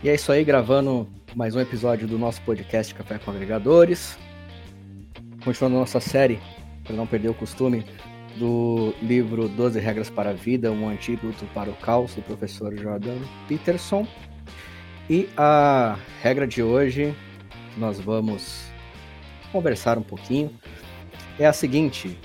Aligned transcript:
E 0.00 0.08
é 0.08 0.14
isso 0.14 0.30
aí, 0.30 0.44
gravando 0.44 1.08
mais 1.34 1.56
um 1.56 1.60
episódio 1.60 2.06
do 2.06 2.16
nosso 2.16 2.40
podcast 2.42 2.94
Café 2.94 3.18
com 3.18 3.32
Agregadores. 3.32 4.16
Continuando 5.42 5.76
a 5.76 5.80
nossa 5.80 5.98
série, 5.98 6.38
para 6.84 6.94
não 6.94 7.04
perder 7.04 7.30
o 7.30 7.34
costume, 7.34 7.84
do 8.36 8.94
livro 9.02 9.48
12 9.48 9.80
Regras 9.80 10.08
para 10.08 10.30
a 10.30 10.32
Vida, 10.32 10.70
um 10.70 10.88
antídoto 10.88 11.44
para 11.46 11.68
o 11.68 11.74
caos, 11.74 12.14
do 12.14 12.22
professor 12.22 12.78
Jordan 12.78 13.18
Peterson. 13.48 14.06
E 15.10 15.28
a 15.36 15.98
regra 16.22 16.46
de 16.46 16.62
hoje, 16.62 17.12
nós 17.76 17.98
vamos 17.98 18.70
conversar 19.50 19.98
um 19.98 20.02
pouquinho, 20.02 20.52
é 21.40 21.46
a 21.46 21.52
seguinte: 21.52 22.16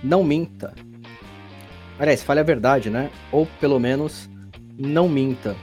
não 0.00 0.22
minta. 0.22 0.72
Aliás, 1.98 2.22
fale 2.22 2.38
a 2.38 2.44
verdade, 2.44 2.88
né? 2.88 3.10
Ou 3.32 3.46
pelo 3.60 3.80
menos 3.80 4.30
não 4.78 5.08
minta. 5.08 5.56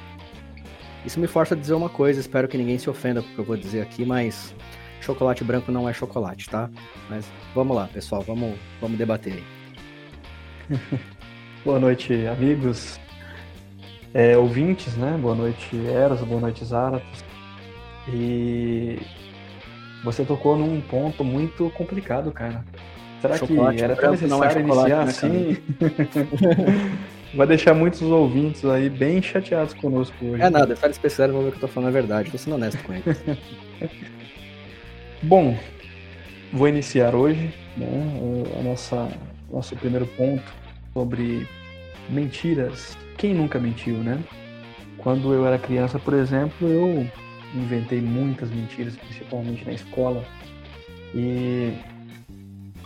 Isso 1.09 1.19
me 1.19 1.25
força 1.25 1.55
a 1.55 1.57
dizer 1.57 1.73
uma 1.73 1.89
coisa, 1.89 2.19
espero 2.19 2.47
que 2.47 2.55
ninguém 2.55 2.77
se 2.77 2.87
ofenda 2.87 3.23
porque 3.23 3.41
eu 3.41 3.43
vou 3.43 3.57
dizer 3.57 3.81
aqui, 3.81 4.05
mas 4.05 4.53
chocolate 5.01 5.43
branco 5.43 5.71
não 5.71 5.89
é 5.89 5.91
chocolate, 5.91 6.47
tá? 6.47 6.69
Mas 7.09 7.25
vamos 7.55 7.75
lá, 7.75 7.89
pessoal, 7.91 8.21
vamos, 8.21 8.55
vamos 8.79 8.95
debater 8.95 9.33
aí. 10.69 10.77
boa 11.65 11.79
noite, 11.79 12.13
amigos, 12.27 12.99
é, 14.13 14.37
ouvintes, 14.37 14.95
né? 14.97 15.17
Boa 15.19 15.33
noite, 15.33 15.75
Eros, 15.87 16.21
boa 16.21 16.41
noite, 16.41 16.63
Zaratos. 16.63 17.23
E 18.07 18.99
você 20.03 20.23
tocou 20.23 20.59
num 20.59 20.79
ponto 20.79 21.23
muito 21.23 21.71
complicado, 21.71 22.31
cara. 22.31 22.63
Será 23.19 23.35
chocolate 23.35 23.77
que 23.79 23.83
era 23.83 23.95
tão 23.95 24.11
necessário 24.11 24.59
é 24.59 24.61
iniciar 24.61 25.05
né, 25.05 25.09
assim? 25.09 25.57
Vai 27.33 27.45
deixar 27.45 27.73
muitos 27.73 28.01
ouvintes 28.01 28.65
aí 28.65 28.89
bem 28.89 29.21
chateados 29.21 29.73
conosco 29.73 30.15
hoje. 30.25 30.41
É 30.41 30.49
nada, 30.49 30.75
fale 30.75 30.91
especial 30.91 31.29
vão 31.29 31.43
ver 31.43 31.51
que 31.51 31.57
eu 31.57 31.61
tô 31.61 31.67
falando 31.67 31.89
a 31.89 31.91
verdade. 31.91 32.31
Tô 32.31 32.37
sendo 32.37 32.55
honesto 32.55 32.81
com 32.83 32.93
eles. 32.93 33.21
Bom, 35.21 35.57
vou 36.51 36.67
iniciar 36.67 37.13
hoje 37.13 37.53
né, 37.77 37.87
a 38.59 38.63
nossa 38.63 39.09
nosso 39.51 39.75
primeiro 39.75 40.07
ponto 40.07 40.43
sobre 40.93 41.47
mentiras. 42.09 42.97
Quem 43.17 43.33
nunca 43.33 43.59
mentiu, 43.59 43.97
né? 43.97 44.19
Quando 44.97 45.33
eu 45.33 45.45
era 45.45 45.57
criança, 45.57 45.99
por 45.99 46.13
exemplo, 46.13 46.67
eu 46.67 47.07
inventei 47.53 48.01
muitas 48.01 48.49
mentiras, 48.49 48.95
principalmente 48.95 49.65
na 49.65 49.73
escola. 49.73 50.23
E 51.13 51.73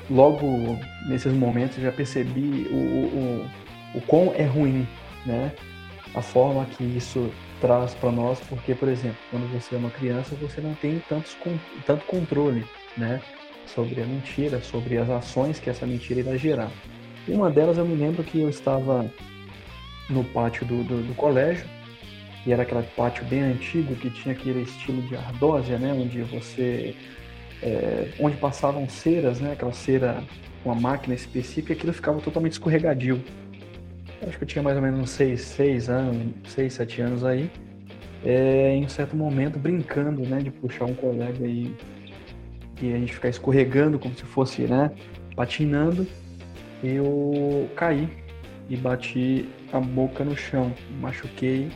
logo 0.10 0.78
nesses 1.08 1.34
momentos 1.34 1.78
eu 1.78 1.84
já 1.84 1.92
percebi 1.92 2.68
o, 2.72 2.76
o, 2.76 3.50
o 3.94 4.02
quão 4.02 4.34
é 4.36 4.44
ruim, 4.44 4.88
né? 5.26 5.52
A 6.14 6.22
forma 6.22 6.66
que 6.66 6.84
isso 6.84 7.32
traz 7.60 7.94
para 7.94 8.12
nós, 8.12 8.40
porque, 8.42 8.76
por 8.76 8.90
exemplo, 8.90 9.18
quando 9.32 9.52
você 9.52 9.76
é 9.76 9.78
uma 9.78 9.90
criança, 9.90 10.36
você 10.36 10.62
não 10.62 10.74
tem 10.76 11.02
tantos, 11.08 11.36
tanto 11.86 12.06
controle, 12.06 12.66
né? 12.98 13.22
Sobre 13.66 14.02
a 14.02 14.06
mentira, 14.06 14.62
sobre 14.62 14.98
as 14.98 15.10
ações 15.10 15.60
que 15.60 15.70
essa 15.70 15.86
mentira 15.86 16.20
irá 16.20 16.36
gerar. 16.38 16.72
Uma 17.28 17.50
delas 17.50 17.78
eu 17.78 17.86
me 17.86 17.96
lembro 17.96 18.24
que 18.24 18.42
eu 18.42 18.50
estava 18.50 19.10
no 20.10 20.24
pátio 20.26 20.66
do, 20.66 20.84
do, 20.84 21.02
do 21.02 21.16
colégio, 21.16 21.66
e 22.46 22.52
era 22.52 22.64
aquele 22.64 22.84
pátio 22.84 23.24
bem 23.26 23.42
antigo 23.42 23.96
que 23.96 24.10
tinha 24.10 24.36
aquele 24.36 24.64
estilo 24.64 25.02
de 25.04 25.16
ardósia, 25.16 25.78
né? 25.78 25.94
Onde 25.94 26.22
você... 26.24 26.96
É, 27.62 28.10
onde 28.20 28.36
passavam 28.36 28.90
ceras, 28.90 29.40
né? 29.40 29.54
Aquela 29.54 29.72
cera 29.72 30.22
uma 30.66 30.76
máquina 30.76 31.16
específica, 31.16 31.74
aquilo 31.74 31.94
ficava 31.94 32.20
totalmente 32.20 32.54
escorregadio 32.54 33.24
acho 34.28 34.38
que 34.38 34.44
eu 34.44 34.48
tinha 34.48 34.64
mais 34.64 34.76
ou 34.76 34.82
menos 34.82 35.00
uns 35.00 35.10
6, 35.12 35.42
6 35.42 35.90
anos, 35.90 36.34
6, 36.48 36.74
7 36.74 37.02
anos 37.02 37.24
aí, 37.24 37.52
é, 38.24 38.76
em 38.76 38.86
um 38.86 38.90
certo 38.90 39.16
momento 39.16 39.60
brincando, 39.60 40.22
né, 40.22 40.40
de 40.40 40.52
puxar 40.52 40.86
um 40.86 40.94
colega 40.94 41.46
e, 41.46 41.76
e 42.82 42.94
a 42.94 42.98
gente 42.98 43.14
ficar 43.14 43.30
escorregando 43.30 44.00
como 44.00 44.16
se 44.16 44.24
fosse, 44.24 44.64
né, 44.64 44.92
patinando, 45.36 46.08
eu 46.84 47.70
caí 47.76 48.10
e 48.70 48.78
bati 48.78 49.50
a 49.72 49.80
boca 49.80 50.24
no 50.24 50.36
chão, 50.36 50.74
machuquei 51.00 51.70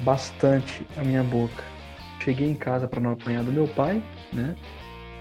bastante 0.00 0.86
a 0.96 1.02
minha 1.02 1.22
boca. 1.22 1.62
Cheguei 2.20 2.48
em 2.48 2.54
casa 2.54 2.88
para 2.88 3.00
não 3.00 3.12
apanhar 3.12 3.44
do 3.44 3.52
meu 3.52 3.68
pai, 3.68 4.02
né? 4.32 4.56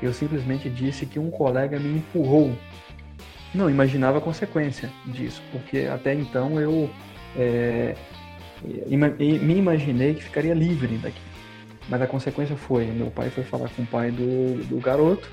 Eu 0.02 0.14
simplesmente 0.14 0.70
disse 0.70 1.06
que 1.06 1.20
um 1.20 1.30
colega 1.30 1.80
me 1.80 1.98
empurrou 1.98 2.56
não 3.54 3.70
imaginava 3.70 4.18
a 4.18 4.22
consequência 4.22 4.90
disso, 5.06 5.42
porque 5.52 5.88
até 5.92 6.14
então 6.14 6.60
eu 6.60 6.90
é, 7.36 7.96
me 8.64 9.56
imaginei 9.56 10.16
que 10.16 10.24
ficaria 10.24 10.54
livre 10.54 10.98
daqui. 10.98 11.22
Mas 11.90 12.02
a 12.02 12.08
consequência 12.08 12.56
foi, 12.56 12.86
meu 12.86 13.12
pai 13.12 13.30
foi 13.30 13.44
falar 13.44 13.70
com 13.70 13.82
o 13.82 13.86
pai 13.86 14.10
do, 14.10 14.64
do 14.66 14.80
garoto, 14.80 15.30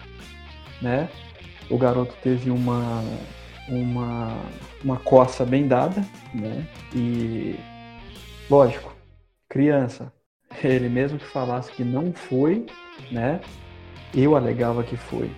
né? 0.82 1.08
O 1.70 1.78
garoto 1.78 2.14
teve 2.22 2.50
uma, 2.50 3.04
uma, 3.68 4.36
uma 4.82 4.96
coça 4.96 5.44
bem 5.44 5.68
dada, 5.68 6.04
né? 6.34 6.66
E, 6.92 7.54
lógico, 8.50 8.92
criança, 9.48 10.12
ele 10.62 10.88
mesmo 10.88 11.18
que 11.18 11.26
falasse 11.26 11.70
que 11.70 11.84
não 11.84 12.12
foi, 12.12 12.66
né? 13.12 13.40
Eu 14.12 14.34
alegava 14.34 14.82
que 14.82 14.96
foi. 14.96 15.30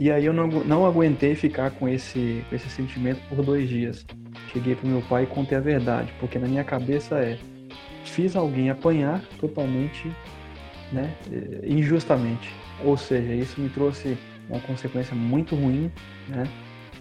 E 0.00 0.10
aí 0.10 0.24
eu 0.24 0.32
não, 0.32 0.46
não 0.46 0.86
aguentei 0.86 1.34
ficar 1.34 1.70
com 1.72 1.88
esse, 1.88 2.44
com 2.48 2.54
esse 2.54 2.70
sentimento 2.70 3.20
por 3.28 3.44
dois 3.44 3.68
dias. 3.68 4.06
Cheguei 4.52 4.74
pro 4.76 4.86
meu 4.86 5.02
pai 5.02 5.24
e 5.24 5.26
contei 5.26 5.58
a 5.58 5.60
verdade, 5.60 6.12
porque 6.20 6.38
na 6.38 6.46
minha 6.46 6.64
cabeça 6.64 7.16
é 7.16 7.38
fiz 8.04 8.36
alguém 8.36 8.70
apanhar 8.70 9.22
totalmente, 9.40 10.10
né, 10.92 11.12
eh, 11.30 11.66
injustamente. 11.66 12.50
Ou 12.84 12.96
seja, 12.96 13.34
isso 13.34 13.60
me 13.60 13.68
trouxe 13.68 14.16
uma 14.48 14.60
consequência 14.60 15.14
muito 15.14 15.54
ruim, 15.54 15.90
né? 16.28 16.44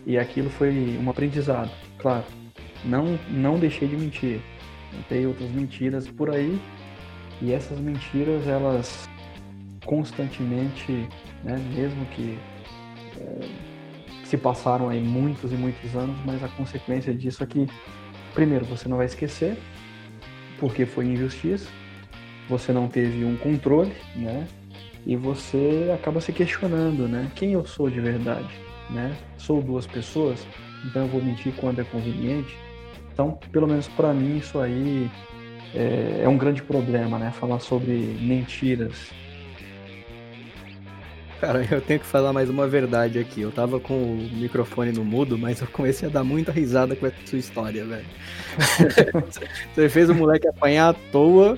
E 0.06 0.18
aquilo 0.18 0.50
foi 0.50 0.98
um 1.02 1.10
aprendizado, 1.10 1.72
claro. 1.98 2.26
Não 2.84 3.18
não 3.30 3.60
deixei 3.60 3.88
de 3.88 3.96
mentir. 3.96 4.40
Tem 5.08 5.26
outras 5.26 5.50
mentiras 5.52 6.08
por 6.08 6.30
aí, 6.30 6.60
e 7.42 7.52
essas 7.54 7.80
mentiras 7.80 8.48
elas 8.48 9.08
constantemente, 9.86 11.08
né, 11.44 11.58
mesmo 11.76 12.06
que 12.08 12.38
se 14.24 14.38
passaram 14.38 14.90
aí 14.90 15.02
muitos 15.02 15.52
e 15.52 15.56
muitos 15.56 15.96
anos, 15.96 16.16
mas 16.26 16.44
a 16.44 16.50
consequência 16.50 17.14
disso 17.14 17.44
é 17.44 17.48
que, 17.48 17.68
primeiro, 18.34 18.66
você 18.66 18.90
não 18.90 18.98
vai 18.98 19.06
esquecer, 19.06 19.58
porque 20.60 20.86
foi 20.86 21.06
injustiça, 21.06 21.70
você 22.50 22.74
não 22.74 22.88
teve 22.88 23.24
um 23.24 23.38
controle, 23.38 23.94
né? 24.16 24.46
E 25.06 25.16
você 25.16 25.90
acaba 25.94 26.20
se 26.20 26.34
questionando, 26.34 27.08
né? 27.08 27.32
Quem 27.36 27.54
eu 27.54 27.66
sou 27.66 27.90
de 27.90 28.02
verdade, 28.02 28.54
né? 28.90 29.16
Sou 29.38 29.62
duas 29.62 29.88
pessoas, 29.88 30.46
então 30.86 31.04
eu 31.04 31.08
vou 31.08 31.24
mentir 31.24 31.54
quando 31.56 31.80
é 31.80 31.84
conveniente. 31.86 32.58
Então, 33.14 33.40
pelo 33.52 33.68
menos 33.68 33.88
para 33.88 34.14
mim, 34.14 34.38
isso 34.38 34.60
aí 34.60 35.10
é, 35.74 36.24
é 36.24 36.30
um 36.30 36.38
grande 36.38 36.62
problema, 36.62 37.18
né? 37.18 37.32
Falar 37.32 37.60
sobre 37.60 37.94
mentiras, 38.20 39.12
Cara, 41.40 41.64
eu 41.70 41.80
tenho 41.80 42.00
que 42.00 42.06
falar 42.06 42.34
mais 42.34 42.50
uma 42.50 42.68
verdade 42.68 43.20
aqui. 43.20 43.42
Eu 43.42 43.52
tava 43.52 43.80
com 43.80 43.94
o 43.94 44.30
microfone 44.34 44.92
no 44.92 45.06
mudo, 45.06 45.38
mas 45.38 45.62
eu 45.62 45.68
comecei 45.68 46.10
a 46.10 46.12
dar 46.12 46.24
muita 46.24 46.52
risada 46.52 46.96
com 46.96 47.06
essa 47.06 47.16
sua 47.26 47.38
história, 47.38 47.86
velho. 47.86 48.06
Você 49.76 49.88
fez 49.88 50.10
o 50.10 50.16
moleque 50.16 50.48
apanhar 50.48 50.90
à 50.90 50.94
toa, 50.94 51.58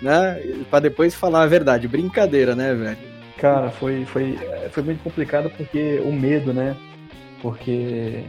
né? 0.00 0.40
Pra 0.70 0.80
depois 0.80 1.14
falar 1.14 1.42
a 1.42 1.46
verdade. 1.46 1.86
Brincadeira, 1.86 2.56
né, 2.56 2.74
velho? 2.74 3.14
Cara, 3.36 3.70
foi, 3.70 4.06
foi, 4.06 4.38
foi 4.70 4.82
muito 4.82 5.02
complicado 5.02 5.50
porque 5.50 6.00
o 6.02 6.10
medo, 6.10 6.54
né? 6.54 6.74
Porque 7.42 8.24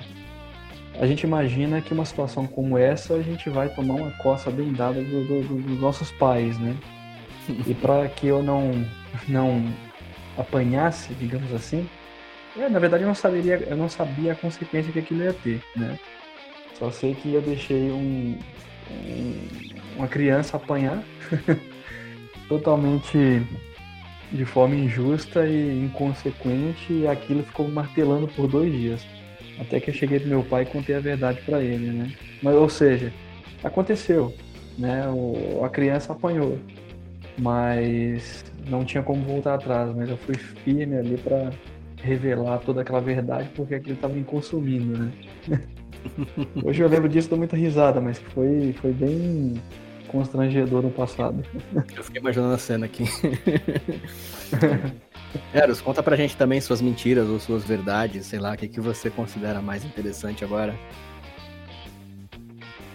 a 0.99 1.07
gente 1.07 1.23
imagina 1.23 1.81
que 1.81 1.93
uma 1.93 2.03
situação 2.03 2.45
como 2.45 2.77
essa 2.77 3.13
a 3.13 3.21
gente 3.21 3.49
vai 3.49 3.69
tomar 3.69 3.95
uma 3.95 4.11
coça 4.11 4.51
bem 4.51 4.73
dada 4.73 5.01
do, 5.01 5.23
do, 5.25 5.41
do, 5.41 5.55
dos 5.61 5.79
nossos 5.79 6.11
pais, 6.11 6.59
né? 6.59 6.75
E 7.67 7.75
para 7.75 8.07
que 8.09 8.25
eu 8.25 8.41
não, 8.41 8.71
não 9.27 9.63
apanhasse, 10.37 11.13
digamos 11.13 11.53
assim, 11.53 11.87
é, 12.57 12.69
na 12.69 12.79
verdade 12.79 13.03
eu 13.03 13.07
não 13.07 13.15
saberia, 13.15 13.55
eu 13.67 13.77
não 13.77 13.89
sabia 13.89 14.33
a 14.33 14.35
consequência 14.35 14.91
que 14.91 14.99
aquilo 14.99 15.23
ia 15.23 15.33
ter, 15.33 15.61
né? 15.75 15.99
Só 16.77 16.91
sei 16.91 17.15
que 17.15 17.33
eu 17.33 17.41
deixei 17.41 17.89
um, 17.89 18.37
um 18.91 19.75
uma 19.95 20.07
criança 20.07 20.57
apanhar 20.57 21.03
totalmente 22.47 23.41
de 24.31 24.45
forma 24.45 24.75
injusta 24.75 25.47
e 25.47 25.85
inconsequente 25.85 26.91
e 26.91 27.07
aquilo 27.07 27.43
ficou 27.43 27.67
martelando 27.69 28.27
por 28.27 28.47
dois 28.47 28.71
dias. 28.71 29.05
Até 29.59 29.79
que 29.79 29.89
eu 29.89 29.93
cheguei 29.93 30.19
pro 30.19 30.27
meu 30.27 30.43
pai 30.43 30.63
e 30.63 30.65
contei 30.65 30.95
a 30.95 30.99
verdade 30.99 31.41
para 31.45 31.61
ele, 31.61 31.91
né? 31.91 32.11
Mas, 32.41 32.55
ou 32.55 32.67
seja, 32.67 33.13
aconteceu, 33.63 34.33
né? 34.77 35.07
O, 35.07 35.63
a 35.63 35.69
criança 35.69 36.11
apanhou, 36.11 36.59
mas 37.37 38.43
não 38.67 38.83
tinha 38.83 39.03
como 39.03 39.23
voltar 39.23 39.55
atrás, 39.55 39.93
mas 39.95 40.09
eu 40.09 40.17
fui 40.17 40.35
firme 40.35 40.97
ali 40.97 41.17
para 41.17 41.51
revelar 42.01 42.59
toda 42.59 42.81
aquela 42.81 43.01
verdade 43.01 43.49
porque 43.55 43.75
aquilo 43.75 43.95
estava 43.95 44.13
me 44.13 44.23
consumindo, 44.23 44.97
né? 44.97 45.11
Hoje 46.63 46.81
eu 46.81 46.87
lembro 46.87 47.09
disso, 47.09 47.29
dou 47.29 47.37
muita 47.37 47.55
risada, 47.55 47.99
mas 47.99 48.19
foi, 48.19 48.73
foi 48.79 48.91
bem, 48.91 49.61
constrangedor 50.07 50.81
no 50.81 50.91
passado. 50.91 51.43
Eu 51.95 52.03
fiquei 52.03 52.21
imaginando 52.21 52.53
a 52.53 52.57
cena 52.57 52.85
aqui. 52.85 53.05
Eros, 55.53 55.81
conta 55.81 56.01
pra 56.01 56.15
gente 56.15 56.37
também 56.37 56.61
suas 56.61 56.81
mentiras 56.81 57.27
ou 57.27 57.39
suas 57.39 57.65
verdades, 57.65 58.25
sei 58.25 58.39
lá, 58.39 58.53
o 58.53 58.57
que, 58.57 58.67
que 58.67 58.79
você 58.79 59.09
considera 59.09 59.61
mais 59.61 59.83
interessante 59.83 60.45
agora. 60.45 60.73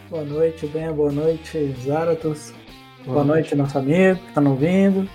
Boa 0.08 0.24
noite, 0.24 0.66
Ben, 0.66 0.92
boa 0.92 1.12
noite, 1.12 1.74
Zaratos. 1.84 2.52
Boa, 3.04 3.14
boa 3.14 3.24
noite, 3.24 3.54
nosso 3.54 3.78
amigo 3.78 4.20
que 4.20 4.32
tá 4.32 4.40
nos 4.40 4.52
ouvindo. 4.52 5.08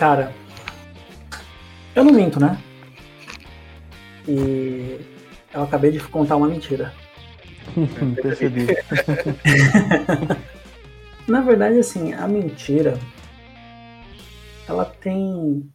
Cara, 0.00 0.32
eu 1.94 2.02
não 2.02 2.10
minto, 2.10 2.40
né? 2.40 2.58
E 4.26 4.98
eu 5.52 5.62
acabei 5.62 5.90
de 5.90 6.00
contar 6.00 6.36
uma 6.36 6.48
mentira. 6.48 6.90
Percebi. 8.22 8.68
Na 11.28 11.42
verdade, 11.42 11.78
assim, 11.78 12.14
a 12.14 12.26
mentira 12.26 12.98
ela 14.66 14.86
tem 14.86 15.70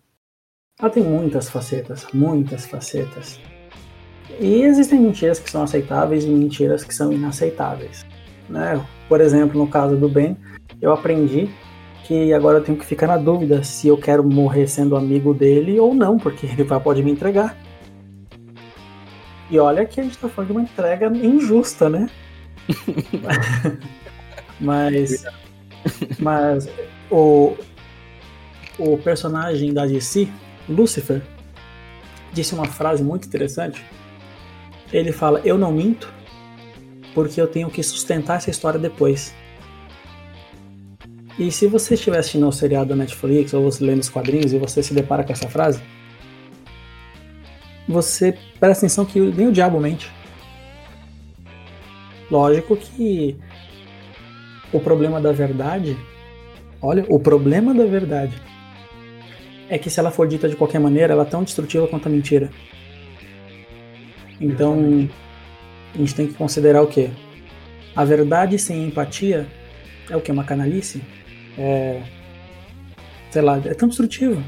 ela 0.80 0.90
tem 0.90 1.04
muitas 1.04 1.48
facetas, 1.48 2.08
muitas 2.12 2.66
facetas. 2.66 3.40
E 4.40 4.64
existem 4.64 5.02
mentiras 5.02 5.38
que 5.38 5.52
são 5.52 5.62
aceitáveis 5.62 6.24
e 6.24 6.30
mentiras 6.30 6.84
que 6.84 6.96
são 6.96 7.14
inaceitáveis. 7.14 8.04
Né? 8.50 8.84
Por 9.08 9.22
exemplo, 9.22 9.60
no 9.60 9.70
caso 9.70 9.96
do 9.96 10.10
Ben, 10.10 10.36
eu 10.82 10.92
aprendi 10.92 11.48
que 12.06 12.32
agora 12.34 12.60
eu 12.60 12.64
tenho 12.64 12.78
que 12.78 12.86
ficar 12.86 13.08
na 13.08 13.18
dúvida 13.18 13.64
se 13.64 13.88
eu 13.88 13.98
quero 13.98 14.24
morrer 14.24 14.68
sendo 14.68 14.96
amigo 14.96 15.34
dele 15.34 15.80
ou 15.80 15.94
não, 15.94 16.18
porque 16.18 16.46
ele 16.46 16.64
pode 16.64 17.02
me 17.04 17.12
entregar. 17.12 17.58
E 19.50 19.60
olha 19.60 19.86
que 19.86 20.00
a 20.00 20.04
gente 20.04 20.18
tá 20.18 20.30
falando 20.30 20.52
de 20.52 20.58
uma 20.58 20.62
entrega 20.64 21.08
injusta, 21.08 21.90
né? 21.90 22.10
mas. 24.60 25.26
Mas 26.18 26.68
o, 27.12 27.56
o 28.80 28.98
personagem 28.98 29.72
da 29.72 29.86
DC, 29.86 30.28
Lucifer, 30.68 31.22
disse 32.34 32.56
uma 32.56 32.66
frase 32.66 33.04
muito 33.04 33.28
interessante. 33.28 33.84
Ele 34.92 35.12
fala: 35.12 35.42
Eu 35.44 35.58
não 35.58 35.72
minto 35.72 36.12
porque 37.14 37.40
eu 37.40 37.48
tenho 37.48 37.70
que 37.70 37.82
sustentar 37.82 38.38
essa 38.38 38.50
história 38.50 38.80
depois. 38.80 39.34
E 41.38 41.52
se 41.52 41.68
você 41.68 41.96
estiver 41.96 42.18
assistindo 42.18 42.46
ao 42.46 42.52
seriado 42.52 42.90
da 42.90 42.96
Netflix 42.96 43.54
ou 43.54 43.64
você 43.64 43.84
lendo 43.84 44.02
os 44.02 44.10
quadrinhos 44.10 44.54
e 44.54 44.58
você 44.58 44.82
se 44.82 44.94
depara 44.94 45.24
com 45.24 45.34
essa 45.34 45.50
frase, 45.50 45.82
você 47.88 48.38
presta 48.60 48.86
atenção 48.86 49.06
que 49.06 49.20
nem 49.20 49.48
o 49.48 49.52
diabo 49.52 49.80
mente. 49.80 50.10
Lógico 52.32 52.76
que 52.78 53.38
o 54.72 54.80
problema 54.80 55.20
da 55.20 55.32
verdade, 55.32 55.98
olha, 56.82 57.06
o 57.10 57.20
problema 57.20 57.74
da 57.74 57.86
verdade 57.86 58.42
é 59.70 59.78
que 59.78 59.90
se 59.90 60.00
ela 60.00 60.12
for 60.12 60.28
dita 60.28 60.48
de 60.48 60.56
qualquer 60.56 60.80
maneira, 60.80 61.14
ela 61.14 61.24
é 61.24 61.28
tão 61.28 61.44
destrutiva 61.44 61.88
quanto 61.88 62.08
a 62.08 62.12
mentira. 62.12 62.50
Então, 64.40 65.10
a 65.94 65.98
gente 65.98 66.16
tem 66.16 66.28
que 66.28 66.34
considerar 66.34 66.82
o 66.82 66.88
quê? 66.88 67.10
A 67.96 68.04
verdade 68.04 68.58
sem 68.60 68.86
empatia 68.86 69.48
é 70.10 70.16
o 70.16 70.22
que? 70.22 70.32
Uma 70.32 70.44
canalice? 70.44 71.02
É. 71.58 72.02
Sei 73.32 73.42
lá, 73.42 73.58
é 73.66 73.74
tão 73.74 73.88
destrutiva. 73.88 74.42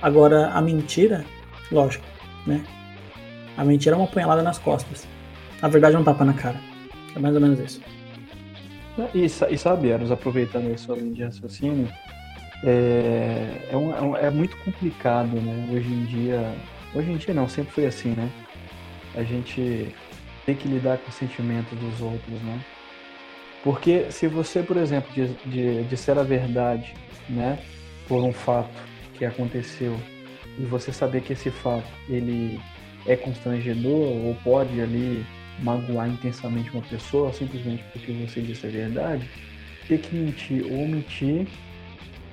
Agora, 0.00 0.50
a 0.50 0.60
mentira 0.60 1.24
Lógico, 1.70 2.04
né? 2.46 2.64
A 3.56 3.64
mentira 3.64 3.96
é 3.96 3.98
uma 3.98 4.06
punhalada 4.06 4.42
nas 4.42 4.58
costas. 4.58 5.06
A 5.60 5.68
verdade 5.68 5.96
é 5.96 5.98
um 5.98 6.04
tapa 6.04 6.24
na 6.24 6.32
cara. 6.32 6.60
É 7.14 7.18
mais 7.18 7.34
ou 7.34 7.40
menos 7.40 7.58
isso. 7.58 7.80
E, 9.14 9.24
e 9.24 9.58
sabe, 9.58 9.90
Eros, 9.90 10.10
aproveitando 10.10 10.72
a 10.72 10.78
sua 10.78 10.96
de 10.96 11.22
raciocínio, 11.22 11.88
é, 12.62 13.68
é, 13.70 13.76
um, 13.76 14.16
é, 14.16 14.30
muito 14.30 14.56
complicado, 14.58 15.40
né? 15.40 15.68
Hoje 15.72 15.88
em 15.88 16.04
dia. 16.04 16.54
Hoje 16.94 17.10
em 17.10 17.16
dia 17.16 17.34
não, 17.34 17.48
sempre 17.48 17.72
foi 17.72 17.86
assim, 17.86 18.10
né? 18.10 18.30
A 19.14 19.22
gente 19.22 19.94
tem 20.44 20.54
que 20.54 20.68
lidar 20.68 20.98
com 20.98 21.08
os 21.08 21.14
sentimentos 21.14 21.76
dos 21.78 22.00
outros, 22.00 22.40
né? 22.42 22.60
Porque 23.66 24.12
se 24.12 24.28
você, 24.28 24.62
por 24.62 24.76
exemplo, 24.76 25.10
disser 25.88 26.16
a 26.16 26.22
verdade, 26.22 26.94
né? 27.28 27.58
Por 28.06 28.22
um 28.22 28.32
fato 28.32 28.70
que 29.18 29.24
aconteceu 29.24 29.98
e 30.56 30.62
você 30.62 30.92
saber 30.92 31.22
que 31.22 31.32
esse 31.32 31.50
fato 31.50 31.88
ele 32.08 32.60
é 33.06 33.16
constrangedor 33.16 34.24
ou 34.24 34.36
pode 34.44 34.80
ali 34.80 35.26
magoar 35.64 36.08
intensamente 36.08 36.70
uma 36.70 36.82
pessoa 36.82 37.32
simplesmente 37.32 37.82
porque 37.92 38.12
você 38.12 38.40
disse 38.40 38.68
a 38.68 38.70
verdade, 38.70 39.28
ter 39.88 39.98
que 39.98 40.14
mentir 40.14 40.64
ou 40.64 40.84
omitir 40.84 41.48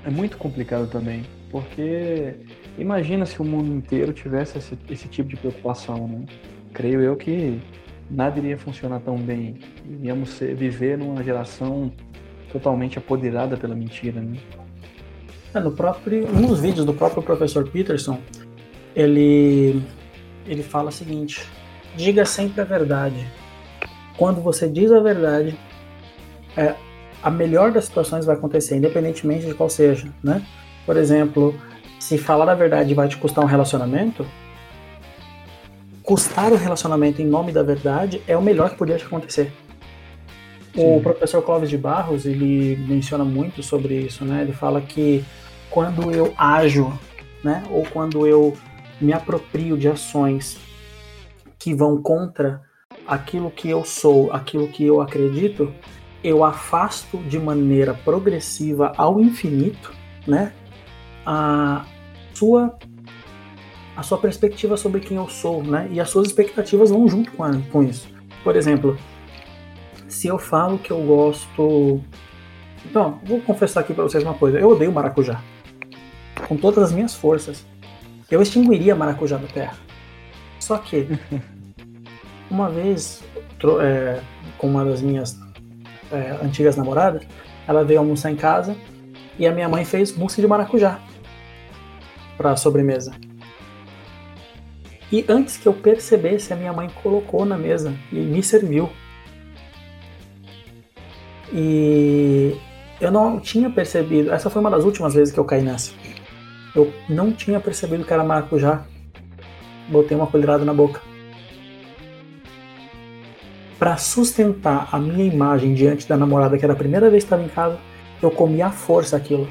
é 0.05 0.11
muito 0.11 0.37
complicado 0.37 0.87
também, 0.87 1.23
porque 1.49 2.35
imagina 2.77 3.25
se 3.25 3.41
o 3.41 3.43
mundo 3.43 3.73
inteiro 3.73 4.13
tivesse 4.13 4.59
esse, 4.59 4.77
esse 4.87 5.07
tipo 5.07 5.29
de 5.29 5.37
preocupação, 5.37 6.07
né? 6.07 6.25
Creio 6.73 7.01
eu 7.01 7.15
que 7.15 7.59
nada 8.09 8.39
iria 8.39 8.57
funcionar 8.57 8.99
tão 8.99 9.17
bem. 9.17 9.59
Iríamos 9.85 10.29
ser, 10.31 10.55
viver 10.55 10.97
numa 10.97 11.23
geração 11.23 11.91
totalmente 12.51 12.97
apoderada 12.97 13.57
pela 13.57 13.75
mentira, 13.75 14.21
né? 14.21 14.37
É, 15.53 15.59
no 15.59 15.71
próprio, 15.71 16.27
um 16.27 16.47
dos 16.47 16.59
vídeos 16.59 16.85
do 16.85 16.93
próprio 16.93 17.21
professor 17.21 17.67
Peterson, 17.69 18.19
ele, 18.95 19.81
ele 20.47 20.63
fala 20.63 20.89
o 20.89 20.91
seguinte: 20.91 21.47
diga 21.95 22.25
sempre 22.25 22.61
a 22.61 22.63
verdade. 22.63 23.27
Quando 24.17 24.41
você 24.41 24.67
diz 24.67 24.91
a 24.91 24.99
verdade, 24.99 25.57
é, 26.55 26.75
a 27.21 27.29
melhor 27.29 27.71
das 27.71 27.85
situações 27.85 28.25
vai 28.25 28.35
acontecer, 28.35 28.75
independentemente 28.75 29.45
de 29.45 29.53
qual 29.53 29.69
seja, 29.69 30.07
né? 30.23 30.43
Por 30.85 30.97
exemplo, 30.97 31.55
se 31.99 32.17
falar 32.17 32.49
a 32.49 32.55
verdade 32.55 32.93
vai 32.93 33.07
te 33.07 33.17
custar 33.17 33.43
um 33.43 33.47
relacionamento, 33.47 34.25
custar 36.03 36.51
o 36.51 36.55
relacionamento 36.55 37.21
em 37.21 37.25
nome 37.25 37.51
da 37.51 37.63
verdade 37.63 38.21
é 38.27 38.37
o 38.37 38.41
melhor 38.41 38.69
que 38.69 38.77
podia 38.77 38.97
te 38.97 39.05
acontecer. 39.05 39.51
Sim. 40.75 40.97
O 40.97 41.01
professor 41.01 41.41
Clóvis 41.41 41.69
de 41.69 41.77
Barros, 41.77 42.25
ele 42.25 42.75
menciona 42.87 43.23
muito 43.23 43.61
sobre 43.61 43.95
isso, 43.95 44.25
né? 44.25 44.41
Ele 44.41 44.53
fala 44.53 44.81
que 44.81 45.23
quando 45.69 46.11
eu 46.11 46.33
ajo, 46.37 46.91
né, 47.43 47.63
ou 47.69 47.83
quando 47.83 48.27
eu 48.27 48.55
me 48.99 49.13
aproprio 49.13 49.77
de 49.77 49.87
ações 49.87 50.57
que 51.57 51.73
vão 51.73 52.01
contra 52.01 52.61
aquilo 53.07 53.49
que 53.49 53.69
eu 53.69 53.83
sou, 53.83 54.31
aquilo 54.31 54.67
que 54.67 54.83
eu 54.83 55.01
acredito, 55.01 55.73
eu 56.23 56.43
afasto 56.43 57.17
de 57.17 57.37
maneira 57.37 57.93
progressiva 57.93 58.93
ao 58.97 59.19
infinito, 59.19 59.93
né, 60.27 60.53
a 61.25 61.85
sua 62.33 62.77
a 63.95 64.03
sua 64.03 64.17
perspectiva 64.17 64.75
sobre 64.75 65.01
quem 65.01 65.17
eu 65.17 65.27
sou, 65.29 65.63
né, 65.63 65.87
e 65.91 65.99
as 65.99 66.09
suas 66.09 66.27
expectativas 66.27 66.89
vão 66.89 67.07
junto 67.07 67.31
com, 67.31 67.43
a, 67.43 67.51
com 67.71 67.83
isso. 67.83 68.07
Por 68.43 68.55
exemplo, 68.55 68.97
se 70.07 70.27
eu 70.27 70.37
falo 70.37 70.77
que 70.79 70.91
eu 70.91 71.01
gosto, 71.01 72.01
então, 72.85 73.19
vou 73.23 73.39
confessar 73.41 73.81
aqui 73.81 73.93
para 73.93 74.03
vocês 74.03 74.23
uma 74.23 74.33
coisa, 74.33 74.59
eu 74.59 74.69
odeio 74.69 74.91
maracujá 74.91 75.41
com 76.47 76.57
todas 76.57 76.83
as 76.83 76.91
minhas 76.91 77.15
forças. 77.15 77.65
Eu 78.29 78.41
extinguiria 78.41 78.95
maracujá 78.95 79.37
da 79.37 79.47
terra. 79.47 79.77
Só 80.59 80.77
que, 80.77 81.07
uma 82.49 82.69
vez, 82.69 83.23
é, 83.81 84.21
com 84.57 84.67
uma 84.67 84.85
das 84.85 85.01
minhas 85.01 85.37
é, 86.11 86.37
antigas 86.43 86.75
namoradas, 86.75 87.23
ela 87.67 87.83
veio 87.83 87.99
almoçar 87.99 88.31
em 88.31 88.35
casa 88.35 88.75
e 89.37 89.47
a 89.47 89.51
minha 89.51 89.67
mãe 89.67 89.85
fez 89.85 90.15
mousse 90.15 90.41
de 90.41 90.47
maracujá 90.47 90.99
para 92.37 92.55
sobremesa. 92.55 93.13
E 95.13 95.23
antes 95.29 95.57
que 95.57 95.67
eu 95.67 95.73
percebesse, 95.75 96.51
a 96.51 96.55
minha 96.55 96.73
mãe 96.73 96.89
colocou 97.03 97.45
na 97.45 97.55
mesa 97.55 97.93
e 98.11 98.15
me 98.15 98.41
serviu. 98.41 98.89
E 101.53 102.57
eu 102.99 103.11
não 103.11 103.39
tinha 103.39 103.69
percebido. 103.69 104.33
Essa 104.33 104.49
foi 104.49 104.59
uma 104.59 104.71
das 104.71 104.83
últimas 104.83 105.13
vezes 105.13 105.31
que 105.31 105.39
eu 105.39 105.45
caí 105.45 105.61
nessa. 105.61 105.91
Eu 106.75 106.91
não 107.07 107.31
tinha 107.31 107.59
percebido 107.59 108.03
que 108.03 108.11
era 108.11 108.23
maracujá. 108.23 108.85
Botei 109.87 110.17
uma 110.17 110.25
colherada 110.25 110.65
na 110.65 110.73
boca. 110.73 110.99
Para 113.77 113.97
sustentar 113.97 114.89
a 114.91 114.97
minha 114.97 115.31
imagem 115.31 115.75
diante 115.75 116.09
da 116.09 116.17
namorada, 116.17 116.57
que 116.57 116.65
era 116.65 116.73
a 116.73 116.75
primeira 116.75 117.11
vez 117.11 117.23
que 117.23 117.27
estava 117.27 117.43
em 117.43 117.49
casa, 117.49 117.77
eu 118.19 118.31
comi 118.31 118.63
à 118.63 118.71
força 118.71 119.15
aquilo. 119.15 119.47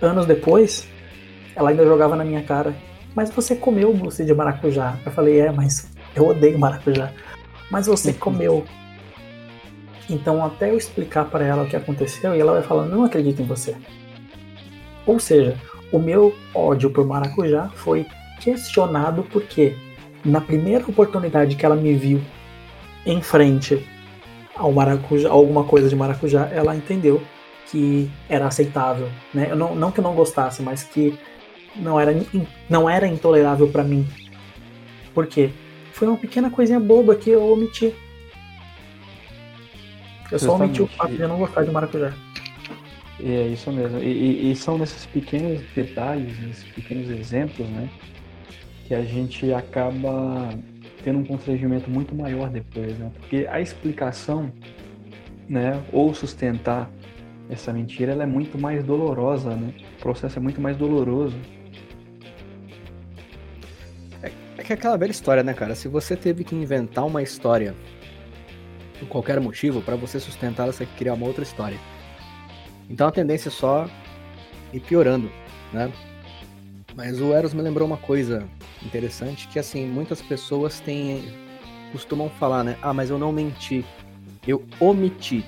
Anos 0.00 0.24
depois, 0.24 0.86
ela 1.56 1.70
ainda 1.70 1.84
jogava 1.84 2.14
na 2.14 2.24
minha 2.24 2.44
cara. 2.44 2.93
Mas 3.14 3.30
você 3.30 3.54
comeu 3.54 3.90
o 3.90 3.96
mousse 3.96 4.24
de 4.24 4.34
maracujá? 4.34 4.98
Eu 5.04 5.12
falei, 5.12 5.40
é, 5.40 5.52
mas 5.52 5.90
eu 6.14 6.26
odeio 6.26 6.58
maracujá. 6.58 7.12
Mas 7.70 7.86
você 7.86 8.12
comeu. 8.12 8.64
Então, 10.10 10.44
até 10.44 10.70
eu 10.70 10.76
explicar 10.76 11.24
para 11.26 11.44
ela 11.44 11.62
o 11.62 11.68
que 11.68 11.76
aconteceu, 11.76 12.34
e 12.34 12.40
ela 12.40 12.52
vai 12.52 12.62
falando, 12.62 12.90
não 12.90 13.04
acredito 13.04 13.40
em 13.40 13.46
você. 13.46 13.76
Ou 15.06 15.18
seja, 15.18 15.56
o 15.92 15.98
meu 15.98 16.34
ódio 16.54 16.90
por 16.90 17.06
maracujá 17.06 17.70
foi 17.74 18.06
questionado 18.40 19.22
porque 19.30 19.76
na 20.24 20.40
primeira 20.40 20.84
oportunidade 20.88 21.56
que 21.56 21.64
ela 21.64 21.76
me 21.76 21.94
viu 21.94 22.20
em 23.06 23.20
frente 23.22 23.86
ao 24.56 24.72
maracujá, 24.72 25.30
alguma 25.30 25.64
coisa 25.64 25.88
de 25.88 25.96
maracujá, 25.96 26.48
ela 26.52 26.74
entendeu 26.74 27.22
que 27.66 28.10
era 28.28 28.46
aceitável, 28.46 29.08
né? 29.32 29.48
Eu 29.50 29.56
não, 29.56 29.74
não 29.74 29.90
que 29.90 30.00
eu 30.00 30.04
não 30.04 30.14
gostasse, 30.14 30.62
mas 30.62 30.82
que 30.82 31.18
não 31.76 31.98
era, 31.98 32.12
não 32.68 32.88
era 32.88 33.06
intolerável 33.06 33.68
para 33.68 33.82
mim. 33.82 34.06
Por 35.12 35.26
quê? 35.26 35.50
Foi 35.92 36.08
uma 36.08 36.16
pequena 36.16 36.50
coisinha 36.50 36.80
boba 36.80 37.14
que 37.14 37.30
eu 37.30 37.52
omiti. 37.52 37.94
Eu 40.30 40.38
só 40.38 40.56
omiti 40.56 40.82
o 40.82 40.86
fato 40.86 41.14
de 41.14 41.20
eu 41.20 41.28
não 41.28 41.38
gostar 41.38 41.62
de 41.62 41.70
maracujá. 41.70 42.12
É 43.22 43.46
isso 43.46 43.70
mesmo. 43.70 43.98
E, 43.98 44.08
e, 44.08 44.50
e, 44.50 44.56
são 44.56 44.76
nesses 44.76 45.06
pequenos 45.06 45.62
detalhes, 45.74 46.38
nesses 46.40 46.64
pequenos 46.64 47.08
exemplos, 47.10 47.68
né? 47.68 47.88
Que 48.86 48.94
a 48.94 49.02
gente 49.02 49.52
acaba 49.52 50.50
tendo 51.04 51.20
um 51.20 51.24
constrangimento 51.24 51.88
muito 51.88 52.14
maior 52.14 52.50
depois, 52.50 52.98
né? 52.98 53.12
Porque 53.20 53.46
a 53.48 53.60
explicação, 53.60 54.50
né? 55.48 55.80
Ou 55.92 56.12
sustentar 56.12 56.90
essa 57.48 57.72
mentira, 57.72 58.12
ela 58.12 58.24
é 58.24 58.26
muito 58.26 58.58
mais 58.58 58.82
dolorosa, 58.82 59.54
né? 59.54 59.72
O 59.98 60.02
processo 60.02 60.38
é 60.38 60.42
muito 60.42 60.60
mais 60.60 60.76
doloroso. 60.76 61.36
Que 64.64 64.72
é 64.72 64.76
aquela 64.76 64.96
velha 64.96 65.10
história, 65.10 65.42
né, 65.42 65.52
cara? 65.52 65.74
Se 65.74 65.88
você 65.88 66.16
teve 66.16 66.42
que 66.42 66.54
inventar 66.54 67.04
uma 67.04 67.22
história 67.22 67.74
por 68.98 69.06
qualquer 69.08 69.38
motivo, 69.38 69.82
para 69.82 69.94
você 69.94 70.18
sustentá-la, 70.18 70.72
você 70.72 70.86
tem 70.86 70.86
que 70.86 70.98
criar 70.98 71.12
uma 71.12 71.26
outra 71.26 71.42
história. 71.42 71.78
Então 72.88 73.06
a 73.06 73.12
tendência 73.12 73.50
é 73.50 73.52
só 73.52 73.86
ir 74.72 74.80
piorando, 74.80 75.30
né? 75.70 75.92
Mas 76.96 77.20
o 77.20 77.34
Eros 77.34 77.52
me 77.52 77.60
lembrou 77.60 77.86
uma 77.86 77.98
coisa 77.98 78.48
interessante, 78.82 79.48
que 79.48 79.58
assim, 79.58 79.86
muitas 79.86 80.22
pessoas 80.22 80.80
têm 80.80 81.22
costumam 81.92 82.30
falar, 82.30 82.64
né? 82.64 82.78
Ah, 82.80 82.94
mas 82.94 83.10
eu 83.10 83.18
não 83.18 83.32
menti. 83.32 83.84
Eu 84.46 84.64
omiti. 84.80 85.44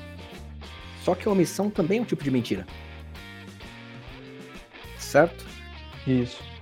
Só 1.02 1.14
que 1.14 1.26
a 1.26 1.30
omissão 1.30 1.70
também 1.70 1.98
é 1.98 2.02
um 2.02 2.04
tipo 2.04 2.22
de 2.22 2.30
mentira. 2.30 2.66
Certo? 4.98 5.46
Isso. 6.06 6.55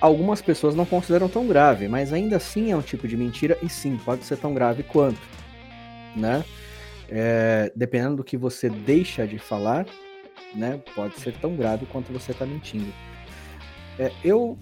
Algumas 0.00 0.40
pessoas 0.40 0.74
não 0.74 0.86
consideram 0.86 1.28
tão 1.28 1.46
grave, 1.46 1.88
mas 1.88 2.12
ainda 2.12 2.36
assim 2.36 2.70
é 2.70 2.76
um 2.76 2.82
tipo 2.82 3.08
de 3.08 3.16
mentira 3.16 3.58
e 3.62 3.68
sim, 3.68 3.96
pode 4.04 4.24
ser 4.24 4.36
tão 4.36 4.54
grave 4.54 4.82
quanto, 4.84 5.20
né? 6.14 6.44
É, 7.08 7.72
dependendo 7.74 8.16
do 8.16 8.24
que 8.24 8.36
você 8.36 8.68
deixa 8.68 9.26
de 9.26 9.38
falar, 9.38 9.86
né? 10.54 10.80
Pode 10.94 11.18
ser 11.18 11.32
tão 11.38 11.56
grave 11.56 11.84
quanto 11.86 12.12
você 12.12 12.30
está 12.30 12.46
mentindo. 12.46 12.92
É, 13.98 14.12
eu 14.22 14.56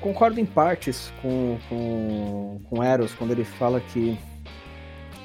concordo 0.00 0.38
em 0.38 0.46
partes 0.46 1.12
com, 1.20 1.58
com, 1.68 2.60
com 2.70 2.84
Eros 2.84 3.14
quando 3.14 3.32
ele 3.32 3.44
fala 3.44 3.80
que 3.80 4.16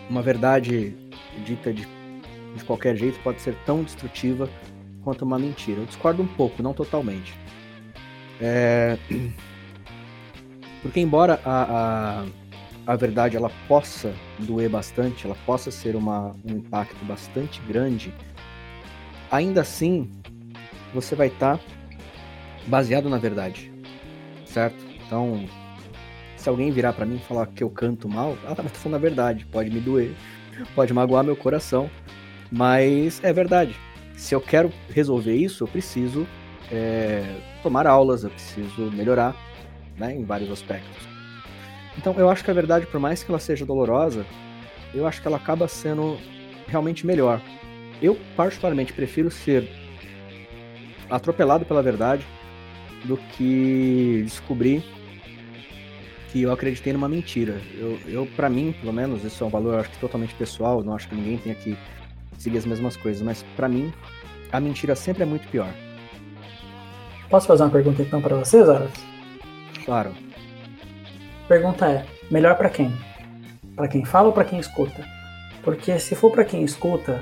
uma 0.09 0.23
verdade 0.23 0.95
dita 1.45 1.71
de, 1.71 1.87
de 2.55 2.63
qualquer 2.63 2.95
jeito 2.95 3.19
pode 3.19 3.39
ser 3.41 3.55
tão 3.65 3.83
destrutiva 3.83 4.49
quanto 5.03 5.23
uma 5.23 5.37
mentira. 5.37 5.81
Eu 5.81 5.85
discordo 5.85 6.23
um 6.23 6.27
pouco, 6.27 6.63
não 6.63 6.73
totalmente. 6.73 7.37
É... 8.41 8.97
Porque 10.81 10.99
embora 10.99 11.39
a, 11.43 12.23
a, 12.87 12.93
a, 12.93 12.95
verdade 12.95 13.35
ela 13.35 13.51
possa 13.67 14.13
doer 14.39 14.69
bastante, 14.69 15.25
ela 15.25 15.35
possa 15.45 15.69
ser 15.71 15.95
uma, 15.95 16.33
um 16.45 16.57
impacto 16.57 17.03
bastante 17.03 17.61
grande, 17.67 18.13
ainda 19.29 19.61
assim 19.61 20.09
você 20.93 21.15
vai 21.15 21.27
estar 21.27 21.57
tá 21.57 21.63
baseado 22.67 23.09
na 23.09 23.17
verdade, 23.17 23.71
certo? 24.45 24.77
Então, 25.05 25.45
se 26.37 26.47
alguém 26.47 26.71
virar 26.71 26.93
para 26.93 27.05
mim 27.05 27.17
e 27.17 27.27
falar 27.27 27.45
que 27.47 27.61
eu 27.61 27.69
canto 27.69 28.07
mal, 28.07 28.37
ela 28.45 28.55
tá 28.55 28.63
falando 28.63 28.95
a 28.95 28.99
verdade, 28.99 29.45
pode 29.45 29.69
me 29.69 29.81
doer, 29.81 30.13
pode 30.73 30.93
magoar 30.93 31.25
meu 31.25 31.35
coração, 31.35 31.89
mas 32.49 33.21
é 33.21 33.33
verdade. 33.33 33.75
Se 34.15 34.33
eu 34.33 34.41
quero 34.41 34.71
resolver 34.89 35.35
isso, 35.35 35.63
eu 35.63 35.67
preciso 35.67 36.25
é, 36.71 37.23
tomar 37.61 37.87
aulas, 37.87 38.23
eu 38.23 38.29
preciso 38.29 38.91
melhorar, 38.91 39.35
né, 39.97 40.15
em 40.15 40.23
vários 40.23 40.51
aspectos. 40.51 41.07
Então, 41.97 42.13
eu 42.17 42.29
acho 42.29 42.43
que 42.43 42.51
a 42.51 42.53
verdade, 42.53 42.85
por 42.85 42.99
mais 42.99 43.23
que 43.23 43.31
ela 43.31 43.39
seja 43.39 43.65
dolorosa, 43.65 44.25
eu 44.93 45.05
acho 45.05 45.21
que 45.21 45.27
ela 45.27 45.37
acaba 45.37 45.67
sendo 45.67 46.17
realmente 46.67 47.05
melhor, 47.05 47.41
eu, 48.01 48.17
particularmente, 48.35 48.93
prefiro 48.93 49.29
ser 49.29 49.69
atropelado 51.09 51.65
pela 51.65 51.81
verdade 51.81 52.25
do 53.03 53.17
que 53.17 54.21
descobrir 54.23 54.83
que 56.31 56.43
eu 56.43 56.51
acreditei 56.51 56.93
numa 56.93 57.09
mentira. 57.09 57.59
Eu, 57.75 57.99
eu 58.07 58.25
para 58.35 58.49
mim, 58.49 58.73
pelo 58.79 58.93
menos, 58.93 59.23
isso 59.23 59.43
é 59.43 59.47
um 59.47 59.49
valor 59.49 59.79
acho 59.79 59.89
que 59.89 59.97
totalmente 59.97 60.33
pessoal, 60.35 60.83
não 60.83 60.93
acho 60.93 61.09
que 61.09 61.15
ninguém 61.15 61.37
tenha 61.37 61.55
que 61.55 61.75
seguir 62.37 62.59
as 62.59 62.65
mesmas 62.65 62.95
coisas, 62.95 63.21
mas 63.21 63.43
para 63.55 63.67
mim, 63.67 63.91
a 64.51 64.59
mentira 64.59 64.95
sempre 64.95 65.23
é 65.23 65.25
muito 65.25 65.47
pior. 65.49 65.73
Posso 67.29 67.45
fazer 67.45 67.63
uma 67.63 67.69
pergunta 67.69 68.01
então 68.01 68.21
para 68.21 68.35
vocês, 68.35 68.67
Aras? 68.67 68.91
Claro. 69.85 70.11
Pergunta 71.47 71.85
é: 71.85 72.05
melhor 72.29 72.55
para 72.55 72.69
quem? 72.69 72.91
Para 73.75 73.87
quem 73.87 74.03
fala 74.03 74.27
ou 74.27 74.33
para 74.33 74.45
quem 74.45 74.59
escuta? 74.59 75.05
Porque 75.63 75.99
se 75.99 76.15
for 76.15 76.31
para 76.31 76.43
quem 76.43 76.63
escuta, 76.63 77.21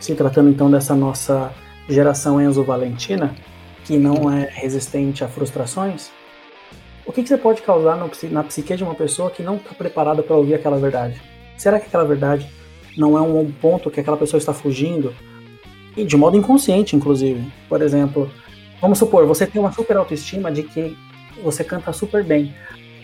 se 0.00 0.14
tratando 0.14 0.50
então 0.50 0.70
dessa 0.70 0.94
nossa 0.94 1.52
geração 1.88 2.40
Enzo 2.40 2.64
Valentina, 2.64 3.34
que 3.84 3.96
não 3.96 4.30
é 4.30 4.48
resistente 4.50 5.22
a 5.22 5.28
frustrações, 5.28 6.10
o 7.06 7.12
que, 7.12 7.22
que 7.22 7.28
você 7.28 7.36
pode 7.36 7.62
causar 7.62 7.96
no, 7.96 8.10
na 8.30 8.42
psique 8.42 8.76
de 8.76 8.82
uma 8.82 8.94
pessoa 8.94 9.30
que 9.30 9.42
não 9.42 9.56
está 9.56 9.74
preparada 9.74 10.22
para 10.22 10.34
ouvir 10.34 10.54
aquela 10.54 10.78
verdade? 10.78 11.20
Será 11.56 11.78
que 11.78 11.86
aquela 11.86 12.04
verdade 12.04 12.50
não 12.96 13.16
é 13.16 13.20
um 13.20 13.52
ponto 13.52 13.90
que 13.90 14.00
aquela 14.00 14.16
pessoa 14.16 14.38
está 14.38 14.52
fugindo? 14.52 15.14
E 15.96 16.04
de 16.04 16.16
modo 16.16 16.36
inconsciente, 16.36 16.96
inclusive. 16.96 17.46
Por 17.68 17.80
exemplo, 17.82 18.28
vamos 18.84 18.98
supor, 18.98 19.26
você 19.26 19.46
tem 19.46 19.58
uma 19.58 19.72
super 19.72 19.96
autoestima 19.96 20.52
de 20.52 20.62
que 20.62 20.94
você 21.42 21.64
canta 21.64 21.90
super 21.90 22.22
bem 22.22 22.54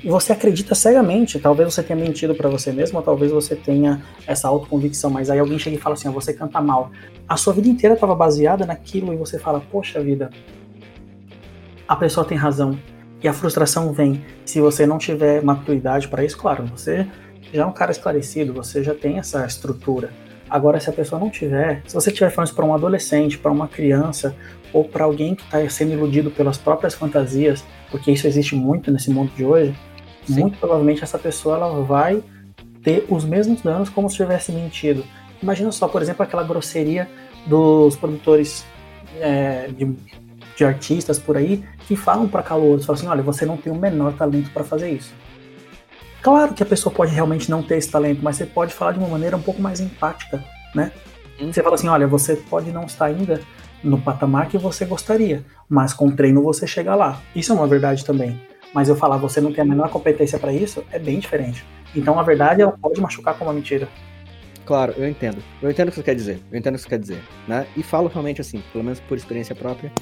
e 0.04 0.10
você 0.10 0.30
acredita 0.30 0.74
cegamente, 0.74 1.38
talvez 1.38 1.72
você 1.72 1.82
tenha 1.82 1.98
mentido 1.98 2.34
para 2.34 2.50
você 2.50 2.70
mesmo, 2.70 2.98
ou 2.98 3.02
talvez 3.02 3.32
você 3.32 3.56
tenha 3.56 4.02
essa 4.26 4.46
autoconvicção, 4.46 5.08
mas 5.08 5.30
aí 5.30 5.38
alguém 5.38 5.58
chega 5.58 5.76
e 5.76 5.78
fala 5.78 5.94
assim, 5.94 6.10
você 6.10 6.34
canta 6.34 6.60
mal. 6.60 6.90
A 7.26 7.34
sua 7.34 7.54
vida 7.54 7.66
inteira 7.66 7.94
estava 7.94 8.14
baseada 8.14 8.66
naquilo 8.66 9.14
e 9.14 9.16
você 9.16 9.38
fala, 9.38 9.58
poxa 9.58 10.02
vida, 10.02 10.28
a 11.88 11.96
pessoa 11.96 12.26
tem 12.26 12.36
razão. 12.36 12.78
E 13.22 13.28
a 13.28 13.32
frustração 13.32 13.90
vem. 13.90 14.22
Se 14.44 14.60
você 14.60 14.86
não 14.86 14.98
tiver 14.98 15.42
maturidade 15.42 16.08
para 16.08 16.22
isso, 16.22 16.36
claro, 16.36 16.66
você 16.66 17.06
já 17.54 17.62
é 17.62 17.66
um 17.66 17.72
cara 17.72 17.90
esclarecido, 17.90 18.52
você 18.52 18.84
já 18.84 18.94
tem 18.94 19.18
essa 19.18 19.46
estrutura. 19.46 20.10
Agora, 20.50 20.78
se 20.78 20.90
a 20.90 20.92
pessoa 20.92 21.18
não 21.18 21.30
tiver, 21.30 21.82
se 21.86 21.94
você 21.94 22.10
estiver 22.10 22.28
falando 22.28 22.48
isso 22.48 22.56
para 22.56 22.66
um 22.66 22.74
adolescente, 22.74 23.38
para 23.38 23.52
uma 23.52 23.68
criança, 23.68 24.36
ou 24.72 24.84
para 24.84 25.04
alguém 25.04 25.34
que 25.34 25.42
está 25.42 25.68
sendo 25.68 25.92
iludido 25.92 26.30
pelas 26.30 26.56
próprias 26.56 26.94
fantasias, 26.94 27.64
porque 27.90 28.10
isso 28.10 28.26
existe 28.26 28.54
muito 28.54 28.90
nesse 28.90 29.10
mundo 29.10 29.30
de 29.36 29.44
hoje, 29.44 29.74
Sim. 30.26 30.40
muito 30.40 30.58
provavelmente 30.58 31.02
essa 31.02 31.18
pessoa 31.18 31.56
ela 31.56 31.82
vai 31.82 32.22
ter 32.82 33.04
os 33.08 33.24
mesmos 33.24 33.60
danos 33.62 33.88
como 33.88 34.08
se 34.08 34.16
tivesse 34.16 34.52
mentido. 34.52 35.04
Imagina 35.42 35.72
só, 35.72 35.88
por 35.88 36.02
exemplo, 36.02 36.22
aquela 36.22 36.42
grosseria 36.42 37.08
dos 37.46 37.96
produtores 37.96 38.64
é, 39.18 39.68
de, 39.68 39.96
de, 40.56 40.64
artistas 40.64 41.18
por 41.18 41.36
aí 41.36 41.64
que 41.86 41.96
falam 41.96 42.28
para 42.28 42.42
calouros, 42.42 42.84
falam 42.84 42.98
assim, 42.98 43.08
olha, 43.08 43.22
você 43.22 43.46
não 43.46 43.56
tem 43.56 43.72
o 43.72 43.76
menor 43.76 44.12
talento 44.12 44.50
para 44.50 44.62
fazer 44.62 44.90
isso. 44.90 45.12
Claro 46.22 46.52
que 46.52 46.62
a 46.62 46.66
pessoa 46.66 46.94
pode 46.94 47.12
realmente 47.12 47.50
não 47.50 47.62
ter 47.62 47.78
esse 47.78 47.90
talento, 47.90 48.20
mas 48.22 48.36
você 48.36 48.44
pode 48.44 48.74
falar 48.74 48.92
de 48.92 48.98
uma 48.98 49.08
maneira 49.08 49.36
um 49.36 49.42
pouco 49.42 49.60
mais 49.60 49.80
empática, 49.80 50.44
né? 50.74 50.92
Hum. 51.40 51.50
Você 51.50 51.62
fala 51.62 51.74
assim, 51.74 51.88
olha, 51.88 52.06
você 52.06 52.36
pode 52.36 52.70
não 52.70 52.84
estar 52.84 53.06
ainda 53.06 53.40
no 53.82 54.00
patamar 54.00 54.48
que 54.48 54.58
você 54.58 54.84
gostaria, 54.84 55.44
mas 55.68 55.92
com 55.92 56.10
treino 56.10 56.42
você 56.42 56.66
chega 56.66 56.94
lá. 56.94 57.20
Isso 57.34 57.52
é 57.52 57.54
uma 57.54 57.66
verdade 57.66 58.04
também 58.04 58.40
mas 58.72 58.88
eu 58.88 58.96
falar 58.96 59.16
você 59.16 59.40
não 59.40 59.52
tem 59.52 59.62
a 59.62 59.66
menor 59.66 59.88
competência 59.90 60.38
para 60.38 60.52
isso 60.52 60.84
é 60.90 60.98
bem 60.98 61.18
diferente. 61.18 61.64
Então 61.94 62.18
a 62.18 62.22
verdade 62.22 62.62
ela 62.62 62.72
pode 62.72 63.00
machucar 63.00 63.36
com 63.36 63.44
uma 63.44 63.52
mentira. 63.52 63.88
Claro, 64.64 64.94
eu 64.96 65.08
entendo. 65.08 65.42
Eu 65.60 65.70
entendo 65.70 65.88
o 65.88 65.90
que 65.90 65.96
você 65.96 66.02
quer 66.02 66.14
dizer. 66.14 66.40
Eu 66.50 66.58
entendo 66.58 66.74
o 66.74 66.76
que 66.76 66.82
você 66.82 66.88
quer 66.88 66.98
dizer, 66.98 67.20
né? 67.48 67.66
E 67.76 67.82
falo 67.82 68.08
realmente 68.08 68.40
assim, 68.40 68.62
pelo 68.72 68.84
menos 68.84 69.00
por 69.00 69.16
experiência 69.16 69.54
própria, 69.54 69.92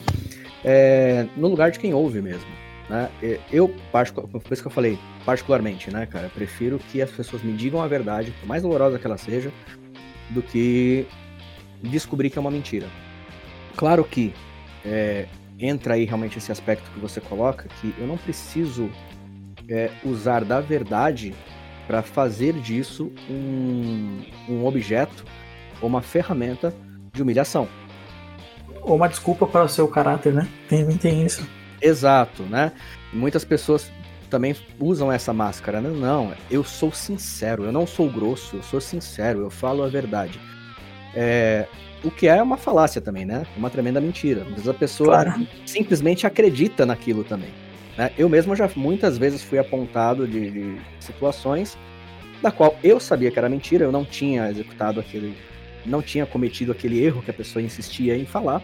é, 0.64 1.26
no 1.37 1.49
lugar 1.49 1.70
de 1.70 1.78
quem 1.78 1.94
ouve 1.94 2.20
mesmo. 2.20 2.50
Né? 2.90 3.08
Eu, 3.52 3.68
por 3.90 4.52
isso 4.52 4.62
que 4.62 4.68
eu 4.68 4.73
falei, 4.73 4.99
particularmente, 5.25 5.90
né, 5.90 6.06
cara, 6.06 6.30
prefiro 6.35 6.78
que 6.78 7.02
as 7.02 7.11
pessoas 7.11 7.42
me 7.42 7.52
digam 7.52 7.82
a 7.82 7.87
verdade, 7.87 8.32
por 8.40 8.47
mais 8.47 8.62
dolorosa 8.62 8.99
que 8.99 9.06
ela 9.06 9.18
seja, 9.18 9.52
do 10.30 10.42
que 10.42 11.06
descobrir 11.82 12.30
que 12.30 12.38
é 12.38 12.40
uma 12.40 12.50
mentira. 12.50 12.87
Claro 13.78 14.02
que 14.02 14.35
é, 14.85 15.26
entra 15.56 15.94
aí 15.94 16.04
realmente 16.04 16.37
esse 16.37 16.50
aspecto 16.50 16.90
que 16.90 16.99
você 16.99 17.20
coloca, 17.20 17.68
que 17.80 17.94
eu 17.97 18.08
não 18.08 18.16
preciso 18.16 18.90
é, 19.68 19.88
usar 20.04 20.44
da 20.44 20.61
verdade 20.61 21.32
para 21.87 22.02
fazer 22.02 22.54
disso 22.54 23.12
um, 23.30 24.20
um 24.49 24.66
objeto 24.66 25.25
ou 25.80 25.88
uma 25.88 26.02
ferramenta 26.02 26.75
de 27.12 27.23
humilhação. 27.23 27.68
Ou 28.82 28.97
uma 28.97 29.08
desculpa 29.08 29.47
para 29.47 29.62
o 29.62 29.68
seu 29.68 29.87
caráter, 29.87 30.35
né? 30.35 30.49
Tem, 30.68 30.85
tem 30.97 31.25
isso. 31.25 31.49
Exato, 31.80 32.42
né? 32.42 32.73
Muitas 33.12 33.44
pessoas 33.44 33.92
também 34.28 34.56
usam 34.80 35.12
essa 35.12 35.32
máscara. 35.32 35.80
Não, 35.80 35.94
não, 35.94 36.35
eu 36.50 36.64
sou 36.64 36.90
sincero, 36.90 37.64
eu 37.64 37.70
não 37.70 37.87
sou 37.87 38.11
grosso, 38.11 38.56
eu 38.56 38.62
sou 38.64 38.80
sincero, 38.80 39.42
eu 39.42 39.50
falo 39.50 39.85
a 39.85 39.88
verdade. 39.88 40.40
É, 41.14 41.68
o 42.04 42.10
que 42.10 42.28
é 42.28 42.42
uma 42.42 42.56
falácia 42.56 43.00
também, 43.00 43.24
né? 43.24 43.44
Uma 43.56 43.70
tremenda 43.70 44.00
mentira. 44.00 44.42
Às 44.42 44.48
vezes 44.48 44.68
a 44.68 44.74
pessoa 44.74 45.24
claro. 45.24 45.46
simplesmente 45.66 46.26
acredita 46.26 46.86
naquilo 46.86 47.24
também. 47.24 47.50
Né? 47.96 48.12
Eu 48.16 48.28
mesmo 48.28 48.54
já 48.54 48.70
muitas 48.76 49.18
vezes 49.18 49.42
fui 49.42 49.58
apontado 49.58 50.26
de, 50.26 50.50
de, 50.50 50.80
situações 51.00 51.76
da 52.40 52.52
qual 52.52 52.76
eu 52.84 53.00
sabia 53.00 53.30
que 53.30 53.38
era 53.38 53.48
mentira, 53.48 53.84
eu 53.84 53.90
não 53.90 54.04
tinha 54.04 54.48
executado 54.48 55.00
aquele. 55.00 55.36
não 55.84 56.00
tinha 56.00 56.24
cometido 56.24 56.70
aquele 56.70 57.02
erro 57.02 57.20
que 57.20 57.30
a 57.30 57.34
pessoa 57.34 57.60
insistia 57.60 58.16
em 58.16 58.24
falar, 58.24 58.62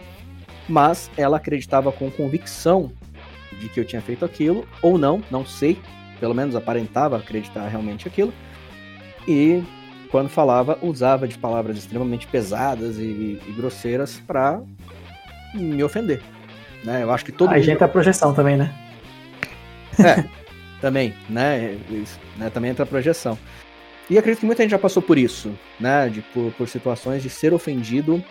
mas 0.69 1.11
ela 1.17 1.35
acreditava 1.35 1.91
com 1.91 2.09
convicção 2.09 2.91
de 3.59 3.67
que 3.67 3.79
eu 3.79 3.85
tinha 3.85 4.01
feito 4.01 4.23
aquilo, 4.23 4.65
ou 4.81 4.97
não, 4.97 5.21
não 5.29 5.45
sei, 5.45 5.77
pelo 6.19 6.33
menos 6.33 6.55
aparentava 6.55 7.17
acreditar 7.17 7.67
realmente 7.67 8.07
aquilo, 8.07 8.33
e 9.27 9.61
quando 10.11 10.29
falava, 10.29 10.77
usava 10.81 11.27
de 11.27 11.37
palavras 11.37 11.77
extremamente 11.77 12.27
pesadas 12.27 12.97
e, 12.97 13.39
e 13.47 13.53
grosseiras 13.55 14.21
para 14.25 14.61
me 15.53 15.83
ofender. 15.83 16.21
Né? 16.83 17.03
Eu 17.03 17.11
acho 17.11 17.25
que 17.25 17.31
todo 17.31 17.51
A 17.51 17.59
gente 17.59 17.83
a 17.83 17.87
projeção 17.87 18.33
também, 18.33 18.57
né? 18.57 18.73
É, 19.99 20.23
também, 20.81 21.13
né? 21.29 21.77
Isso, 21.89 22.19
né? 22.37 22.49
Também 22.49 22.71
entra 22.71 22.83
a 22.83 22.87
projeção. 22.87 23.37
E 24.09 24.17
acredito 24.17 24.41
que 24.41 24.45
muita 24.45 24.61
gente 24.61 24.71
já 24.71 24.79
passou 24.79 25.01
por 25.01 25.17
isso, 25.17 25.51
né? 25.79 26.09
De, 26.09 26.21
por, 26.21 26.51
por 26.53 26.67
situações 26.67 27.23
de 27.23 27.29
ser 27.29 27.53
ofendido, 27.53 28.23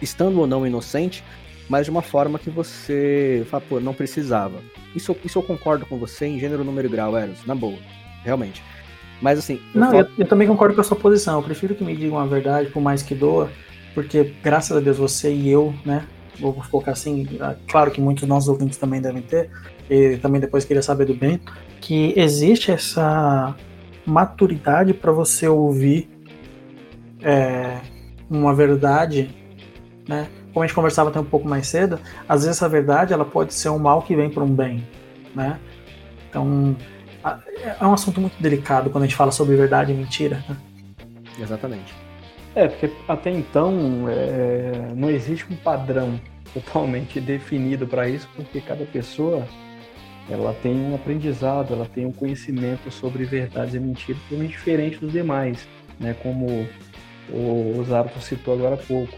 estando 0.00 0.40
ou 0.40 0.46
não 0.46 0.66
inocente, 0.66 1.22
mas 1.68 1.84
de 1.84 1.90
uma 1.90 2.02
forma 2.02 2.38
que 2.38 2.50
você 2.50 3.46
fala, 3.50 3.62
pô, 3.68 3.80
não 3.80 3.92
precisava. 3.92 4.62
Isso, 4.94 5.16
isso 5.24 5.38
eu 5.38 5.42
concordo 5.42 5.84
com 5.86 5.98
você 5.98 6.26
em 6.26 6.38
gênero, 6.38 6.64
número 6.64 6.86
e 6.86 6.90
grau, 6.90 7.16
Eros, 7.16 7.44
na 7.44 7.54
boa, 7.54 7.78
realmente. 8.24 8.62
Mas 9.22 9.38
assim. 9.38 9.60
Eu 9.72 9.80
não, 9.80 9.90
falo... 9.92 10.00
eu, 10.00 10.06
eu, 10.18 10.26
também 10.26 10.48
concordo 10.48 10.74
com 10.74 10.80
a 10.80 10.84
sua 10.84 10.96
posição. 10.96 11.36
Eu 11.36 11.42
prefiro 11.42 11.74
que 11.74 11.84
me 11.84 11.96
digam 11.96 12.18
a 12.18 12.26
verdade, 12.26 12.68
por 12.70 12.82
mais 12.82 13.02
que 13.02 13.14
doa, 13.14 13.48
porque 13.94 14.34
graças 14.42 14.76
a 14.76 14.80
Deus 14.80 14.98
você 14.98 15.32
e 15.32 15.48
eu, 15.48 15.72
né? 15.86 16.04
Vou 16.40 16.52
colocar 16.52 16.92
assim, 16.92 17.28
ah, 17.40 17.54
claro 17.68 17.90
que 17.90 18.00
muitos 18.00 18.26
nossos 18.26 18.48
ouvintes 18.48 18.78
também 18.78 19.00
devem 19.00 19.22
ter, 19.22 19.50
e 19.88 20.16
também 20.16 20.40
depois 20.40 20.64
queria 20.64 20.82
saber 20.82 21.04
do 21.04 21.14
bem, 21.14 21.40
que 21.80 22.12
existe 22.16 22.72
essa 22.72 23.54
maturidade 24.04 24.92
para 24.92 25.12
você 25.12 25.46
ouvir 25.46 26.10
é, 27.22 27.78
uma 28.28 28.54
verdade, 28.54 29.30
né? 30.08 30.26
Como 30.52 30.64
a 30.64 30.66
gente 30.66 30.74
conversava 30.74 31.10
até 31.10 31.20
um 31.20 31.24
pouco 31.24 31.48
mais 31.48 31.66
cedo, 31.66 31.98
às 32.28 32.42
vezes 32.42 32.56
essa 32.56 32.68
verdade 32.68 33.12
ela 33.12 33.24
pode 33.24 33.54
ser 33.54 33.68
um 33.68 33.78
mal 33.78 34.02
que 34.02 34.16
vem 34.16 34.28
para 34.28 34.42
um 34.42 34.52
bem, 34.52 34.86
né? 35.34 35.60
Então 36.28 36.74
é 37.24 37.84
um 37.84 37.92
assunto 37.92 38.20
muito 38.20 38.40
delicado 38.40 38.90
quando 38.90 39.04
a 39.04 39.06
gente 39.06 39.16
fala 39.16 39.30
sobre 39.30 39.56
verdade 39.56 39.92
e 39.92 39.94
mentira. 39.94 40.44
Né? 40.48 40.56
Exatamente. 41.40 41.94
É, 42.54 42.68
porque 42.68 42.90
até 43.08 43.30
então 43.30 44.06
é, 44.08 44.92
não 44.94 45.10
existe 45.10 45.46
um 45.50 45.56
padrão 45.56 46.20
totalmente 46.52 47.18
definido 47.20 47.86
para 47.86 48.08
isso, 48.08 48.28
porque 48.36 48.60
cada 48.60 48.84
pessoa 48.84 49.46
ela 50.30 50.54
tem 50.62 50.74
um 50.74 50.94
aprendizado, 50.94 51.74
ela 51.74 51.86
tem 51.86 52.06
um 52.06 52.12
conhecimento 52.12 52.90
sobre 52.90 53.24
verdades 53.24 53.74
e 53.74 53.80
mentiras 53.80 54.20
totalmente 54.22 54.52
diferente 54.52 54.98
dos 54.98 55.12
demais, 55.12 55.66
né? 55.98 56.14
Como 56.22 56.68
o 57.30 57.82
Zarto 57.84 58.20
citou 58.20 58.54
agora 58.54 58.74
há 58.74 58.78
pouco. 58.78 59.16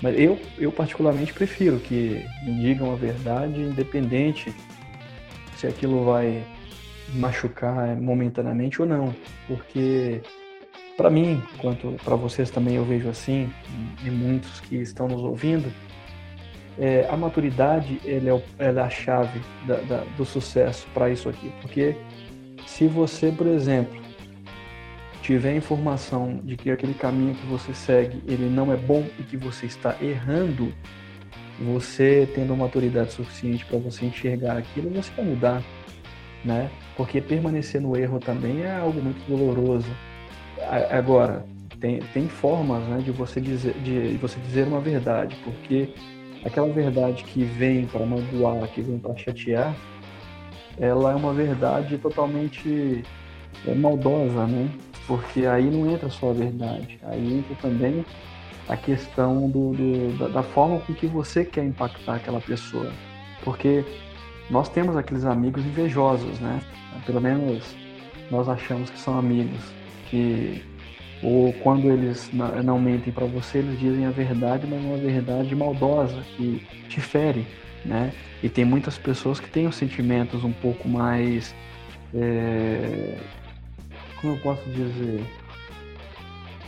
Mas 0.00 0.18
eu, 0.18 0.38
eu 0.58 0.70
particularmente 0.70 1.32
prefiro 1.32 1.78
que 1.78 2.24
me 2.44 2.54
digam 2.60 2.92
a 2.92 2.96
verdade, 2.96 3.60
independente 3.60 4.54
se 5.56 5.66
aquilo 5.66 6.04
vai 6.04 6.44
machucar 7.14 7.96
momentaneamente 7.96 8.80
ou 8.80 8.88
não, 8.88 9.14
porque 9.46 10.20
para 10.96 11.10
mim, 11.10 11.42
quanto 11.58 11.96
para 12.04 12.16
vocês 12.16 12.50
também 12.50 12.74
eu 12.74 12.84
vejo 12.84 13.08
assim, 13.08 13.52
e 14.04 14.10
muitos 14.10 14.60
que 14.60 14.76
estão 14.76 15.06
nos 15.06 15.22
ouvindo, 15.22 15.72
é, 16.78 17.06
a 17.08 17.16
maturidade 17.16 18.00
ela 18.04 18.30
é, 18.30 18.42
ela 18.58 18.80
é 18.80 18.84
a 18.84 18.90
chave 18.90 19.40
da, 19.66 19.76
da, 19.76 20.04
do 20.16 20.24
sucesso 20.24 20.86
para 20.92 21.08
isso 21.10 21.28
aqui, 21.28 21.52
porque 21.60 21.96
se 22.66 22.86
você, 22.86 23.30
por 23.30 23.46
exemplo, 23.46 23.96
tiver 25.22 25.54
informação 25.56 26.40
de 26.42 26.56
que 26.56 26.70
aquele 26.70 26.94
caminho 26.94 27.34
que 27.34 27.46
você 27.46 27.74
segue 27.74 28.22
ele 28.26 28.48
não 28.48 28.72
é 28.72 28.76
bom 28.76 29.06
e 29.18 29.22
que 29.22 29.36
você 29.36 29.66
está 29.66 29.96
errando, 30.00 30.72
você 31.60 32.28
tendo 32.34 32.56
maturidade 32.56 33.12
suficiente 33.12 33.64
para 33.66 33.78
você 33.78 34.06
enxergar 34.06 34.56
aquilo, 34.56 34.90
você 34.90 35.10
vai 35.16 35.24
mudar 35.24 35.62
né? 36.44 36.70
Porque 36.98 37.20
permanecer 37.20 37.80
no 37.80 37.96
erro 37.96 38.18
também 38.18 38.62
é 38.62 38.76
algo 38.76 39.00
muito 39.00 39.24
doloroso. 39.28 39.88
Agora, 40.90 41.46
tem, 41.80 42.00
tem 42.12 42.28
formas 42.28 42.82
né, 42.88 42.98
de, 42.98 43.12
você 43.12 43.40
dizer, 43.40 43.72
de 43.84 44.16
você 44.16 44.38
dizer 44.40 44.66
uma 44.66 44.80
verdade, 44.80 45.36
porque 45.44 45.94
aquela 46.44 46.68
verdade 46.68 47.22
que 47.22 47.44
vem 47.44 47.86
para 47.86 48.04
magoar, 48.04 48.68
que 48.68 48.82
vem 48.82 48.98
para 48.98 49.16
chatear, 49.16 49.76
ela 50.76 51.12
é 51.12 51.14
uma 51.14 51.32
verdade 51.32 51.96
totalmente 51.98 53.04
é, 53.64 53.74
maldosa, 53.74 54.46
né? 54.46 54.68
Porque 55.06 55.46
aí 55.46 55.70
não 55.70 55.88
entra 55.90 56.10
só 56.10 56.30
a 56.30 56.34
verdade, 56.34 56.98
aí 57.04 57.38
entra 57.38 57.54
também 57.62 58.04
a 58.68 58.76
questão 58.76 59.48
do, 59.48 59.72
do 59.72 60.18
da, 60.18 60.28
da 60.28 60.42
forma 60.42 60.80
com 60.80 60.92
que 60.94 61.06
você 61.06 61.44
quer 61.44 61.64
impactar 61.64 62.16
aquela 62.16 62.40
pessoa. 62.40 62.90
Porque 63.44 63.84
nós 64.50 64.68
temos 64.68 64.96
aqueles 64.96 65.24
amigos 65.24 65.64
invejosos, 65.64 66.38
né? 66.40 66.60
Pelo 67.06 67.20
menos 67.20 67.74
nós 68.30 68.48
achamos 68.48 68.90
que 68.90 68.98
são 68.98 69.18
amigos, 69.18 69.60
que 70.10 70.62
ou 71.22 71.52
quando 71.54 71.90
eles 71.90 72.30
não 72.64 72.78
mentem 72.78 73.12
para 73.12 73.26
você, 73.26 73.58
eles 73.58 73.78
dizem 73.80 74.06
a 74.06 74.10
verdade, 74.10 74.66
mas 74.68 74.80
uma 74.80 74.96
verdade 74.96 75.54
maldosa 75.54 76.22
que 76.36 76.64
te 76.88 77.00
fere, 77.00 77.44
né? 77.84 78.12
E 78.42 78.48
tem 78.48 78.64
muitas 78.64 78.96
pessoas 78.96 79.40
que 79.40 79.50
têm 79.50 79.66
os 79.66 79.74
sentimentos 79.74 80.44
um 80.44 80.52
pouco 80.52 80.88
mais, 80.88 81.54
é... 82.14 83.18
como 84.20 84.34
eu 84.34 84.38
posso 84.40 84.62
dizer, 84.70 85.24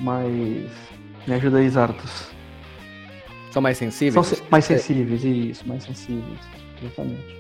mais, 0.01 0.69
me 1.27 1.35
ajuda 1.35 1.59
aí, 1.59 1.69
Zartos. 1.69 2.31
São 3.53 3.63
mais 3.63 3.79
sensíveis? 3.79 4.27
São 4.27 4.47
mais 4.51 4.65
sensíveis, 4.65 5.25
isso, 5.25 5.69
mais 5.69 5.85
sensíveis, 5.85 6.41
exatamente. 6.83 7.37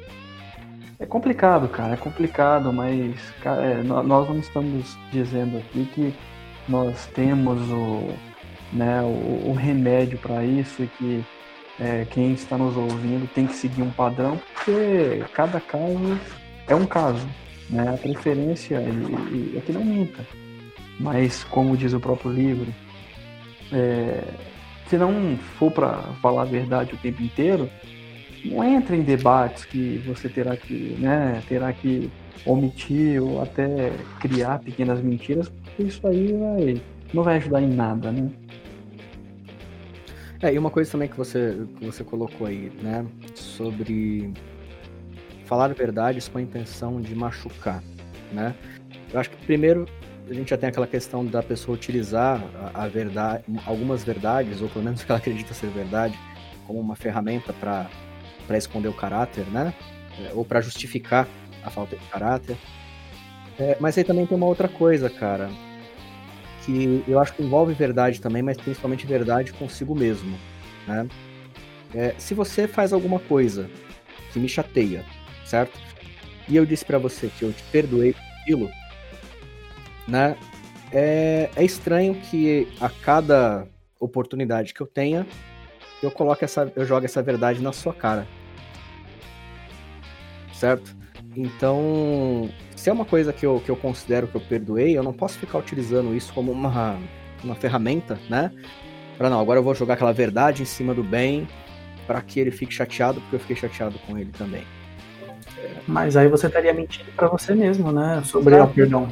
É 1.00 1.06
complicado, 1.06 1.66
cara, 1.66 1.94
é 1.94 1.96
complicado, 1.96 2.70
mas 2.70 3.18
cara, 3.42 3.62
é, 3.62 3.82
nós 3.82 4.28
não 4.28 4.38
estamos 4.38 4.98
dizendo 5.10 5.56
aqui 5.56 5.88
que 5.94 6.14
nós 6.68 7.06
temos 7.14 7.58
o, 7.70 8.10
né, 8.70 9.00
o, 9.00 9.48
o 9.48 9.54
remédio 9.54 10.18
para 10.18 10.44
isso 10.44 10.82
e 10.82 10.86
que 10.86 11.24
é, 11.80 12.06
quem 12.10 12.32
está 12.32 12.58
nos 12.58 12.76
ouvindo 12.76 13.26
tem 13.32 13.46
que 13.46 13.54
seguir 13.54 13.80
um 13.80 13.90
padrão, 13.90 14.38
porque 14.52 15.24
cada 15.32 15.58
caso 15.58 16.20
é 16.68 16.74
um 16.74 16.84
caso. 16.84 17.26
Né? 17.70 17.88
A 17.88 17.96
preferência 17.96 18.76
e, 18.82 19.54
e, 19.54 19.56
é 19.56 19.60
que 19.62 19.72
não 19.72 19.82
minta. 19.82 20.22
Mas, 20.98 21.42
como 21.44 21.78
diz 21.78 21.94
o 21.94 22.00
próprio 22.00 22.30
livro, 22.30 22.70
é, 23.72 24.22
se 24.86 24.98
não 24.98 25.38
for 25.58 25.70
para 25.70 26.02
falar 26.20 26.42
a 26.42 26.44
verdade 26.44 26.92
o 26.92 26.98
tempo 26.98 27.22
inteiro, 27.22 27.70
não 28.44 28.64
entra 28.64 28.96
em 28.96 29.02
debates 29.02 29.64
que 29.64 29.98
você 30.06 30.28
terá 30.28 30.56
que, 30.56 30.96
né, 30.98 31.42
terá 31.48 31.72
que 31.72 32.10
omitir 32.46 33.22
ou 33.22 33.42
até 33.42 33.92
criar 34.20 34.58
pequenas 34.60 35.00
mentiras, 35.00 35.48
porque 35.48 35.82
isso 35.82 36.06
aí 36.06 36.32
vai, 36.32 36.82
não 37.12 37.22
vai 37.22 37.36
ajudar 37.36 37.60
em 37.60 37.68
nada, 37.68 38.10
né? 38.10 38.30
É, 40.42 40.54
e 40.54 40.58
uma 40.58 40.70
coisa 40.70 40.90
também 40.90 41.06
que 41.06 41.16
você, 41.16 41.66
que 41.78 41.84
você 41.84 42.02
colocou 42.02 42.46
aí, 42.46 42.72
né, 42.82 43.04
sobre 43.34 44.32
falar 45.44 45.74
verdades 45.74 46.28
com 46.28 46.38
a 46.38 46.42
intenção 46.42 47.00
de 47.00 47.14
machucar, 47.14 47.82
né? 48.32 48.54
Eu 49.12 49.20
acho 49.20 49.28
que 49.30 49.36
primeiro 49.44 49.86
a 50.30 50.32
gente 50.32 50.50
já 50.50 50.56
tem 50.56 50.68
aquela 50.68 50.86
questão 50.86 51.26
da 51.26 51.42
pessoa 51.42 51.74
utilizar 51.74 52.42
a, 52.72 52.84
a 52.84 52.88
verdade, 52.88 53.44
algumas 53.66 54.04
verdades, 54.04 54.62
ou 54.62 54.68
pelo 54.68 54.84
menos 54.84 55.02
que 55.04 55.10
ela 55.10 55.18
acredita 55.18 55.52
ser 55.52 55.68
verdade, 55.70 56.18
como 56.66 56.80
uma 56.80 56.96
ferramenta 56.96 57.52
para 57.52 57.90
para 58.50 58.58
esconder 58.58 58.88
o 58.88 58.92
caráter, 58.92 59.46
né? 59.46 59.72
É, 60.18 60.32
ou 60.34 60.44
para 60.44 60.60
justificar 60.60 61.28
a 61.62 61.70
falta 61.70 61.94
de 61.94 62.04
caráter. 62.06 62.56
É, 63.56 63.76
mas 63.78 63.96
aí 63.96 64.02
também 64.02 64.26
tem 64.26 64.36
uma 64.36 64.46
outra 64.46 64.66
coisa, 64.66 65.08
cara, 65.08 65.48
que 66.64 67.04
eu 67.06 67.20
acho 67.20 67.32
que 67.32 67.44
envolve 67.44 67.72
verdade 67.74 68.20
também, 68.20 68.42
mas 68.42 68.56
principalmente 68.56 69.06
verdade 69.06 69.52
consigo 69.52 69.94
mesmo, 69.94 70.36
né? 70.84 71.06
É, 71.94 72.12
se 72.18 72.34
você 72.34 72.66
faz 72.66 72.92
alguma 72.92 73.20
coisa 73.20 73.70
que 74.32 74.40
me 74.40 74.48
chateia, 74.48 75.04
certo? 75.46 75.78
E 76.48 76.56
eu 76.56 76.66
disse 76.66 76.84
para 76.84 76.98
você 76.98 77.28
que 77.28 77.44
eu 77.44 77.52
te 77.52 77.62
perdoei 77.70 78.14
por 78.14 78.22
aquilo, 78.40 78.70
né? 80.08 80.36
É, 80.90 81.50
é 81.54 81.64
estranho 81.64 82.16
que 82.16 82.66
a 82.80 82.88
cada 82.88 83.68
oportunidade 84.00 84.74
que 84.74 84.80
eu 84.80 84.88
tenha, 84.88 85.24
eu 86.02 86.10
coloque 86.10 86.44
essa, 86.44 86.72
eu 86.74 86.84
jogo 86.84 87.06
essa 87.06 87.22
verdade 87.22 87.62
na 87.62 87.72
sua 87.72 87.94
cara 87.94 88.26
certo? 90.60 90.94
Então, 91.34 92.50
se 92.76 92.90
é 92.90 92.92
uma 92.92 93.04
coisa 93.04 93.32
que 93.32 93.46
eu, 93.46 93.60
que 93.64 93.70
eu 93.70 93.76
considero 93.76 94.26
que 94.26 94.36
eu 94.36 94.40
perdoei, 94.40 94.96
eu 94.96 95.02
não 95.02 95.12
posso 95.12 95.38
ficar 95.38 95.58
utilizando 95.58 96.14
isso 96.14 96.32
como 96.32 96.52
uma, 96.52 96.98
uma 97.42 97.54
ferramenta, 97.54 98.18
né? 98.28 98.52
Pra 99.16 99.30
não, 99.30 99.40
agora 99.40 99.58
eu 99.58 99.62
vou 99.62 99.74
jogar 99.74 99.94
aquela 99.94 100.12
verdade 100.12 100.62
em 100.62 100.66
cima 100.66 100.94
do 100.94 101.02
bem 101.02 101.48
para 102.06 102.20
que 102.20 102.40
ele 102.40 102.50
fique 102.50 102.72
chateado, 102.72 103.20
porque 103.20 103.36
eu 103.36 103.40
fiquei 103.40 103.56
chateado 103.56 103.98
com 104.06 104.18
ele 104.18 104.32
também. 104.32 104.64
Mas 105.86 106.16
aí 106.16 106.28
você 106.28 106.46
estaria 106.46 106.72
mentindo 106.72 107.10
para 107.12 107.28
você 107.28 107.54
mesmo, 107.54 107.92
né? 107.92 108.22
Sobre 108.24 108.54
o 108.54 108.66
perdão. 108.68 109.08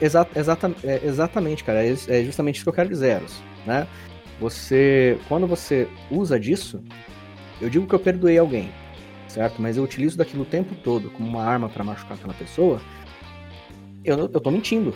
Exa 0.00 0.26
exata, 0.34 0.72
é, 0.82 1.00
exatamente, 1.04 1.64
cara. 1.64 1.84
É, 1.84 1.92
é, 2.08 2.24
justamente 2.24 2.56
isso 2.56 2.64
que 2.64 2.68
eu 2.68 2.74
quero 2.74 2.88
dizer, 2.88 3.16
Eros, 3.16 3.42
né? 3.66 3.86
Você, 4.40 5.18
quando 5.28 5.46
você 5.46 5.88
usa 6.10 6.38
disso, 6.38 6.82
eu 7.60 7.68
digo 7.68 7.86
que 7.86 7.94
eu 7.94 7.98
perdoei 7.98 8.38
alguém, 8.38 8.70
certo? 9.34 9.60
Mas 9.60 9.76
eu 9.76 9.82
utilizo 9.82 10.16
daquilo 10.16 10.42
o 10.42 10.46
tempo 10.46 10.74
todo 10.76 11.10
como 11.10 11.28
uma 11.28 11.42
arma 11.42 11.68
para 11.68 11.82
machucar 11.82 12.16
aquela 12.16 12.34
pessoa. 12.34 12.80
Eu, 14.04 14.18
eu 14.18 14.40
tô 14.40 14.50
mentindo 14.50 14.94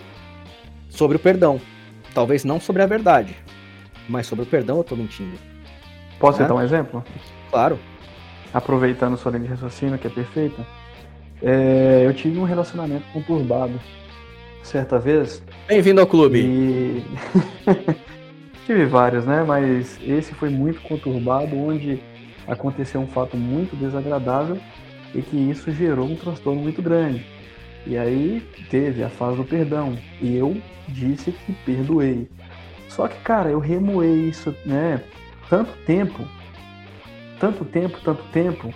sobre 0.88 1.16
o 1.16 1.20
perdão. 1.20 1.60
Talvez 2.14 2.44
não 2.44 2.60
sobre 2.60 2.82
a 2.82 2.86
verdade, 2.86 3.36
mas 4.08 4.26
sobre 4.26 4.44
o 4.44 4.46
perdão 4.46 4.78
eu 4.78 4.84
tô 4.84 4.96
mentindo. 4.96 5.36
Posso 6.18 6.40
né? 6.40 6.48
dar 6.48 6.54
um 6.54 6.62
exemplo? 6.62 7.04
Claro. 7.50 7.78
Aproveitando 8.52 9.16
sua 9.16 9.32
linha 9.32 9.44
de 9.44 9.50
raciocínio, 9.50 9.98
que 9.98 10.06
é 10.06 10.10
perfeita. 10.10 10.66
É, 11.42 12.02
eu 12.04 12.14
tive 12.14 12.38
um 12.38 12.44
relacionamento 12.44 13.04
conturbado 13.12 13.78
certa 14.62 14.98
vez. 14.98 15.42
Bem-vindo 15.66 16.00
ao 16.00 16.06
clube. 16.06 16.40
E... 16.40 17.04
tive 18.66 18.86
vários, 18.86 19.24
né? 19.24 19.44
Mas 19.46 19.98
esse 20.02 20.34
foi 20.34 20.48
muito 20.48 20.80
conturbado, 20.82 21.56
onde 21.56 22.00
aconteceu 22.48 23.00
um 23.00 23.06
fato 23.06 23.36
muito 23.36 23.76
desagradável 23.76 24.58
e 25.14 25.22
que 25.22 25.36
isso 25.36 25.70
gerou 25.70 26.06
um 26.06 26.16
transtorno 26.16 26.60
muito 26.60 26.82
grande. 26.82 27.24
E 27.86 27.96
aí 27.96 28.42
teve 28.70 29.02
a 29.02 29.08
fase 29.08 29.36
do 29.36 29.44
perdão. 29.44 29.96
E 30.20 30.36
eu 30.36 30.60
disse 30.88 31.32
que 31.32 31.52
perdoei. 31.64 32.28
Só 32.88 33.06
que, 33.06 33.18
cara, 33.20 33.50
eu 33.50 33.58
remoei 33.58 34.28
isso, 34.28 34.54
né? 34.64 35.02
Tanto 35.48 35.72
tempo, 35.86 36.26
tanto 37.38 37.64
tempo, 37.64 37.98
tanto 38.02 38.22
tempo, 38.32 38.74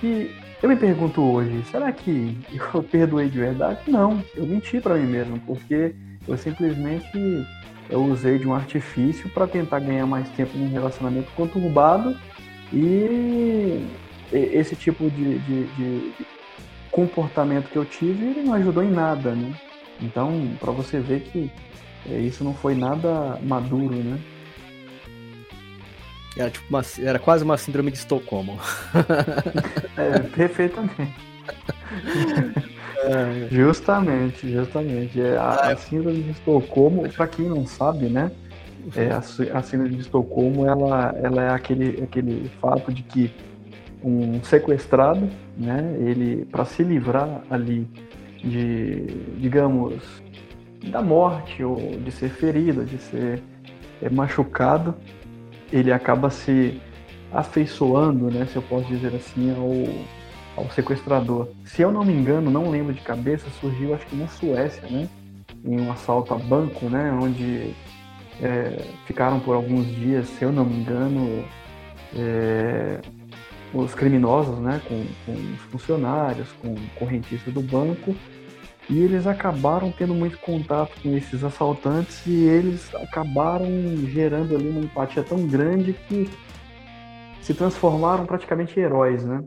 que 0.00 0.34
eu 0.62 0.68
me 0.68 0.76
pergunto 0.76 1.22
hoje, 1.22 1.62
será 1.70 1.90
que 1.92 2.36
eu 2.74 2.82
perdoei 2.82 3.28
de 3.28 3.38
verdade? 3.38 3.80
Não, 3.86 4.22
eu 4.34 4.44
menti 4.44 4.80
para 4.80 4.96
mim 4.96 5.06
mesmo, 5.06 5.38
porque 5.40 5.94
eu 6.26 6.36
simplesmente 6.36 7.46
eu 7.88 8.04
usei 8.04 8.38
de 8.38 8.46
um 8.46 8.54
artifício 8.54 9.28
para 9.30 9.46
tentar 9.46 9.80
ganhar 9.80 10.06
mais 10.06 10.28
tempo 10.30 10.56
num 10.56 10.70
relacionamento 10.70 11.30
conturbado 11.32 12.16
e 12.72 13.86
esse 14.32 14.76
tipo 14.76 15.10
de, 15.10 15.38
de, 15.40 15.64
de 15.64 16.12
comportamento 16.90 17.68
que 17.68 17.76
eu 17.76 17.84
tive 17.84 18.26
ele 18.26 18.42
não 18.42 18.54
ajudou 18.54 18.82
em 18.82 18.90
nada, 18.90 19.32
né? 19.32 19.54
Então, 20.00 20.56
para 20.58 20.72
você 20.72 20.98
ver 20.98 21.20
que 21.20 21.50
é, 22.08 22.18
isso 22.18 22.42
não 22.42 22.54
foi 22.54 22.74
nada 22.74 23.38
maduro, 23.42 23.94
né? 23.94 24.18
Era, 26.36 26.50
tipo 26.50 26.66
uma, 26.70 26.82
era 27.00 27.18
quase 27.18 27.44
uma 27.44 27.56
síndrome 27.56 27.90
de 27.90 27.98
Estocolmo. 27.98 28.58
é, 29.98 30.20
perfeitamente. 30.20 31.14
É, 33.02 33.48
justamente, 33.50 34.50
justamente. 34.50 35.20
É, 35.20 35.36
a, 35.36 35.72
a, 35.72 35.76
síndrome 35.76 36.22
de 36.22 36.30
Estocolmo, 36.30 37.08
para 37.10 37.26
quem 37.26 37.46
não 37.46 37.66
sabe, 37.66 38.06
né? 38.06 38.30
É, 38.96 39.10
a, 39.10 39.18
a, 39.58 39.62
síndrome 39.62 39.94
de 39.94 40.02
Estocolmo 40.02 40.66
ela, 40.66 41.14
ela 41.22 41.42
é 41.42 41.50
aquele, 41.50 42.02
aquele 42.02 42.50
fato 42.60 42.92
de 42.92 43.02
que 43.02 43.30
um 44.02 44.42
sequestrado, 44.42 45.28
né? 45.56 45.96
Ele 46.00 46.44
para 46.46 46.64
se 46.64 46.82
livrar 46.82 47.42
ali 47.50 47.86
de, 48.42 49.06
digamos, 49.38 50.22
da 50.90 51.02
morte 51.02 51.62
ou 51.62 51.76
de 51.76 52.10
ser 52.10 52.30
ferido, 52.30 52.84
de 52.84 52.98
ser 52.98 53.42
é, 54.00 54.08
machucado, 54.08 54.94
ele 55.72 55.92
acaba 55.92 56.30
se 56.30 56.80
afeiçoando, 57.32 58.30
né, 58.30 58.46
se 58.46 58.56
eu 58.56 58.62
posso 58.62 58.86
dizer 58.88 59.14
assim, 59.14 59.54
ao, 59.54 60.64
ao 60.64 60.70
sequestrador. 60.72 61.48
Se 61.64 61.82
eu 61.82 61.92
não 61.92 62.04
me 62.04 62.12
engano, 62.12 62.50
não 62.50 62.70
lembro 62.70 62.92
de 62.92 63.00
cabeça, 63.02 63.46
surgiu 63.60 63.94
acho 63.94 64.06
que 64.06 64.16
na 64.16 64.26
Suécia, 64.26 64.88
né, 64.88 65.08
em 65.64 65.80
um 65.80 65.92
assalto 65.92 66.34
a 66.34 66.38
banco, 66.38 66.86
né, 66.86 67.12
onde 67.12 67.74
é, 68.42 68.84
ficaram 69.06 69.40
por 69.40 69.54
alguns 69.54 69.86
dias, 69.86 70.28
se 70.28 70.44
eu 70.44 70.52
não 70.52 70.64
me 70.64 70.80
engano, 70.80 71.44
é, 72.14 73.00
os 73.72 73.94
criminosos, 73.94 74.58
né, 74.58 74.80
com, 74.86 75.04
com 75.24 75.32
os 75.32 75.60
funcionários, 75.70 76.48
com 76.60 76.74
correntistas 76.98 77.52
do 77.52 77.60
banco, 77.60 78.14
e 78.88 78.98
eles 78.98 79.26
acabaram 79.26 79.92
tendo 79.92 80.14
muito 80.14 80.38
contato 80.38 81.00
com 81.00 81.16
esses 81.16 81.44
assaltantes 81.44 82.26
e 82.26 82.44
eles 82.44 82.92
acabaram 82.96 83.66
gerando 84.08 84.56
ali 84.56 84.68
uma 84.68 84.80
empatia 84.80 85.22
tão 85.22 85.46
grande 85.46 85.92
que 85.92 86.28
se 87.40 87.54
transformaram 87.54 88.26
praticamente 88.26 88.78
em 88.78 88.82
heróis, 88.82 89.24
né? 89.24 89.44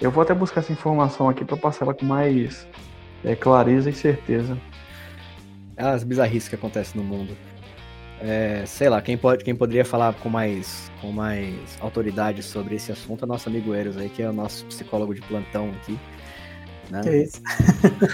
Eu 0.00 0.10
vou 0.10 0.22
até 0.22 0.32
buscar 0.32 0.60
essa 0.60 0.72
informação 0.72 1.28
aqui 1.28 1.44
para 1.44 1.56
passar 1.56 1.84
ela 1.84 1.94
com 1.94 2.06
mais 2.06 2.66
é, 3.24 3.34
clareza 3.34 3.90
e 3.90 3.92
certeza. 3.92 4.56
É 5.76 5.84
as 5.84 6.04
bizarrices 6.04 6.48
que 6.48 6.54
acontecem 6.54 7.00
no 7.00 7.06
mundo. 7.06 7.36
É, 8.20 8.64
sei 8.66 8.88
lá, 8.88 9.02
quem, 9.02 9.16
pode, 9.16 9.44
quem 9.44 9.54
poderia 9.54 9.84
falar 9.84 10.14
com 10.14 10.28
mais, 10.28 10.90
com 11.00 11.12
mais 11.12 11.54
autoridade 11.80 12.42
sobre 12.42 12.76
esse 12.76 12.90
assunto 12.90 13.24
é 13.24 13.28
nosso 13.28 13.48
amigo 13.48 13.74
Eros 13.74 13.96
aí, 13.96 14.08
que 14.08 14.22
é 14.22 14.30
o 14.30 14.32
nosso 14.32 14.64
psicólogo 14.66 15.14
de 15.14 15.20
plantão 15.22 15.70
aqui. 15.70 15.98
Né? 16.90 17.00
Que 17.02 17.22
isso. 17.22 17.42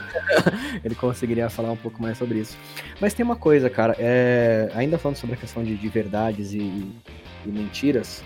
ele 0.82 0.94
conseguiria 0.94 1.48
falar 1.48 1.70
um 1.70 1.76
pouco 1.76 2.02
mais 2.02 2.18
sobre 2.18 2.40
isso. 2.40 2.56
Mas 3.00 3.14
tem 3.14 3.24
uma 3.24 3.36
coisa, 3.36 3.70
cara, 3.70 3.94
é... 3.98 4.70
ainda 4.74 4.98
falando 4.98 5.16
sobre 5.16 5.34
a 5.36 5.38
questão 5.38 5.62
de, 5.62 5.76
de 5.76 5.88
verdades 5.88 6.52
e, 6.52 6.58
e 6.58 7.48
mentiras, 7.48 8.24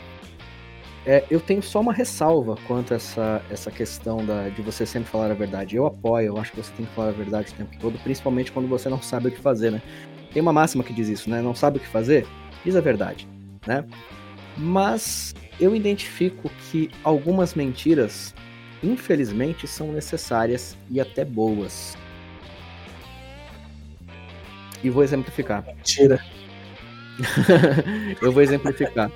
é, 1.07 1.25
eu 1.31 1.39
tenho 1.39 1.63
só 1.63 1.81
uma 1.81 1.93
ressalva 1.93 2.57
quanto 2.67 2.93
a 2.93 2.97
essa, 2.97 3.41
essa 3.49 3.71
questão 3.71 4.27
da, 4.27 4.49
de 4.49 4.61
você 4.61 4.85
sempre 4.85 5.09
falar 5.09 5.31
a 5.31 5.35
verdade. 5.35 5.77
Eu 5.77 5.87
apoio, 5.87 6.27
eu 6.27 6.39
acho 6.39 6.51
que 6.51 6.57
você 6.57 6.73
tem 6.73 6.85
que 6.85 6.93
falar 6.95 7.11
a 7.11 7.13
verdade 7.13 7.53
o 7.53 7.55
tempo 7.55 7.77
todo, 7.79 7.97
principalmente 8.01 8.51
quando 8.51 8.67
você 8.67 8.89
não 8.89 9.01
sabe 9.01 9.29
o 9.29 9.31
que 9.31 9.39
fazer, 9.39 9.71
né? 9.71 9.81
Tem 10.33 10.43
uma 10.43 10.53
máxima 10.53 10.85
que 10.85 10.93
diz 10.93 11.09
isso, 11.09 11.31
né? 11.31 11.41
Não 11.41 11.55
sabe 11.55 11.79
o 11.79 11.81
que 11.81 11.87
fazer? 11.87 12.27
Diz 12.65 12.77
a 12.77 12.81
verdade, 12.81 13.29
né? 13.67 13.85
Mas 14.57 15.35
eu 15.61 15.75
identifico 15.75 16.51
que 16.71 16.91
algumas 17.03 17.55
mentiras 17.55 18.35
infelizmente, 18.83 19.67
são 19.67 19.93
necessárias 19.93 20.77
e 20.91 21.01
até 21.01 21.25
boas. 21.25 21.97
E 24.83 24.91
vou 24.91 25.03
exemplificar. 25.03 25.65
Mentira. 25.65 26.21
eu 28.21 28.31
vou 28.31 28.43
exemplificar. 28.43 29.11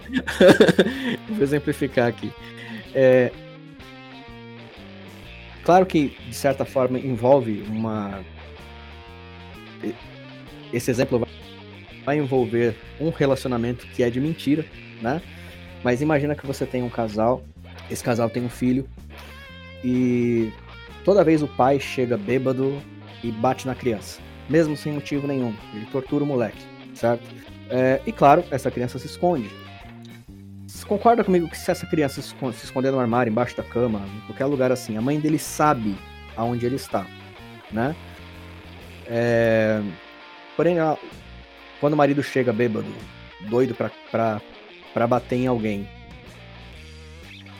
eu 1.28 1.34
vou 1.34 1.42
exemplificar 1.42 2.08
aqui. 2.08 2.32
É... 2.94 3.30
Claro 5.62 5.84
que, 5.84 6.16
de 6.26 6.34
certa 6.34 6.64
forma, 6.64 6.98
envolve 6.98 7.62
uma. 7.68 8.24
Esse 10.72 10.90
exemplo 10.90 11.26
vai 12.04 12.18
envolver 12.18 12.76
um 13.00 13.10
relacionamento 13.10 13.86
que 13.88 14.02
é 14.02 14.10
de 14.10 14.20
mentira, 14.20 14.64
né? 15.02 15.20
Mas 15.82 16.02
imagina 16.02 16.34
que 16.34 16.46
você 16.46 16.66
tem 16.66 16.82
um 16.82 16.88
casal, 16.88 17.42
esse 17.90 18.02
casal 18.04 18.28
tem 18.28 18.44
um 18.44 18.48
filho, 18.48 18.88
e 19.84 20.52
toda 21.04 21.24
vez 21.24 21.42
o 21.42 21.48
pai 21.48 21.80
chega 21.80 22.16
bêbado 22.16 22.78
e 23.22 23.30
bate 23.30 23.66
na 23.66 23.74
criança, 23.74 24.20
mesmo 24.48 24.76
sem 24.76 24.92
motivo 24.92 25.26
nenhum. 25.26 25.54
Ele 25.74 25.86
tortura 25.86 26.24
o 26.24 26.26
moleque, 26.26 26.62
certo? 26.94 27.22
É, 27.68 28.00
e 28.06 28.12
claro, 28.12 28.44
essa 28.50 28.70
criança 28.70 28.98
se 28.98 29.06
esconde. 29.06 29.48
Você 30.66 30.84
concorda 30.86 31.24
comigo 31.24 31.48
que 31.48 31.56
se 31.56 31.70
essa 31.70 31.86
criança 31.86 32.22
se 32.22 32.34
esconder 32.64 32.90
no 32.90 33.00
armário, 33.00 33.30
embaixo 33.30 33.56
da 33.56 33.62
cama, 33.62 34.02
em 34.16 34.20
qualquer 34.26 34.46
lugar 34.46 34.72
assim, 34.72 34.96
a 34.96 35.00
mãe 35.00 35.18
dele 35.18 35.38
sabe 35.38 35.96
aonde 36.36 36.66
ele 36.66 36.76
está, 36.76 37.06
né? 37.70 37.94
É... 39.06 39.82
Porém, 40.60 40.76
quando 41.80 41.94
o 41.94 41.96
marido 41.96 42.22
chega 42.22 42.52
bêbado, 42.52 42.86
doido 43.48 43.74
pra, 43.74 43.90
pra, 44.10 44.42
pra 44.92 45.06
bater 45.06 45.36
em 45.36 45.46
alguém, 45.46 45.88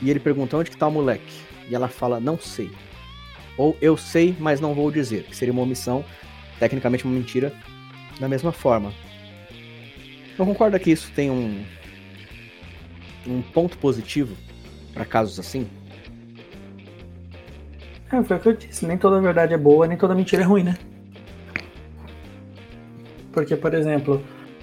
e 0.03 0.11
ele 0.11 0.21
pergunta 0.21 0.59
onde 0.59 0.71
que 0.71 0.77
tá 0.77 0.87
o 0.87 0.91
moleque, 0.91 1.33
e 1.67 1.75
ela 1.75 1.89
fala 1.89 2.21
não 2.21 2.39
sei. 2.39 2.71
Ou 3.57 3.75
eu 3.81 3.97
sei, 3.97 4.37
mas 4.39 4.61
não 4.61 4.75
vou 4.75 4.91
dizer, 4.91 5.23
que 5.23 5.35
seria 5.35 5.51
uma 5.51 5.63
omissão, 5.63 6.05
tecnicamente 6.59 7.07
uma 7.07 7.15
mentira, 7.15 7.55
da 8.21 8.29
mesma 8.29 8.53
forma. 8.53 8.93
Não 10.39 10.45
concorda 10.45 10.79
que 10.79 10.91
isso 10.91 11.11
tem 11.13 11.31
um, 11.31 11.65
um 13.27 13.41
ponto 13.41 13.79
positivo 13.79 14.37
para 14.93 15.07
casos 15.07 15.41
assim? 15.41 15.67
É, 18.13 18.23
foi 18.23 18.37
o 18.37 18.41
que 18.41 18.49
eu 18.51 18.57
disse, 18.57 18.85
nem 18.85 18.99
toda 18.99 19.23
verdade 19.23 19.55
é 19.55 19.59
boa, 19.59 19.87
nem 19.87 19.97
toda 19.97 20.15
mentira 20.15 20.43
é 20.43 20.45
ruim, 20.45 20.65
né? 20.65 20.77
Porque, 23.33 23.57
por 23.57 23.75
exemplo, 23.75 24.23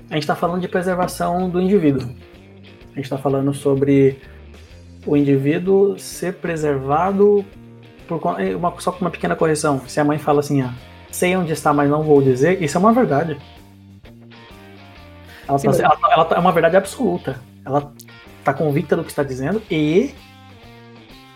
a 0.10 0.13
gente 0.13 0.23
está 0.23 0.36
falando 0.36 0.62
de 0.62 0.67
preservação 0.67 1.49
do 1.49 1.62
indivíduo. 1.62 2.03
A 2.91 2.95
gente 2.95 3.06
está 3.06 3.17
falando 3.17 3.53
sobre 3.53 4.19
o 5.06 5.15
indivíduo 5.15 5.97
ser 5.97 6.34
preservado 6.36 7.45
por, 8.08 8.19
uma, 8.56 8.73
só 8.80 8.91
com 8.91 9.01
uma 9.01 9.12
pequena 9.12 9.36
correção. 9.36 9.82
Se 9.88 9.99
a 9.99 10.03
mãe 10.03 10.17
fala 10.17 10.39
assim, 10.39 10.62
ah, 10.62 10.73
sei 11.12 11.36
onde 11.36 11.53
está, 11.53 11.73
mas 11.73 11.89
não 11.89 12.03
vou 12.03 12.21
dizer, 12.21 12.62
isso 12.62 12.77
é 12.77 12.80
uma 12.80 12.93
verdade. 12.93 13.38
Ela, 15.47 15.58
Sim, 15.58 15.67
tá, 15.67 15.71
mas... 15.71 15.80
ela, 15.80 15.97
ela, 16.01 16.13
ela, 16.13 16.36
é 16.36 16.39
uma 16.39 16.51
verdade 16.51 16.75
absoluta. 16.75 17.39
Ela 17.65 17.91
está 18.39 18.53
convicta 18.53 18.95
do 18.95 19.03
que 19.03 19.10
está 19.10 19.23
dizendo 19.23 19.62
e 19.69 20.13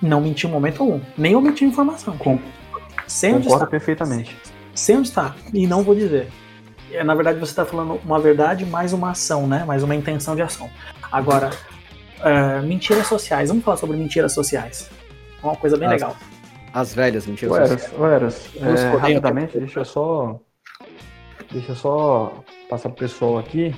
não 0.02 0.20
mentiu 0.22 0.50
em 0.50 0.54
momento 0.54 0.82
algum. 0.82 1.00
Nem 1.18 1.36
omitiu 1.36 1.68
informação. 1.68 2.18
Com... 2.18 2.40
Concordo 2.40 3.48
está. 3.48 3.68
perfeitamente. 3.68 4.36
Sei 4.74 4.96
onde 4.96 5.10
está 5.10 5.36
e 5.54 5.68
não 5.68 5.84
vou 5.84 5.94
dizer. 5.94 6.28
É, 6.92 7.04
na 7.04 7.16
verdade, 7.16 7.40
você 7.40 7.52
está 7.52 7.66
falando 7.66 8.00
uma 8.04 8.20
verdade 8.20 8.66
mais 8.66 8.94
uma 8.94 9.12
ação, 9.12 9.48
né? 9.48 9.64
Mais 9.66 9.84
uma 9.84 9.96
intenção 9.96 10.36
de 10.36 10.42
ação. 10.42 10.70
Agora, 11.12 11.50
uh, 12.20 12.66
mentiras 12.66 13.08
sociais. 13.08 13.50
Vamos 13.50 13.64
falar 13.64 13.78
sobre 13.78 13.98
mentiras 13.98 14.34
sociais. 14.34 14.90
Uma 15.42 15.56
coisa 15.56 15.78
bem 15.78 15.88
as, 15.88 15.94
legal. 15.94 16.16
As 16.74 16.94
velhas 16.94 17.26
mentiras 17.26 17.56
Eras, 17.56 17.70
sociais. 17.70 18.12
Eras, 18.12 18.52
é, 18.62 18.96
rapidamente, 18.96 19.58
deixa 19.58 19.80
eu 19.80 19.86
só. 19.86 20.40
Deixa 21.52 21.72
eu 21.72 21.76
só 21.76 22.44
passar 22.70 22.90
pro 22.90 23.00
pessoal 23.00 23.38
aqui. 23.38 23.76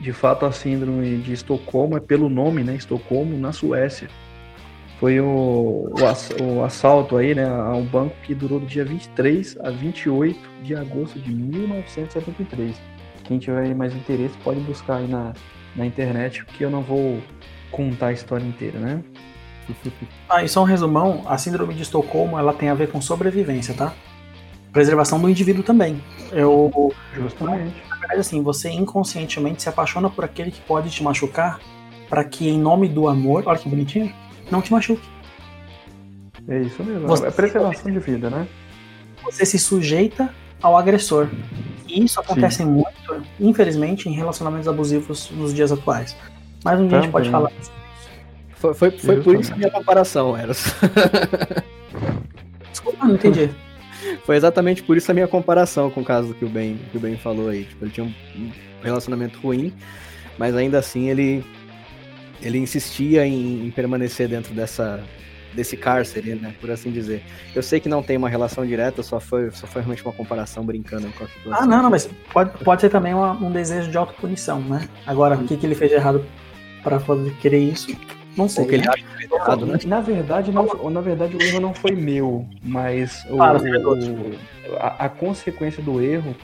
De 0.00 0.12
fato, 0.12 0.44
a 0.44 0.52
síndrome 0.52 1.18
de 1.18 1.32
Estocolmo 1.32 1.96
é 1.96 2.00
pelo 2.00 2.28
nome, 2.28 2.62
né? 2.62 2.74
Estocolmo, 2.74 3.38
na 3.38 3.52
Suécia. 3.52 4.08
Foi 5.04 5.20
o, 5.20 5.92
o, 6.40 6.64
assalto 6.64 7.18
aí, 7.18 7.34
né, 7.34 7.44
a 7.44 7.74
um 7.74 7.84
banco 7.84 8.16
que 8.22 8.34
durou 8.34 8.58
do 8.58 8.64
dia 8.64 8.86
23 8.86 9.58
a 9.62 9.68
28 9.68 10.40
de 10.62 10.74
agosto 10.74 11.18
de 11.18 11.30
1973. 11.30 12.74
Quem 13.22 13.38
tiver 13.38 13.74
mais 13.74 13.94
interesse 13.94 14.34
pode 14.42 14.60
buscar 14.60 14.96
aí 14.96 15.06
na, 15.06 15.34
na 15.76 15.84
internet, 15.84 16.42
porque 16.46 16.64
eu 16.64 16.70
não 16.70 16.80
vou 16.80 17.20
contar 17.70 18.06
a 18.06 18.12
história 18.12 18.46
inteira, 18.46 18.78
né? 18.78 19.04
Ah, 20.26 20.42
e 20.42 20.48
só 20.48 20.62
um 20.62 20.64
resumão, 20.64 21.20
a 21.26 21.36
síndrome 21.36 21.74
de 21.74 21.82
Estocolmo 21.82 22.38
ela 22.38 22.54
tem 22.54 22.70
a 22.70 22.74
ver 22.74 22.90
com 22.90 22.98
sobrevivência, 22.98 23.74
tá? 23.74 23.92
Preservação 24.72 25.20
do 25.20 25.28
indivíduo 25.28 25.62
também. 25.62 26.02
Eu, 26.32 26.94
Justamente. 27.12 27.74
Na 27.90 27.96
verdade, 27.96 28.20
assim, 28.20 28.42
você 28.42 28.70
inconscientemente 28.70 29.60
se 29.60 29.68
apaixona 29.68 30.08
por 30.08 30.24
aquele 30.24 30.50
que 30.50 30.62
pode 30.62 30.88
te 30.88 31.02
machucar 31.02 31.60
para 32.08 32.24
que, 32.24 32.48
em 32.48 32.58
nome 32.58 32.88
do 32.88 33.06
amor, 33.06 33.42
olha 33.44 33.58
que 33.58 33.68
bonitinho, 33.68 34.10
não 34.50 34.62
te 34.62 34.72
machuque. 34.72 35.08
É 36.46 36.60
isso 36.60 36.82
mesmo, 36.84 37.06
você, 37.06 37.26
é 37.26 37.30
preservação 37.30 37.90
de 37.90 37.98
vida, 37.98 38.28
né? 38.28 38.46
Você 39.22 39.46
se 39.46 39.58
sujeita 39.58 40.34
ao 40.62 40.76
agressor. 40.76 41.28
E 41.88 42.04
isso 42.04 42.20
acontece 42.20 42.58
Sim. 42.58 42.66
muito, 42.66 43.22
infelizmente, 43.40 44.08
em 44.08 44.12
relacionamentos 44.12 44.68
abusivos 44.68 45.30
nos 45.30 45.54
dias 45.54 45.72
atuais. 45.72 46.16
Mas 46.64 46.80
um 46.80 46.88
dia 46.88 46.90
Também. 46.90 46.98
a 46.98 47.02
gente 47.02 47.12
pode 47.12 47.30
falar. 47.30 47.52
Foi, 48.56 48.74
foi, 48.74 48.90
foi 48.90 49.22
por 49.22 49.36
isso 49.36 49.52
a 49.52 49.56
minha 49.56 49.70
comparação, 49.70 50.36
Eros. 50.36 50.64
Desculpa, 52.70 53.06
não 53.06 53.14
entendi. 53.14 53.50
Foi 54.24 54.36
exatamente 54.36 54.82
por 54.82 54.96
isso 54.96 55.10
a 55.10 55.14
minha 55.14 55.28
comparação 55.28 55.90
com 55.90 56.00
o 56.00 56.04
caso 56.04 56.34
que 56.34 56.44
o 56.44 56.48
Ben, 56.48 56.78
que 56.90 56.96
o 56.96 57.00
ben 57.00 57.16
falou 57.16 57.48
aí. 57.48 57.64
Tipo, 57.64 57.84
ele 57.84 57.90
tinha 57.90 58.06
um 58.06 58.50
relacionamento 58.82 59.38
ruim, 59.38 59.72
mas 60.38 60.54
ainda 60.54 60.78
assim 60.78 61.08
ele 61.08 61.44
ele 62.42 62.58
insistia 62.58 63.26
em, 63.26 63.66
em, 63.66 63.70
permanecer 63.70 64.28
dentro 64.28 64.54
dessa 64.54 65.02
desse 65.54 65.76
cárcere, 65.76 66.34
né, 66.34 66.52
por 66.60 66.68
assim 66.68 66.90
dizer. 66.90 67.22
Eu 67.54 67.62
sei 67.62 67.78
que 67.78 67.88
não 67.88 68.02
tem 68.02 68.16
uma 68.16 68.28
relação 68.28 68.66
direta, 68.66 69.04
só 69.04 69.20
foi, 69.20 69.52
só 69.52 69.68
foi 69.68 69.82
realmente 69.82 70.04
uma 70.04 70.12
comparação 70.12 70.64
brincando 70.64 71.06
com 71.12 71.22
a 71.22 71.28
situação. 71.28 71.62
Ah, 71.62 71.64
não, 71.64 71.80
não, 71.80 71.90
mas 71.90 72.10
pode, 72.32 72.50
pode 72.64 72.80
ser 72.80 72.90
também 72.90 73.14
uma, 73.14 73.32
um 73.32 73.52
desejo 73.52 73.88
de 73.88 73.96
autopunição, 73.96 74.60
né? 74.60 74.88
Agora, 75.06 75.36
o 75.36 75.44
que, 75.44 75.56
que 75.56 75.64
ele 75.64 75.76
fez 75.76 75.92
de 75.92 75.96
errado 75.96 76.26
para 76.82 76.98
querer 77.40 77.60
isso? 77.60 77.96
Não 78.36 78.48
sei. 78.48 78.64
Porque 78.64 78.76
ele 78.76 78.88
acha 78.88 78.98
que 78.98 79.16
fez 79.16 79.30
errado, 79.30 79.64
né? 79.64 79.78
Na 79.86 80.00
verdade, 80.00 80.50
não, 80.50 80.90
na 80.90 81.00
verdade, 81.00 81.36
o 81.36 81.42
erro 81.42 81.60
não 81.60 81.72
foi 81.72 81.92
meu, 81.92 82.44
mas 82.60 83.24
o, 83.30 83.36
o, 83.36 84.76
a, 84.76 85.04
a 85.04 85.08
consequência 85.08 85.80
do 85.82 86.02
erro 86.02 86.34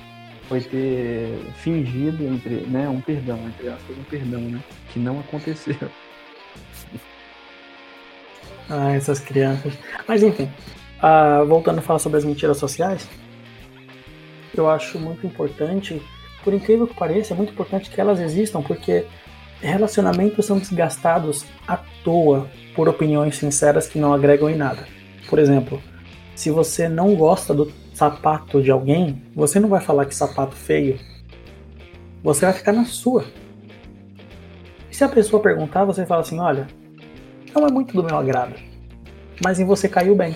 foi 0.50 0.60
ter 0.60 1.32
fingido 1.62 2.24
entre, 2.24 2.66
né, 2.66 2.88
um 2.88 3.00
perdão, 3.00 3.38
entre 3.46 3.68
aspas, 3.68 3.96
um 3.96 4.02
perdão, 4.02 4.40
né, 4.40 4.60
que 4.92 4.98
não 4.98 5.20
aconteceu. 5.20 5.76
Ah, 8.72 8.92
essas 8.92 9.18
crianças. 9.18 9.72
Mas 10.06 10.22
enfim, 10.22 10.48
uh, 11.02 11.44
voltando 11.44 11.80
a 11.80 11.82
falar 11.82 11.98
sobre 11.98 12.18
as 12.18 12.24
mentiras 12.24 12.56
sociais, 12.56 13.08
eu 14.56 14.70
acho 14.70 14.96
muito 14.96 15.26
importante, 15.26 16.00
por 16.44 16.54
incrível 16.54 16.86
que 16.86 16.94
pareça, 16.94 17.34
é 17.34 17.36
muito 17.36 17.52
importante 17.52 17.90
que 17.90 18.00
elas 18.00 18.20
existam, 18.20 18.62
porque 18.62 19.06
relacionamentos 19.60 20.46
são 20.46 20.60
desgastados 20.60 21.44
à 21.66 21.78
toa 22.04 22.48
por 22.76 22.88
opiniões 22.88 23.34
sinceras 23.34 23.88
que 23.88 23.98
não 23.98 24.14
agregam 24.14 24.48
em 24.48 24.54
nada. 24.54 24.86
Por 25.28 25.40
exemplo, 25.40 25.82
se 26.36 26.48
você 26.48 26.88
não 26.88 27.16
gosta 27.16 27.52
do 27.52 27.72
sapato 28.00 28.62
de 28.62 28.70
alguém, 28.70 29.22
você 29.34 29.60
não 29.60 29.68
vai 29.68 29.80
falar 29.82 30.06
que 30.06 30.14
sapato 30.14 30.56
feio. 30.56 30.98
Você 32.22 32.46
vai 32.46 32.54
ficar 32.54 32.72
na 32.72 32.86
sua. 32.86 33.26
E 34.90 34.96
se 34.96 35.04
a 35.04 35.08
pessoa 35.08 35.42
perguntar, 35.42 35.84
você 35.84 36.06
fala 36.06 36.22
assim: 36.22 36.38
olha, 36.38 36.66
não 37.54 37.66
é 37.66 37.70
muito 37.70 37.94
do 37.94 38.02
meu 38.02 38.16
agrado, 38.16 38.54
mas 39.44 39.60
em 39.60 39.66
você 39.66 39.86
caiu 39.86 40.16
bem. 40.16 40.34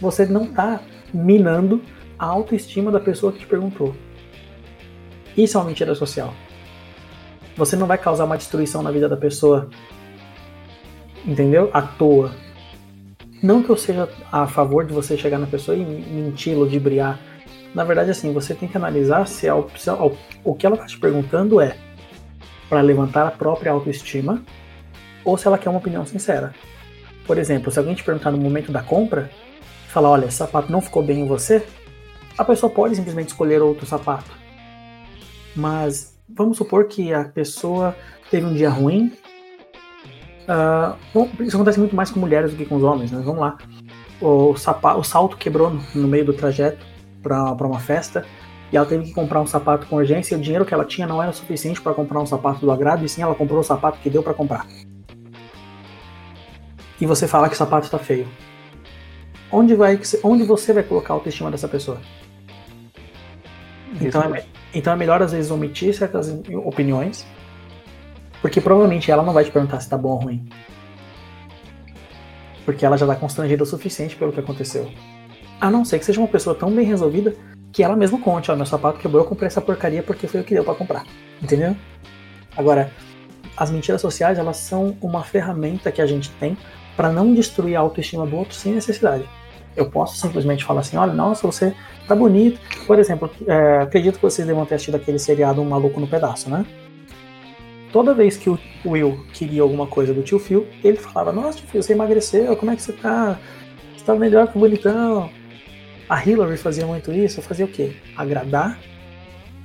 Você 0.00 0.24
não 0.26 0.44
está 0.44 0.80
minando 1.12 1.82
a 2.16 2.26
autoestima 2.26 2.92
da 2.92 3.00
pessoa 3.00 3.32
que 3.32 3.40
te 3.40 3.46
perguntou. 3.46 3.96
Isso 5.36 5.56
é 5.56 5.60
uma 5.60 5.66
mentira 5.66 5.92
social. 5.96 6.32
Você 7.56 7.74
não 7.74 7.88
vai 7.88 7.98
causar 7.98 8.26
uma 8.26 8.36
destruição 8.36 8.80
na 8.80 8.92
vida 8.92 9.08
da 9.08 9.16
pessoa, 9.16 9.68
entendeu? 11.26 11.68
À 11.72 11.82
toa. 11.82 12.43
Não 13.44 13.62
que 13.62 13.68
eu 13.68 13.76
seja 13.76 14.08
a 14.32 14.46
favor 14.46 14.86
de 14.86 14.94
você 14.94 15.18
chegar 15.18 15.38
na 15.38 15.46
pessoa 15.46 15.76
e 15.76 15.84
mentir, 15.84 16.56
ludibriar. 16.56 17.20
Na 17.74 17.84
verdade, 17.84 18.10
assim, 18.10 18.32
você 18.32 18.54
tem 18.54 18.66
que 18.66 18.74
analisar 18.74 19.28
se 19.28 19.46
a 19.46 19.54
opção, 19.54 20.16
o 20.42 20.54
que 20.54 20.64
ela 20.64 20.76
está 20.76 20.86
te 20.86 20.98
perguntando 20.98 21.60
é 21.60 21.76
para 22.70 22.80
levantar 22.80 23.26
a 23.26 23.30
própria 23.30 23.70
autoestima 23.70 24.42
ou 25.22 25.36
se 25.36 25.46
ela 25.46 25.58
quer 25.58 25.68
uma 25.68 25.78
opinião 25.78 26.06
sincera. 26.06 26.54
Por 27.26 27.36
exemplo, 27.36 27.70
se 27.70 27.78
alguém 27.78 27.94
te 27.94 28.02
perguntar 28.02 28.30
no 28.30 28.38
momento 28.38 28.72
da 28.72 28.82
compra, 28.82 29.30
falar, 29.88 30.08
olha, 30.08 30.24
esse 30.24 30.38
sapato 30.38 30.72
não 30.72 30.80
ficou 30.80 31.02
bem 31.02 31.20
em 31.20 31.26
você, 31.26 31.66
a 32.38 32.44
pessoa 32.46 32.72
pode 32.72 32.96
simplesmente 32.96 33.28
escolher 33.28 33.60
outro 33.60 33.84
sapato. 33.84 34.30
Mas 35.54 36.18
vamos 36.26 36.56
supor 36.56 36.86
que 36.86 37.12
a 37.12 37.24
pessoa 37.24 37.94
teve 38.30 38.46
um 38.46 38.54
dia 38.54 38.70
ruim 38.70 39.12
Uh, 40.44 41.42
isso 41.42 41.56
acontece 41.56 41.78
muito 41.78 41.96
mais 41.96 42.10
com 42.10 42.20
mulheres 42.20 42.50
do 42.50 42.56
que 42.56 42.66
com 42.66 42.76
os 42.76 42.82
homens, 42.82 43.10
né? 43.10 43.22
Vamos 43.24 43.40
lá. 43.40 43.56
O, 44.20 44.56
sapato, 44.56 45.00
o 45.00 45.04
salto 45.04 45.36
quebrou 45.36 45.70
no, 45.70 45.82
no 45.94 46.08
meio 46.08 46.24
do 46.24 46.32
trajeto 46.32 46.84
para 47.22 47.66
uma 47.66 47.80
festa 47.80 48.26
e 48.70 48.76
ela 48.76 48.86
teve 48.86 49.04
que 49.04 49.12
comprar 49.12 49.40
um 49.40 49.46
sapato 49.46 49.86
com 49.86 49.96
urgência 49.96 50.34
e 50.34 50.38
o 50.38 50.40
dinheiro 50.40 50.64
que 50.64 50.74
ela 50.74 50.84
tinha 50.84 51.06
não 51.06 51.22
era 51.22 51.32
suficiente 51.32 51.80
para 51.80 51.94
comprar 51.94 52.20
um 52.20 52.26
sapato 52.26 52.60
do 52.60 52.70
agrado 52.70 53.04
e 53.04 53.08
sim 53.08 53.22
ela 53.22 53.34
comprou 53.34 53.60
o 53.60 53.64
sapato 53.64 53.98
que 54.00 54.10
deu 54.10 54.22
para 54.22 54.34
comprar. 54.34 54.66
E 57.00 57.06
você 57.06 57.26
fala 57.26 57.48
que 57.48 57.54
o 57.54 57.58
sapato 57.58 57.86
está 57.86 57.98
feio. 57.98 58.26
Onde, 59.50 59.74
vai, 59.74 59.98
onde 60.22 60.44
você 60.44 60.72
vai 60.72 60.82
colocar 60.82 61.14
a 61.14 61.16
autoestima 61.16 61.50
dessa 61.50 61.68
pessoa? 61.68 61.98
Então 64.00 64.34
é, 64.34 64.44
então 64.74 64.92
é 64.92 64.96
melhor 64.96 65.22
às 65.22 65.32
vezes 65.32 65.50
omitir 65.50 65.94
certas 65.94 66.28
opiniões 66.64 67.24
porque 68.44 68.60
provavelmente 68.60 69.10
ela 69.10 69.22
não 69.22 69.32
vai 69.32 69.42
te 69.42 69.50
perguntar 69.50 69.80
se 69.80 69.88
tá 69.88 69.96
bom 69.96 70.10
ou 70.10 70.18
ruim. 70.18 70.46
Porque 72.66 72.84
ela 72.84 72.94
já 72.94 73.06
tá 73.06 73.16
constrangida 73.16 73.62
o 73.62 73.66
suficiente 73.66 74.16
pelo 74.16 74.32
que 74.32 74.40
aconteceu. 74.40 74.86
A 75.58 75.70
não 75.70 75.82
ser 75.82 75.98
que 75.98 76.04
seja 76.04 76.20
uma 76.20 76.28
pessoa 76.28 76.54
tão 76.54 76.70
bem 76.70 76.84
resolvida 76.84 77.34
que 77.72 77.82
ela 77.82 77.96
mesma 77.96 78.20
conte, 78.20 78.50
ó, 78.50 78.54
meu 78.54 78.66
sapato 78.66 78.98
quebrou, 78.98 79.22
eu 79.22 79.26
comprei 79.26 79.46
essa 79.46 79.62
porcaria 79.62 80.02
porque 80.02 80.26
foi 80.26 80.42
o 80.42 80.44
que 80.44 80.52
deu 80.52 80.62
para 80.62 80.74
comprar. 80.74 81.06
Entendeu? 81.42 81.74
Agora, 82.54 82.92
as 83.56 83.70
mentiras 83.70 84.02
sociais, 84.02 84.38
elas 84.38 84.58
são 84.58 84.94
uma 85.00 85.24
ferramenta 85.24 85.90
que 85.90 86.02
a 86.02 86.06
gente 86.06 86.30
tem 86.32 86.54
para 86.98 87.10
não 87.10 87.32
destruir 87.32 87.76
a 87.76 87.80
autoestima 87.80 88.26
do 88.26 88.36
outro 88.36 88.54
sem 88.54 88.74
necessidade. 88.74 89.26
Eu 89.74 89.88
posso 89.88 90.18
simplesmente 90.18 90.66
falar 90.66 90.80
assim, 90.80 90.98
olha, 90.98 91.14
nossa, 91.14 91.46
você 91.46 91.74
tá 92.06 92.14
bonito. 92.14 92.60
Por 92.86 92.98
exemplo, 92.98 93.30
é, 93.46 93.78
acredito 93.78 94.16
que 94.16 94.22
vocês 94.22 94.46
devam 94.46 94.66
ter 94.66 94.74
assistido 94.74 94.96
aquele 94.96 95.18
seriado 95.18 95.62
Um 95.62 95.64
Maluco 95.64 95.98
no 95.98 96.06
Pedaço, 96.06 96.50
né? 96.50 96.66
Toda 97.94 98.12
vez 98.12 98.36
que 98.36 98.50
o 98.50 98.58
Will 98.84 99.24
queria 99.32 99.62
alguma 99.62 99.86
coisa 99.86 100.12
do 100.12 100.20
tio 100.20 100.40
Phil, 100.40 100.66
ele 100.82 100.96
falava: 100.96 101.30
Nossa, 101.30 101.58
tio 101.58 101.68
Phil, 101.68 101.80
você 101.80 101.92
emagreceu, 101.92 102.56
como 102.56 102.72
é 102.72 102.76
que 102.76 102.82
você 102.82 102.92
tá? 102.92 103.38
Você 103.96 104.04
tá 104.04 104.16
melhor 104.16 104.48
que 104.48 104.56
o 104.56 104.60
bonitão. 104.60 105.30
A 106.08 106.22
Hillary 106.22 106.56
fazia 106.56 106.84
muito 106.84 107.12
isso, 107.12 107.40
fazia 107.40 107.64
o 107.64 107.68
quê? 107.68 107.92
Agradar, 108.16 108.80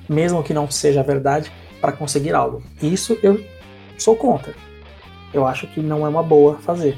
mesmo 0.08 0.44
que 0.44 0.54
não 0.54 0.70
seja 0.70 1.02
verdade, 1.02 1.50
para 1.80 1.90
conseguir 1.90 2.32
algo. 2.32 2.62
Isso 2.80 3.18
eu 3.20 3.44
sou 3.98 4.14
contra. 4.14 4.54
Eu 5.34 5.44
acho 5.44 5.66
que 5.66 5.80
não 5.80 6.06
é 6.06 6.08
uma 6.08 6.22
boa 6.22 6.56
fazer, 6.58 6.96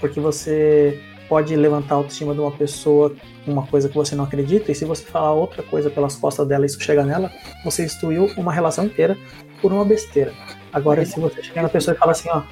porque 0.00 0.20
você 0.20 1.00
pode 1.30 1.56
levantar 1.56 1.94
a 1.94 1.98
autoestima 1.98 2.34
de 2.34 2.40
uma 2.40 2.52
pessoa 2.52 3.16
uma 3.46 3.66
coisa 3.66 3.88
que 3.88 3.94
você 3.94 4.14
não 4.14 4.24
acredita, 4.24 4.70
e 4.70 4.74
se 4.74 4.84
você 4.84 5.02
falar 5.02 5.32
outra 5.32 5.62
coisa 5.62 5.90
pelas 5.90 6.14
costas 6.14 6.46
dela 6.46 6.64
e 6.64 6.66
isso 6.66 6.80
chega 6.80 7.04
nela, 7.04 7.30
você 7.64 7.84
destruiu 7.84 8.26
uma 8.36 8.52
relação 8.52 8.84
inteira 8.84 9.16
por 9.60 9.72
uma 9.72 9.84
besteira. 9.84 10.32
Agora, 10.74 11.06
se 11.06 11.20
você 11.20 11.40
chegar 11.40 11.62
na 11.62 11.68
pessoa 11.68 11.94
e 11.94 11.98
falar 11.98 12.12
assim, 12.12 12.28
ó, 12.30 12.42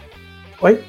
oi? 0.60 0.84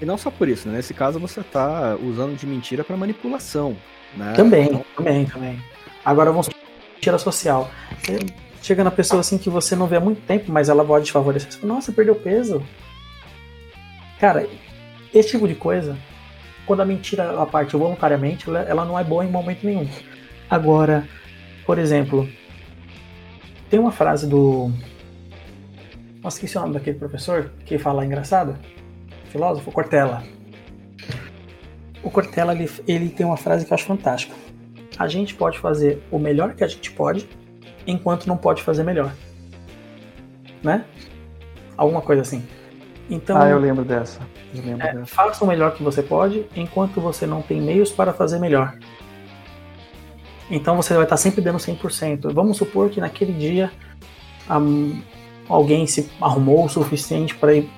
E 0.00 0.04
não 0.06 0.16
só 0.16 0.30
por 0.30 0.48
isso, 0.48 0.66
né? 0.66 0.78
Nesse 0.78 0.94
caso 0.94 1.20
você 1.20 1.42
tá 1.42 1.94
usando 2.02 2.34
de 2.34 2.46
mentira 2.46 2.82
para 2.82 2.96
manipulação, 2.96 3.76
né? 4.16 4.32
Também, 4.32 4.64
então... 4.64 4.84
também, 4.96 5.26
também. 5.26 5.62
Agora 6.02 6.30
vamos 6.30 6.48
mentira 6.94 7.18
social. 7.18 7.70
Você 8.02 8.18
chega 8.62 8.82
na 8.82 8.90
pessoa 8.90 9.20
assim 9.20 9.36
que 9.36 9.50
você 9.50 9.76
não 9.76 9.86
vê 9.86 9.96
há 9.96 10.00
muito 10.00 10.22
tempo, 10.22 10.50
mas 10.50 10.70
ela 10.70 10.82
pode 10.82 11.04
te 11.04 11.12
favorecer. 11.12 11.52
Você 11.52 11.58
fala, 11.58 11.74
Nossa, 11.74 11.92
perdeu 11.92 12.14
peso. 12.14 12.62
Cara, 14.18 14.48
esse 15.12 15.30
tipo 15.30 15.46
de 15.46 15.54
coisa, 15.54 15.98
quando 16.64 16.80
a 16.80 16.86
mentira 16.86 17.42
a 17.42 17.44
parte 17.44 17.76
voluntariamente, 17.76 18.48
ela, 18.48 18.60
ela 18.60 18.84
não 18.86 18.98
é 18.98 19.04
boa 19.04 19.22
em 19.22 19.30
momento 19.30 19.66
nenhum. 19.66 19.86
Agora, 20.48 21.06
por 21.66 21.78
exemplo, 21.78 22.26
tem 23.68 23.78
uma 23.78 23.92
frase 23.92 24.26
do. 24.26 24.72
Nossa, 26.22 26.36
esqueci 26.36 26.58
o 26.58 26.60
nome 26.60 26.74
daquele 26.74 26.98
professor 26.98 27.50
que 27.64 27.78
fala 27.78 28.04
engraçado? 28.04 28.56
Filósofo? 29.30 29.72
Cortella. 29.72 30.22
O 32.02 32.10
Cortella 32.10 32.52
ele, 32.52 32.70
ele 32.86 33.08
tem 33.08 33.24
uma 33.24 33.36
frase 33.36 33.64
que 33.64 33.72
eu 33.72 33.74
acho 33.74 33.86
fantástica. 33.86 34.34
A 34.98 35.08
gente 35.08 35.34
pode 35.34 35.58
fazer 35.58 36.02
o 36.10 36.18
melhor 36.18 36.54
que 36.54 36.62
a 36.62 36.68
gente 36.68 36.90
pode, 36.92 37.26
enquanto 37.86 38.26
não 38.26 38.36
pode 38.36 38.62
fazer 38.62 38.84
melhor. 38.84 39.14
Né? 40.62 40.84
Alguma 41.76 42.02
coisa 42.02 42.20
assim. 42.20 42.46
Então, 43.08 43.40
ah, 43.40 43.48
eu 43.48 43.58
lembro 43.58 43.84
dessa. 43.84 44.20
Eu 44.54 44.62
lembro 44.62 44.86
é, 44.86 44.92
dessa. 44.92 45.06
Faça 45.06 45.44
o 45.44 45.48
melhor 45.48 45.74
que 45.74 45.82
você 45.82 46.02
pode, 46.02 46.46
enquanto 46.54 47.00
você 47.00 47.26
não 47.26 47.40
tem 47.40 47.60
meios 47.60 47.90
para 47.90 48.12
fazer 48.12 48.38
melhor. 48.38 48.78
Então 50.50 50.76
você 50.76 50.92
vai 50.94 51.04
estar 51.04 51.16
sempre 51.16 51.40
dando 51.40 51.58
100%. 51.58 52.32
Vamos 52.32 52.58
supor 52.58 52.90
que 52.90 53.00
naquele 53.00 53.32
dia 53.32 53.70
um, 54.50 55.00
alguém 55.50 55.86
se 55.86 56.08
arrumou 56.20 56.64
o 56.64 56.68
suficiente 56.68 57.34
para 57.34 57.54
ir, 57.54 57.68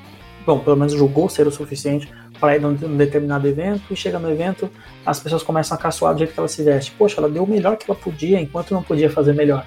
bom, 0.47 0.59
pelo 0.59 0.77
menos 0.77 0.93
julgou 0.93 1.29
ser 1.29 1.47
o 1.47 1.51
suficiente 1.51 2.09
para 2.39 2.57
ir 2.57 2.61
num, 2.61 2.75
determinado 2.75 3.47
evento 3.47 3.93
e 3.93 3.97
chega 3.97 4.19
no 4.19 4.31
evento, 4.31 4.71
as 5.07 5.21
pessoas 5.21 5.43
começam 5.43 5.77
a 5.77 5.81
caçoar 5.81 6.13
do 6.13 6.19
jeito 6.19 6.35
que 6.35 6.41
ela 6.41 6.49
se 6.49 6.63
veste. 6.63 6.91
Poxa, 6.93 7.21
ela 7.21 7.29
deu 7.29 7.45
o 7.45 7.49
melhor 7.49 7.77
que 7.77 7.91
ela 7.91 7.99
podia 7.99 8.41
enquanto 8.41 8.75
não 8.75 8.83
podia 8.83 9.09
fazer 9.09 9.33
melhor. 9.33 9.65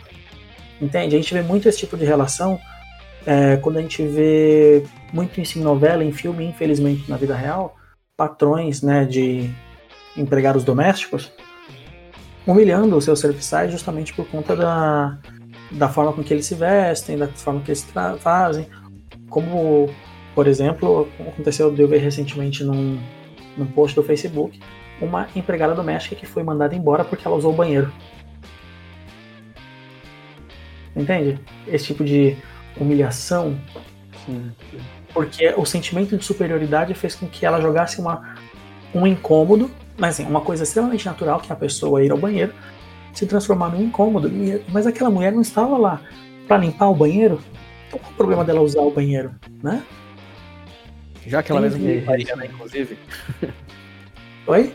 Entende? 0.82 1.15
A 1.15 1.18
gente 1.18 1.34
vê 1.34 1.41
muito 1.41 1.68
esse 1.70 1.80
tipo 1.80 1.98
de 1.98 2.06
relação 2.06 2.60
é, 3.26 3.58
quando 3.58 3.78
a 3.78 3.82
gente 3.82 4.06
vê 4.06 4.84
muito 5.12 5.39
isso 5.41 5.58
em 5.58 5.62
novela, 5.62 6.04
em 6.04 6.12
filme, 6.12 6.46
infelizmente 6.46 7.10
na 7.10 7.18
vida 7.18 7.36
real, 7.36 7.76
patrões 8.15 8.82
né, 8.82 9.06
de 9.06 9.50
empregados 10.15 10.63
domésticos 10.63 11.32
humilhando 12.46 12.96
os 12.96 13.04
seus 13.04 13.20
serviçais 13.20 13.72
justamente 13.72 14.13
por 14.13 14.28
conta 14.28 14.56
da, 14.56 15.18
da 15.71 15.89
forma 15.89 16.13
com 16.13 16.23
que 16.23 16.34
eles 16.34 16.45
se 16.45 16.56
vestem, 16.56 17.17
da 17.17 17.28
forma 17.28 17.62
que 17.62 17.69
eles 17.69 17.86
fazem. 18.19 18.67
Como, 19.30 19.89
por 20.34 20.47
exemplo, 20.47 21.08
aconteceu 21.19 21.71
de 21.71 21.82
eu 21.82 21.88
ver 21.88 21.97
recentemente 21.97 22.63
num, 22.63 22.99
num 23.58 23.65
post 23.65 23.95
do 23.95 24.04
Facebook 24.04 24.60
uma 25.01 25.28
empregada 25.36 25.75
doméstica 25.75 26.15
que 26.15 26.25
foi 26.25 26.41
mandada 26.41 26.73
embora 26.73 27.04
porque 27.04 27.28
ela 27.28 27.36
usou 27.36 27.51
o 27.51 27.56
banheiro. 27.56 27.91
Entende? 30.95 31.39
Esse 31.67 31.88
tipo 31.88 32.04
de 32.04 32.38
humilhação. 32.80 33.60
Sim. 34.25 34.51
Porque 35.13 35.54
o 35.58 35.65
sentimento 35.65 36.17
de 36.17 36.23
superioridade 36.23 36.93
fez 36.93 37.15
com 37.15 37.28
que 37.28 37.45
ela 37.45 37.60
jogasse 37.60 37.99
uma, 37.99 38.36
um 38.93 39.06
incômodo 39.06 39.69
mas 39.97 40.15
assim, 40.15 40.30
uma 40.30 40.41
coisa 40.41 40.63
extremamente 40.63 41.06
natural 41.06 41.39
que 41.39 41.51
a 41.51 41.56
pessoa 41.56 42.04
ir 42.04 42.12
ao 42.12 42.17
banheiro 42.17 42.54
se 43.15 43.25
transformar 43.25 43.69
num 43.69 43.82
incômodo. 43.82 44.32
Mas 44.69 44.86
aquela 44.86 45.10
mulher 45.10 45.32
não 45.32 45.41
estava 45.41 45.78
lá 45.78 46.01
para 46.47 46.58
limpar 46.58 46.89
o 46.89 46.95
banheiro. 46.95 47.39
Então 47.88 47.99
qual 47.99 48.12
o 48.12 48.15
problema 48.15 48.43
dela 48.43 48.62
usar 48.62 48.82
o 48.82 48.91
banheiro, 48.91 49.34
né? 49.63 49.84
Já 51.25 51.41
que 51.41 51.51
ela 51.51 51.62
mesmo 51.62 51.88
limparia, 51.88 52.36
né, 52.36 52.45
inclusive. 52.45 52.97
Oi? 54.45 54.73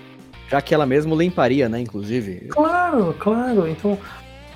Já 0.48 0.60
que 0.60 0.74
ela 0.74 0.84
mesmo 0.84 1.14
limparia, 1.14 1.68
né, 1.68 1.80
inclusive. 1.80 2.48
Claro, 2.48 3.14
claro. 3.20 3.68
Então 3.68 3.96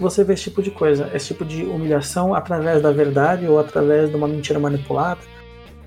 você 0.01 0.25
vê 0.25 0.33
esse 0.33 0.44
tipo 0.44 0.61
de 0.61 0.70
coisa, 0.73 1.11
esse 1.14 1.29
tipo 1.29 1.44
de 1.44 1.62
humilhação 1.62 2.35
através 2.35 2.83
da 2.83 2.90
verdade 2.90 3.47
ou 3.47 3.61
através 3.61 4.11
de 4.11 4.16
uma 4.16 4.27
mentira 4.27 4.59
manipulada. 4.59 5.20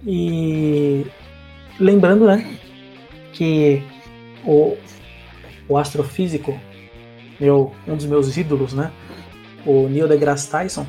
E 0.05 1.05
lembrando, 1.77 2.25
né, 2.25 2.57
que 3.33 3.83
o, 4.45 4.77
o 5.67 5.77
astrofísico, 5.77 6.57
meu, 7.39 7.73
um 7.87 7.95
dos 7.95 8.05
meus 8.05 8.35
ídolos, 8.37 8.73
né? 8.73 8.91
O 9.65 9.87
Neil 9.87 10.07
deGrasse 10.07 10.49
Tyson, 10.49 10.85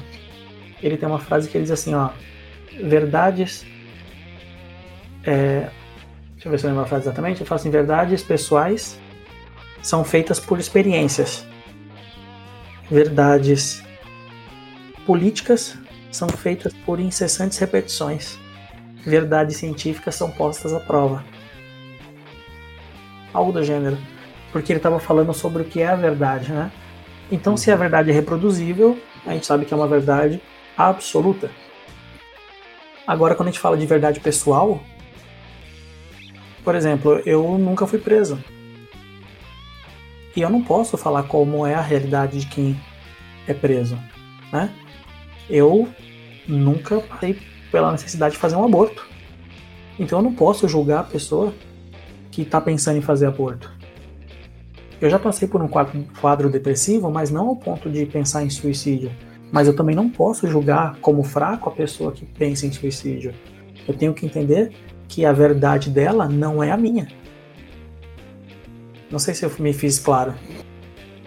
ele 0.83 0.97
tem 0.97 1.09
uma 1.09 1.19
frase 1.19 1.49
que 1.49 1.57
ele 1.57 1.65
diz 1.65 1.73
assim, 1.73 1.95
ó, 1.95 2.11
verdades, 2.83 3.67
é, 5.25 5.69
deixa 6.35 6.47
eu 6.47 6.51
ver 6.51 6.59
se 6.59 6.65
eu 6.65 6.71
lembro 6.71 6.85
a 6.85 6.87
frase 6.87 7.05
exatamente, 7.05 7.39
ele 7.39 7.49
fala 7.49 7.61
assim, 7.61 7.71
verdades 7.71 8.23
pessoais 8.23 8.99
são 9.83 10.05
feitas 10.05 10.39
por 10.39 10.59
experiências, 10.59 11.45
verdades 12.91 13.83
políticas 15.05 15.77
são 16.11 16.29
feitas 16.29 16.73
por 16.73 17.01
incessantes 17.01 17.59
repetições, 17.59 18.39
verdades 19.05 19.57
científicas 19.57 20.15
são 20.15 20.31
postas 20.31 20.73
à 20.73 20.81
prova. 20.81 21.25
Algo 23.33 23.53
do 23.53 23.63
gênero, 23.63 23.99
porque 24.53 24.73
ele 24.73 24.79
estava 24.79 24.99
falando 24.99 25.33
sobre 25.33 25.63
o 25.63 25.65
que 25.65 25.81
é 25.81 25.89
a 25.89 25.97
verdade, 25.97 26.53
né? 26.53 26.71
Então, 27.31 27.57
se 27.57 27.71
a 27.71 27.75
uhum. 27.75 27.81
verdade 27.81 28.11
é 28.11 28.15
reproduzível, 28.15 28.99
a 29.27 29.33
gente 29.33 29.47
sabe 29.47 29.65
que 29.65 29.75
é 29.75 29.77
uma 29.77 29.87
verdade 29.87 30.41
absoluta. 30.77 31.51
Agora, 33.07 33.35
quando 33.35 33.49
a 33.49 33.51
gente 33.51 33.61
fala 33.61 33.77
de 33.77 33.87
verdade 33.87 34.21
pessoal, 34.21 34.81
por 36.65 36.75
exemplo, 36.75 37.23
eu 37.25 37.59
nunca 37.59 37.87
fui 37.87 37.99
preso. 37.99 38.39
E 40.37 40.41
eu 40.41 40.51
não 40.51 40.63
posso 40.63 40.97
falar 40.97 41.25
como 41.25 41.67
é 41.67 41.75
a 41.75 41.81
realidade 41.81 42.41
de 42.41 42.47
quem 42.47 42.79
é 43.47 43.55
preso, 43.55 43.99
né? 44.53 44.71
Eu 45.49 45.89
nunca 46.47 47.01
passei 47.01 47.39
pela 47.73 47.93
necessidade 47.93 48.35
de 48.35 48.41
fazer 48.41 48.57
um 48.57 48.65
aborto. 48.65 49.07
Então 49.99 50.19
eu 50.19 50.23
não 50.23 50.35
posso 50.35 50.69
julgar 50.69 51.01
a 51.01 51.05
pessoa 51.05 51.53
que 52.31 52.43
está 52.43 52.61
pensando 52.61 52.99
em 52.99 53.03
fazer 53.03 53.27
aborto. 53.27 53.78
Eu 55.01 55.09
já 55.09 55.19
passei 55.19 55.47
por 55.47 55.63
um 55.63 55.69
quadro, 55.69 56.05
quadro 56.21 56.51
depressivo, 56.51 57.11
mas 57.11 57.31
não 57.31 57.49
ao 57.49 57.57
ponto 57.57 57.89
de 57.89 58.05
pensar 58.07 58.45
em 58.45 58.51
suicídio. 58.51 59.11
Mas 59.53 59.67
eu 59.67 59.75
também 59.75 59.95
não 59.95 60.11
posso 60.11 60.47
julgar 60.47 60.97
como 61.01 61.23
fraco 61.23 61.69
a 61.69 61.73
pessoa 61.73 62.13
que 62.13 62.27
pensa 62.27 62.67
em 62.67 62.73
suicídio. 62.73 63.33
Eu 63.87 63.95
tenho 63.95 64.13
que 64.13 64.27
entender 64.27 64.73
que 65.09 65.25
a 65.25 65.33
verdade 65.33 65.89
dela 65.89 66.29
não 66.29 66.63
é 66.63 66.71
a 66.71 66.77
minha. 66.77 67.09
Não 69.11 69.19
sei 69.19 69.35
se 69.35 69.45
eu 69.45 69.53
me 69.59 69.73
fiz 69.73 69.99
claro. 69.99 70.35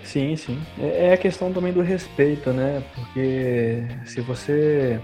Sim, 0.03 0.35
sim. 0.35 0.59
É, 0.77 1.07
é 1.07 1.13
a 1.13 1.17
questão 1.17 1.51
também 1.51 1.73
do 1.73 1.81
respeito, 1.81 2.51
né? 2.51 2.83
Porque 2.93 3.83
se 4.05 4.21
você 4.21 4.99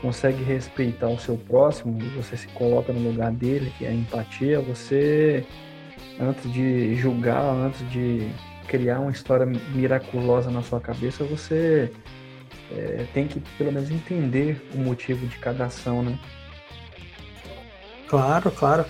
consegue 0.00 0.42
respeitar 0.42 1.08
o 1.08 1.18
seu 1.18 1.36
próximo, 1.36 1.98
você 2.16 2.36
se 2.36 2.48
coloca 2.48 2.92
no 2.92 3.00
lugar 3.00 3.32
dele, 3.32 3.72
que 3.78 3.84
é 3.84 3.88
a 3.88 3.92
empatia, 3.92 4.60
você, 4.60 5.44
antes 6.20 6.50
de 6.52 6.94
julgar, 6.96 7.42
antes 7.42 7.88
de 7.90 8.28
criar 8.66 9.00
uma 9.00 9.10
história 9.10 9.46
miraculosa 9.46 10.50
na 10.50 10.62
sua 10.62 10.80
cabeça, 10.80 11.24
você 11.24 11.90
é, 12.70 13.06
tem 13.14 13.26
que 13.26 13.40
pelo 13.56 13.72
menos 13.72 13.90
entender 13.90 14.60
o 14.74 14.78
motivo 14.78 15.26
de 15.26 15.36
cada 15.38 15.66
ação, 15.66 16.02
né? 16.02 16.18
Claro, 18.08 18.50
claro. 18.50 18.84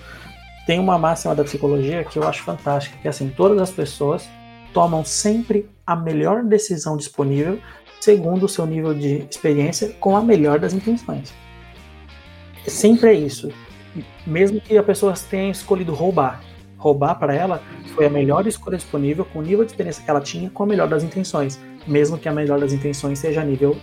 Tem 0.66 0.78
uma 0.78 0.98
máxima 0.98 1.34
da 1.34 1.44
psicologia 1.44 2.04
que 2.04 2.18
eu 2.18 2.28
acho 2.28 2.42
fantástica, 2.42 2.98
que 3.00 3.08
é 3.08 3.10
assim, 3.10 3.30
todas 3.30 3.58
as 3.58 3.70
pessoas 3.70 4.28
tomam 4.72 5.04
sempre 5.04 5.68
a 5.86 5.96
melhor 5.96 6.44
decisão 6.44 6.96
disponível 6.96 7.58
segundo 8.00 8.44
o 8.44 8.48
seu 8.48 8.64
nível 8.66 8.94
de 8.94 9.26
experiência, 9.30 9.90
com 10.00 10.16
a 10.16 10.22
melhor 10.22 10.58
das 10.58 10.72
intenções. 10.72 11.32
Sempre 12.66 13.10
é 13.10 13.14
isso. 13.14 13.50
Mesmo 14.26 14.60
que 14.60 14.76
a 14.76 14.82
pessoa 14.82 15.14
tenha 15.28 15.50
escolhido 15.50 15.94
roubar. 15.94 16.42
Roubar 16.78 17.18
para 17.18 17.34
ela 17.34 17.62
foi 17.94 18.06
a 18.06 18.10
melhor 18.10 18.46
escolha 18.46 18.76
disponível, 18.76 19.24
com 19.24 19.40
o 19.40 19.42
nível 19.42 19.64
de 19.64 19.72
experiência 19.72 20.02
que 20.02 20.10
ela 20.10 20.20
tinha, 20.20 20.48
com 20.48 20.62
a 20.62 20.66
melhor 20.66 20.88
das 20.88 21.02
intenções. 21.02 21.60
Mesmo 21.86 22.16
que 22.16 22.28
a 22.28 22.32
melhor 22.32 22.60
das 22.60 22.72
intenções 22.72 23.18
seja 23.18 23.42
a 23.42 23.44
nível 23.44 23.76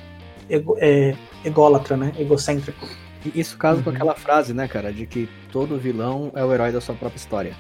ego, 0.50 0.76
é, 0.80 1.16
ególatra, 1.44 1.98
né? 1.98 2.12
egocêntrico. 2.18 2.88
E 3.26 3.40
isso 3.40 3.58
caso 3.58 3.80
uhum. 3.80 3.84
com 3.84 3.90
aquela 3.92 4.16
frase, 4.16 4.54
né, 4.54 4.68
cara, 4.68 4.94
de 4.94 5.06
que 5.06 5.30
todo 5.52 5.78
vilão 5.78 6.32
é 6.36 6.44
o 6.44 6.54
herói 6.54 6.72
da 6.72 6.80
sua 6.80 6.96
própria 6.96 7.18
história. 7.18 7.56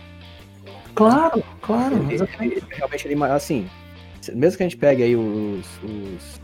Claro, 0.93 1.43
claro. 1.61 1.95
Ele, 2.09 2.23
ele, 2.39 2.63
realmente, 2.69 3.07
ele, 3.07 3.23
assim, 3.25 3.67
mesmo 4.33 4.57
que 4.57 4.63
a 4.63 4.65
gente 4.65 4.77
pegue 4.77 5.03
aí 5.03 5.15
os, 5.15 5.65
os 5.83 6.39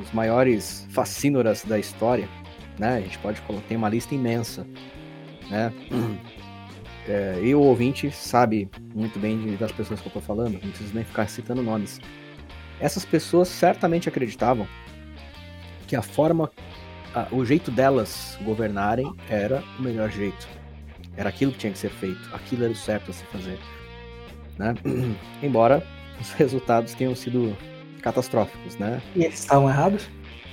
os 0.00 0.12
maiores 0.12 0.86
fascínoras 0.90 1.64
da 1.64 1.78
história, 1.78 2.28
né? 2.78 2.96
A 2.96 3.00
gente 3.00 3.18
pode 3.18 3.40
colocar, 3.42 3.66
tem 3.68 3.76
uma 3.76 3.88
lista 3.88 4.14
imensa, 4.14 4.66
né? 5.50 5.72
É, 7.08 7.40
e 7.42 7.54
o 7.54 7.60
ouvinte 7.60 8.10
sabe 8.12 8.70
muito 8.94 9.18
bem 9.18 9.38
de, 9.40 9.56
das 9.56 9.72
pessoas 9.72 10.00
que 10.00 10.06
eu 10.06 10.12
tô 10.12 10.20
falando, 10.20 10.52
não 10.52 10.70
preciso 10.70 10.94
nem 10.94 11.04
ficar 11.04 11.28
citando 11.28 11.62
nomes. 11.62 12.00
Essas 12.80 13.04
pessoas 13.04 13.48
certamente 13.48 14.08
acreditavam 14.08 14.66
que 15.86 15.96
a 15.96 16.02
forma, 16.02 16.50
a, 17.14 17.26
o 17.32 17.44
jeito 17.44 17.70
delas 17.70 18.38
governarem 18.44 19.12
era 19.28 19.62
o 19.78 19.82
melhor 19.82 20.10
jeito. 20.10 20.48
Era 21.16 21.28
aquilo 21.28 21.52
que 21.52 21.58
tinha 21.58 21.72
que 21.72 21.78
ser 21.78 21.90
feito, 21.90 22.20
aquilo 22.32 22.64
era 22.64 22.72
o 22.72 22.76
certo 22.76 23.10
a 23.10 23.14
se 23.14 23.24
fazer. 23.26 23.58
Né? 24.58 24.74
Embora 25.42 25.86
os 26.20 26.32
resultados 26.32 26.94
tenham 26.94 27.14
sido 27.14 27.56
catastróficos, 28.00 28.76
né? 28.76 29.00
E 29.14 29.24
eles 29.24 29.40
estavam 29.40 29.68
errados? 29.68 30.08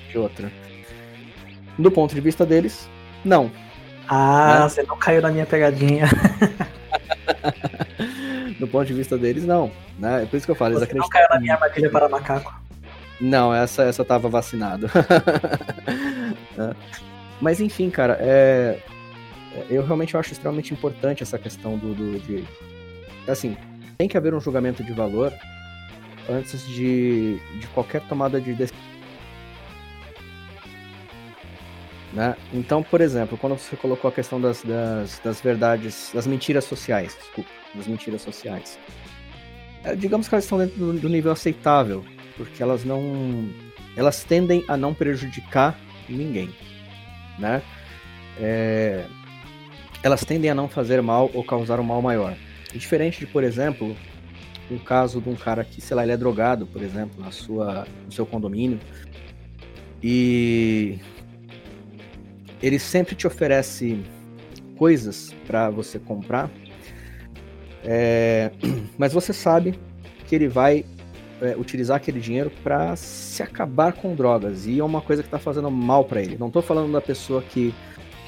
De 0.10 0.18
outra. 0.18 0.52
Do 1.78 1.92
ponto 1.92 2.14
de 2.14 2.22
vista 2.22 2.46
deles, 2.46 2.90
não. 3.24 3.52
Ah, 4.10 4.62
né? 4.62 4.70
você 4.70 4.82
não 4.84 4.98
caiu 4.98 5.22
na 5.22 5.30
minha 5.30 5.46
pegadinha. 5.46 6.08
Do 8.60 8.68
ponto 8.68 8.88
de 8.88 8.94
vista 8.94 9.18
deles, 9.18 9.46
não. 9.46 9.72
Né? 9.98 10.24
É 10.24 10.26
por 10.26 10.36
isso 10.36 10.46
que 10.48 10.52
eu 10.52 10.56
falo, 10.56 10.74
eles 10.76 10.90
você 10.90 10.96
não 10.96 11.08
caiu 11.08 11.28
na 11.30 11.40
minha 11.40 11.54
armadilha 11.54 11.90
para 11.92 12.10
macaco. 12.10 12.60
Não, 13.22 13.54
essa, 13.54 13.84
essa 13.84 14.04
tava 14.04 14.28
vacinado. 14.28 14.90
É. 16.58 16.76
Mas 17.40 17.62
enfim, 17.62 17.90
cara, 17.90 18.18
é... 18.20 18.78
eu 19.70 19.82
realmente 19.86 20.18
acho 20.18 20.34
extremamente 20.34 20.74
importante 20.74 21.24
essa 21.24 21.40
questão 21.40 21.78
do, 21.78 21.96
do 21.96 22.20
de... 22.20 22.44
Assim, 23.26 23.56
tem 23.98 24.10
que 24.10 24.18
haver 24.18 24.34
um 24.34 24.42
julgamento 24.42 24.84
de 24.84 24.92
valor 24.92 25.34
antes 26.30 26.68
de, 26.68 27.40
de 27.58 27.68
qualquer 27.68 28.02
tomada 28.02 28.42
de 28.42 28.54
decisão. 28.54 28.89
Né? 32.14 32.36
Então, 32.52 32.82
por 32.82 33.02
exemplo, 33.02 33.38
quando 33.38 33.58
você 33.58 33.76
colocou 33.76 34.10
a 34.10 34.12
questão 34.12 34.42
das, 34.42 34.64
das, 34.64 35.20
das 35.24 35.42
verdades, 35.42 36.12
das 36.14 36.26
mentiras 36.26 36.64
sociais, 36.64 37.16
desculpa, 37.20 37.50
das 37.76 37.86
mentiras 37.88 38.22
sociais, 38.22 38.80
é, 39.84 39.96
digamos 39.96 40.28
que 40.28 40.34
elas 40.34 40.44
estão 40.44 40.58
dentro 40.58 40.78
do, 40.78 40.94
do 40.94 41.10
nível 41.10 41.32
aceitável, 41.32 42.04
porque 42.36 42.62
elas 42.64 42.84
não. 42.84 43.50
Elas 43.96 44.24
tendem 44.24 44.64
a 44.68 44.76
não 44.76 44.94
prejudicar 44.94 45.80
ninguém, 46.08 46.50
né? 47.38 47.62
É, 48.40 49.06
elas 50.02 50.24
tendem 50.24 50.50
a 50.50 50.56
não 50.56 50.68
fazer 50.68 51.02
mal 51.02 51.30
ou 51.34 51.44
causar 51.44 51.80
um 51.80 51.84
mal 51.84 52.02
maior. 52.02 52.36
Diferente 52.74 53.20
de, 53.20 53.28
por 53.28 53.44
exemplo, 53.44 53.96
um 54.72 54.78
caso 54.78 55.20
de 55.22 55.30
um 55.30 55.36
cara 55.36 55.64
que, 55.64 55.82
sei 55.82 55.96
lá, 55.96 56.04
ele 56.04 56.12
é 56.12 56.18
drogado, 56.18 56.66
por 56.66 56.82
exemplo, 56.82 57.22
na 57.22 57.32
sua, 57.32 57.86
no 58.06 58.12
seu 58.12 58.26
condomínio, 58.26 58.80
e 60.02 61.00
ele 62.62 62.80
sempre 62.80 63.16
te 63.16 63.26
oferece 63.28 64.04
coisas 64.78 65.34
para 65.46 65.70
você 65.70 66.00
comprar, 66.00 66.50
é, 67.84 68.52
mas 68.98 69.14
você 69.14 69.34
sabe 69.34 69.80
que 70.28 70.36
ele 70.36 70.48
vai 70.48 70.86
é, 71.42 71.56
utilizar 71.58 71.98
aquele 71.98 72.20
dinheiro 72.20 72.52
para 72.64 72.96
se 72.96 73.42
acabar 73.42 73.94
com 73.94 74.16
drogas. 74.16 74.66
E 74.66 74.80
é 74.80 74.84
uma 74.84 75.02
coisa 75.02 75.22
que 75.22 75.28
está 75.28 75.40
fazendo 75.40 75.70
mal 75.72 76.04
para 76.06 76.22
ele. 76.22 76.38
Não 76.38 76.48
estou 76.48 76.62
falando 76.62 76.92
da 76.92 77.02
pessoa 77.02 77.42
que, 77.42 77.74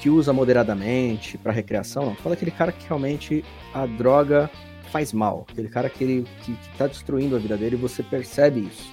que 0.00 0.08
usa 0.10 0.32
moderadamente 0.32 1.38
para 1.38 1.52
recreação, 1.52 2.04
não. 2.04 2.12
Estou 2.12 2.24
falando 2.24 2.38
daquele 2.38 2.50
cara 2.50 2.72
que 2.72 2.86
realmente 2.86 3.44
a 3.74 3.86
droga 3.86 4.50
faz 4.90 5.12
mal. 5.12 5.46
Aquele 5.50 5.68
cara 5.68 5.88
que, 5.88 6.04
ele, 6.04 6.26
que, 6.42 6.52
que 6.52 6.78
tá 6.78 6.86
destruindo 6.86 7.36
a 7.36 7.38
vida 7.38 7.56
dele 7.56 7.76
e 7.76 7.78
você 7.78 8.02
percebe 8.02 8.60
isso. 8.60 8.90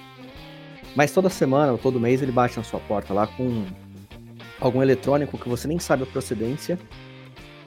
Mas 0.94 1.12
toda 1.12 1.28
semana 1.28 1.72
ou 1.72 1.78
todo 1.78 2.00
mês 2.00 2.22
ele 2.22 2.32
bate 2.32 2.56
na 2.56 2.64
sua 2.64 2.80
porta 2.80 3.14
lá 3.14 3.26
com 3.26 3.64
algum 4.60 4.82
eletrônico 4.82 5.38
que 5.38 5.48
você 5.48 5.66
nem 5.66 5.78
sabe 5.78 6.02
a 6.02 6.06
procedência 6.06 6.78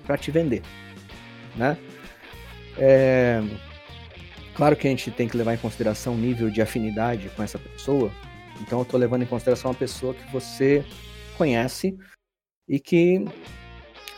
para 0.06 0.18
te 0.18 0.32
vender, 0.32 0.62
né? 1.56 1.78
É, 2.78 3.42
Claro 4.56 4.76
que 4.76 4.88
a 4.88 4.90
gente 4.90 5.10
tem 5.10 5.28
que 5.28 5.36
levar 5.36 5.56
em 5.56 5.58
consideração 5.58 6.14
o 6.14 6.18
nível 6.18 6.50
de 6.50 6.62
afinidade 6.62 7.30
com 7.30 7.42
essa 7.42 7.58
pessoa. 7.58 8.12
Então 8.62 8.80
eu 8.80 8.84
estou 8.84 9.00
levando 9.00 9.24
em 9.24 9.26
consideração 9.26 9.72
uma 9.72 9.78
pessoa 9.78 10.14
que 10.14 10.32
você 10.32 10.86
conhece 11.38 11.98
e 12.70 12.80
que 12.80 13.26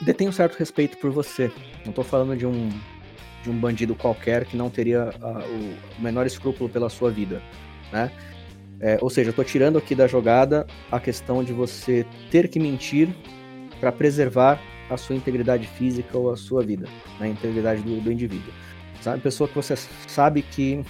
detém 0.02 0.28
um 0.28 0.34
certo 0.34 0.58
respeito 0.58 0.98
por 0.98 1.10
você. 1.10 1.50
Não 1.86 1.92
estou 1.92 2.04
falando 2.04 2.36
de 2.36 2.46
um, 2.46 2.70
de 3.44 3.50
um 3.50 3.58
bandido 3.58 3.96
qualquer 3.96 4.46
que 4.46 4.58
não 4.58 4.70
teria 4.70 5.10
o 5.98 6.02
menor 6.02 6.26
escrúpulo 6.26 6.70
pela 6.70 6.90
sua 6.90 7.10
vida, 7.10 7.42
né? 7.94 8.12
É, 8.80 8.98
ou 9.02 9.10
seja, 9.10 9.30
eu 9.30 9.32
estou 9.32 9.46
tirando 9.46 9.78
aqui 9.78 9.96
da 9.96 10.08
jogada 10.08 10.68
a 10.92 11.00
questão 11.00 11.44
de 11.44 11.54
você 11.54 12.06
ter 12.30 12.48
que 12.48 12.60
mentir 12.60 13.10
para 13.80 13.92
preservar 13.92 14.60
a 14.90 14.98
sua 14.98 15.16
integridade 15.16 15.68
física 15.68 16.18
ou 16.18 16.32
a 16.32 16.38
sua 16.38 16.64
vida, 16.64 16.88
né? 17.20 17.28
a 17.28 17.28
integridade 17.28 17.82
do, 17.82 18.02
do 18.02 18.12
indivíduo. 18.12 18.54
Sabe? 19.02 19.22
Pessoa 19.22 19.48
que 19.48 19.56
você 19.56 19.76
sabe 20.08 20.42
que 20.42 20.84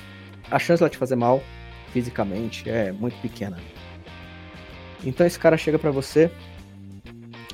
a 0.49 0.59
chance 0.59 0.79
dela 0.79 0.89
te 0.89 0.97
fazer 0.97 1.15
mal 1.15 1.41
fisicamente 1.91 2.69
é 2.69 2.91
muito 2.91 3.19
pequena. 3.21 3.57
Então 5.03 5.25
esse 5.25 5.39
cara 5.39 5.57
chega 5.57 5.77
para 5.77 5.91
você 5.91 6.31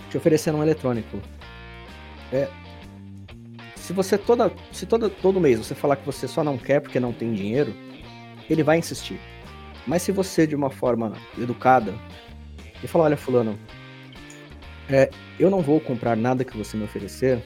te 0.10 0.18
oferecendo 0.18 0.58
um 0.58 0.64
eletrônico. 0.64 1.20
É, 2.32 2.48
se 3.76 3.94
você 3.94 4.18
toda, 4.18 4.52
se 4.72 4.86
toda, 4.86 5.10
todo 5.10 5.40
mês 5.40 5.60
você 5.60 5.76
falar 5.76 5.96
que 5.98 6.06
você 6.06 6.28
só 6.28 6.44
não 6.44 6.58
quer 6.58 6.80
porque 6.80 7.00
não 7.00 7.12
tem 7.12 7.34
dinheiro, 7.34 7.74
ele 8.50 8.64
vai 8.64 8.78
insistir. 8.78 9.20
Mas 9.86 10.02
se 10.02 10.12
você 10.12 10.46
de 10.46 10.56
uma 10.56 10.70
forma 10.70 11.14
educada 11.38 11.94
e 12.84 12.88
falar, 12.88 13.06
olha 13.06 13.18
fulano, 13.18 13.58
é, 14.90 15.10
eu 15.40 15.50
não 15.50 15.62
vou 15.62 15.80
comprar 15.80 16.16
nada 16.16 16.44
que 16.44 16.58
você 16.58 16.78
me 16.78 16.84
oferecer 16.84 17.42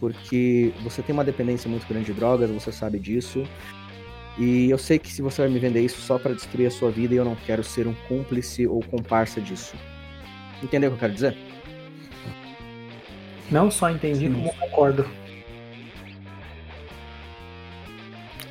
porque 0.00 0.72
você 0.82 1.02
tem 1.02 1.14
uma 1.14 1.24
dependência 1.24 1.68
muito 1.70 1.86
grande 1.86 2.06
de 2.06 2.12
drogas, 2.12 2.50
você 2.50 2.70
sabe 2.70 2.98
disso. 2.98 3.42
E 4.36 4.68
eu 4.68 4.76
sei 4.76 4.98
que 4.98 5.10
se 5.10 5.22
você 5.22 5.42
vai 5.42 5.50
me 5.50 5.58
vender 5.58 5.80
isso 5.80 6.00
só 6.00 6.18
para 6.18 6.34
destruir 6.34 6.66
a 6.66 6.70
sua 6.70 6.90
vida, 6.90 7.14
eu 7.14 7.24
não 7.24 7.34
quero 7.34 7.62
ser 7.62 7.86
um 7.86 7.94
cúmplice 8.06 8.66
ou 8.66 8.82
comparsa 8.82 9.40
disso. 9.40 9.74
Entendeu 10.62 10.90
o 10.90 10.92
que 10.92 10.96
eu 10.96 11.00
quero 11.00 11.14
dizer? 11.14 11.36
Não 13.50 13.70
só 13.70 13.90
entendi, 13.90 14.28
como 14.28 14.52
concordo. 14.54 15.08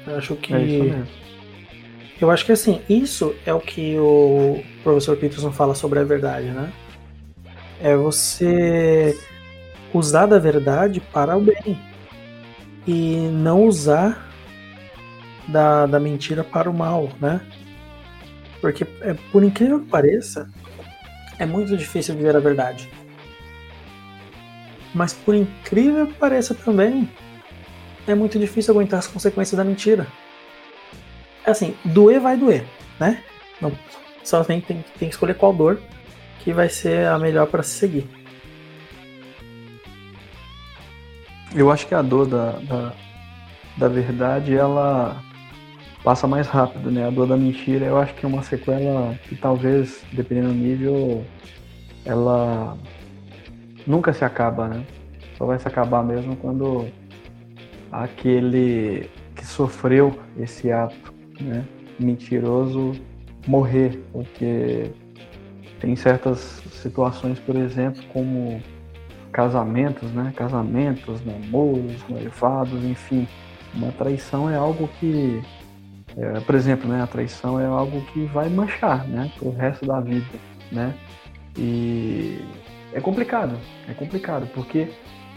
Eu 0.08 0.18
acho 0.18 0.36
que. 0.38 0.54
É 0.54 1.23
eu 2.20 2.32
acho 2.32 2.46
que 2.46 2.52
assim, 2.52 2.82
isso 2.90 3.36
é 3.46 3.54
o 3.54 3.60
que 3.60 3.98
o 3.98 4.64
professor 4.84 5.18
Peterson 5.18 5.52
fala 5.52 5.76
sobre 5.76 6.00
a 6.00 6.04
verdade, 6.04 6.48
né? 6.48 6.72
É 7.82 7.96
você 7.96 9.18
usar 9.94 10.26
da 10.26 10.40
verdade 10.40 11.00
para 11.00 11.38
o 11.38 11.42
bem 11.42 11.78
e 12.88 13.16
não 13.32 13.66
usar 13.66 14.30
da, 15.48 15.86
da 15.86 16.00
mentira 16.00 16.44
para 16.44 16.70
o 16.70 16.74
mal, 16.74 17.10
né? 17.20 17.42
Porque, 18.62 18.88
é, 19.02 19.14
por 19.32 19.44
incrível 19.44 19.82
que 19.82 19.88
pareça, 19.88 20.50
é 21.38 21.46
muito 21.46 21.76
difícil 21.76 22.16
viver 22.16 22.36
a 22.36 22.40
verdade. 22.40 22.90
Mas, 24.94 25.12
por 25.14 25.36
incrível 25.36 26.08
que 26.08 26.14
pareça 26.14 26.54
também, 26.54 27.10
é 28.08 28.16
muito 28.16 28.40
difícil 28.40 28.74
aguentar 28.74 29.00
as 29.00 29.08
consequências 29.08 29.58
da 29.58 29.64
mentira. 29.64 30.08
Assim, 31.46 31.76
doer 31.84 32.20
vai 32.20 32.38
doer, 32.38 32.66
né? 33.00 33.22
Não, 33.60 33.72
só 34.24 34.44
tem, 34.44 34.62
tem, 34.62 34.84
tem 34.98 35.10
que 35.10 35.14
escolher 35.14 35.36
qual 35.36 35.54
dor 35.54 35.80
que 36.40 36.52
vai 36.52 36.70
ser 36.70 37.08
a 37.08 37.18
melhor 37.18 37.48
para 37.48 37.64
se 37.64 37.72
seguir. 37.72 38.08
Eu 41.56 41.72
acho 41.72 41.86
que 41.86 41.94
a 41.94 42.02
dor 42.02 42.26
da, 42.26 42.52
da, 42.52 42.94
da, 43.78 43.88
verdade, 43.88 44.56
ela 44.56 45.22
passa 46.04 46.26
mais 46.26 46.48
rápido, 46.48 46.90
né? 46.90 47.08
A 47.08 47.10
dor 47.10 47.28
da 47.28 47.38
mentira, 47.38 47.86
eu 47.86 47.98
acho 47.98 48.14
que 48.16 48.26
é 48.26 48.28
uma 48.28 48.42
sequela 48.42 49.16
que 49.28 49.36
talvez, 49.36 50.04
dependendo 50.12 50.50
do 50.50 50.56
nível, 50.56 51.24
ela 52.04 52.78
nunca 53.86 54.12
se 54.14 54.26
acaba, 54.26 54.68
né? 54.68 54.84
Só 55.38 55.46
vai 55.46 55.60
se 55.60 55.68
acabar 55.68 56.04
mesmo 56.04 56.36
quando 56.36 56.88
aquele 57.92 59.10
que 59.36 59.46
sofreu 59.46 60.20
esse 60.38 60.72
ato, 60.72 61.13
né? 61.40 61.66
Mentiroso 62.00 62.94
morrer, 63.48 64.02
porque 64.12 64.92
tem 65.80 65.96
certas 65.96 66.62
situações, 66.72 67.40
por 67.40 67.56
exemplo, 67.56 68.02
como 68.12 68.62
casamentos, 69.32 70.12
né? 70.12 70.32
Casamentos, 70.36 71.24
namoros, 71.26 72.08
noivados, 72.08 72.84
enfim. 72.84 73.28
Uma 73.74 73.92
traição 73.92 74.50
é 74.50 74.56
algo 74.56 74.88
que, 75.00 75.42
é, 76.16 76.40
por 76.42 76.56
exemplo, 76.56 76.88
né? 76.88 77.02
A 77.02 77.08
traição 77.08 77.60
é 77.60 77.66
algo 77.66 78.02
que 78.14 78.26
vai 78.26 78.48
manchar, 78.50 79.08
né? 79.08 79.32
Pro 79.38 79.52
resto 79.52 79.86
da 79.86 80.00
vida, 80.00 80.26
né? 80.72 80.94
E 81.58 82.40
é 82.94 83.02
complicado, 83.02 83.58
é 83.90 83.94
complicado, 83.94 84.48
porque 84.54 84.90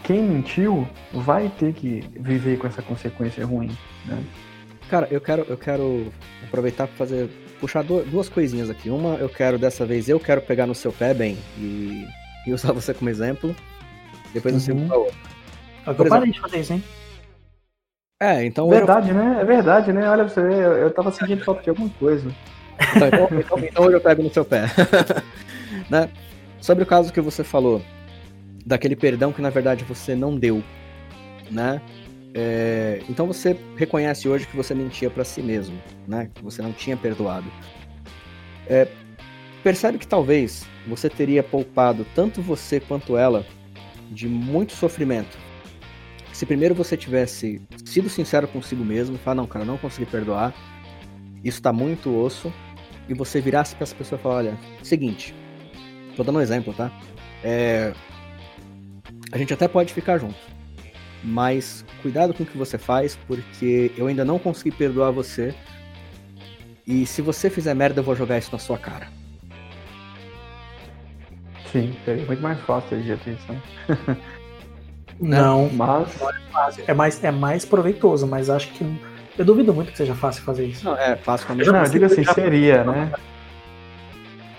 quem 0.03 0.23
mentiu 0.23 0.87
vai 1.11 1.49
ter 1.49 1.73
que 1.73 2.03
viver 2.19 2.57
com 2.57 2.67
essa 2.67 2.81
consequência 2.81 3.45
ruim, 3.45 3.71
né? 4.05 4.23
Cara, 4.89 5.07
eu 5.11 5.19
quero, 5.19 5.45
eu 5.49 5.57
quero 5.57 6.11
aproveitar 6.45 6.87
para 6.87 6.95
fazer 6.95 7.29
puxar 7.59 7.83
duas 7.83 8.29
coisinhas 8.29 8.69
aqui. 8.69 8.89
Uma, 8.89 9.15
eu 9.15 9.29
quero 9.29 9.57
dessa 9.57 9.85
vez 9.85 10.07
eu 10.07 10.19
quero 10.19 10.41
pegar 10.41 10.65
no 10.65 10.75
seu 10.75 10.91
pé 10.91 11.13
bem 11.13 11.37
e, 11.57 12.07
e 12.45 12.53
usar 12.53 12.71
você 12.73 12.93
como 12.93 13.09
exemplo. 13.09 13.55
Depois 14.33 14.53
uhum. 14.53 14.59
eu 14.59 14.63
sigo 14.63 14.87
pra 14.87 14.97
outra. 14.97 15.17
Eu 15.87 16.09
parei 16.09 16.31
de 16.31 16.39
fazer 16.39 16.59
isso, 16.59 16.73
hein? 16.73 16.83
É, 18.19 18.45
então. 18.45 18.69
Verdade, 18.69 19.09
eu... 19.09 19.15
né? 19.15 19.41
É 19.41 19.45
verdade, 19.45 19.93
né? 19.93 20.09
Olha 20.09 20.25
pra 20.25 20.33
você 20.33 20.41
eu 20.41 20.91
tava 20.91 21.11
sentindo 21.11 21.43
falta 21.43 21.63
de 21.63 21.69
alguma 21.69 21.89
coisa. 21.91 22.29
Então, 22.95 23.07
então, 23.07 23.39
então, 23.39 23.59
então 23.59 23.85
hoje 23.85 23.95
eu 23.95 24.01
pego 24.01 24.23
no 24.23 24.33
seu 24.33 24.45
pé. 24.45 24.65
né? 25.89 26.09
Sobre 26.59 26.83
o 26.83 26.87
caso 26.87 27.13
que 27.13 27.21
você 27.21 27.43
falou, 27.43 27.81
daquele 28.65 28.95
perdão 28.95 29.31
que 29.31 29.41
na 29.41 29.49
verdade 29.49 29.83
você 29.83 30.15
não 30.15 30.37
deu. 30.37 30.63
né? 31.49 31.81
É, 32.39 33.01
então 33.09 33.25
você 33.25 33.57
reconhece 33.75 34.29
hoje 34.29 34.45
que 34.45 34.55
você 34.55 34.75
mentia 34.75 35.09
para 35.09 35.23
si 35.23 35.41
mesmo, 35.41 35.81
né? 36.07 36.29
Que 36.35 36.43
você 36.43 36.61
não 36.61 36.71
tinha 36.71 36.95
perdoado. 36.95 37.51
É, 38.67 38.87
percebe 39.63 39.97
que 39.97 40.05
talvez 40.05 40.63
você 40.85 41.09
teria 41.09 41.41
poupado 41.41 42.05
tanto 42.13 42.39
você 42.39 42.79
quanto 42.79 43.17
ela 43.17 43.43
de 44.11 44.27
muito 44.27 44.73
sofrimento. 44.73 45.35
Se 46.31 46.45
primeiro 46.45 46.75
você 46.75 46.95
tivesse 46.95 47.59
sido 47.83 48.07
sincero 48.07 48.47
consigo 48.47 48.85
mesmo 48.85 49.17
falar, 49.17 49.33
não, 49.33 49.47
cara, 49.47 49.65
não 49.65 49.79
consegui 49.79 50.05
perdoar, 50.05 50.53
isso 51.43 51.59
tá 51.59 51.73
muito 51.73 52.15
osso, 52.15 52.53
e 53.09 53.15
você 53.15 53.41
virasse 53.41 53.73
para 53.73 53.83
essa 53.83 53.95
pessoa 53.95 54.19
e 54.19 54.21
falar, 54.21 54.35
olha, 54.35 54.57
seguinte, 54.83 55.33
tô 56.15 56.23
dando 56.23 56.37
um 56.37 56.41
exemplo, 56.41 56.71
tá? 56.75 56.91
É, 57.43 57.93
a 59.31 59.37
gente 59.39 59.51
até 59.51 59.67
pode 59.67 59.91
ficar 59.91 60.19
junto, 60.19 60.37
mas 61.27 61.83
cuidado 62.01 62.33
com 62.33 62.43
o 62.43 62.45
que 62.45 62.57
você 62.57 62.77
faz, 62.77 63.17
porque 63.27 63.91
eu 63.97 64.07
ainda 64.07 64.23
não 64.23 64.39
consegui 64.39 64.71
perdoar 64.71 65.11
você, 65.11 65.53
e 66.87 67.05
se 67.05 67.21
você 67.21 67.49
fizer 67.49 67.73
merda, 67.73 67.99
eu 67.99 68.03
vou 68.03 68.15
jogar 68.15 68.37
isso 68.37 68.49
na 68.51 68.57
sua 68.59 68.77
cara. 68.77 69.07
Sim, 71.71 71.93
seria 72.05 72.25
muito 72.25 72.41
mais 72.41 72.59
fácil 72.61 73.01
de 73.01 73.11
atenção. 73.11 73.61
Não, 75.19 75.67
Mas, 75.73 76.19
não 76.19 76.29
é. 76.29 76.35
É 76.87 76.93
mais, 76.93 77.23
é 77.23 77.31
mais 77.31 77.65
proveitoso, 77.65 78.27
mas 78.27 78.51
acho 78.51 78.69
que. 78.69 78.85
Eu 79.35 79.43
duvido 79.43 79.73
muito 79.73 79.91
que 79.91 79.97
seja 79.97 80.13
fácil 80.13 80.43
fazer 80.43 80.65
isso. 80.67 80.85
Não, 80.85 80.95
é 80.95 81.15
fácil 81.15 81.55
não, 81.55 81.83
eu 81.83 81.89
digo 81.89 82.05
assim, 82.05 82.23
seria, 82.23 82.83
né? 82.83 83.11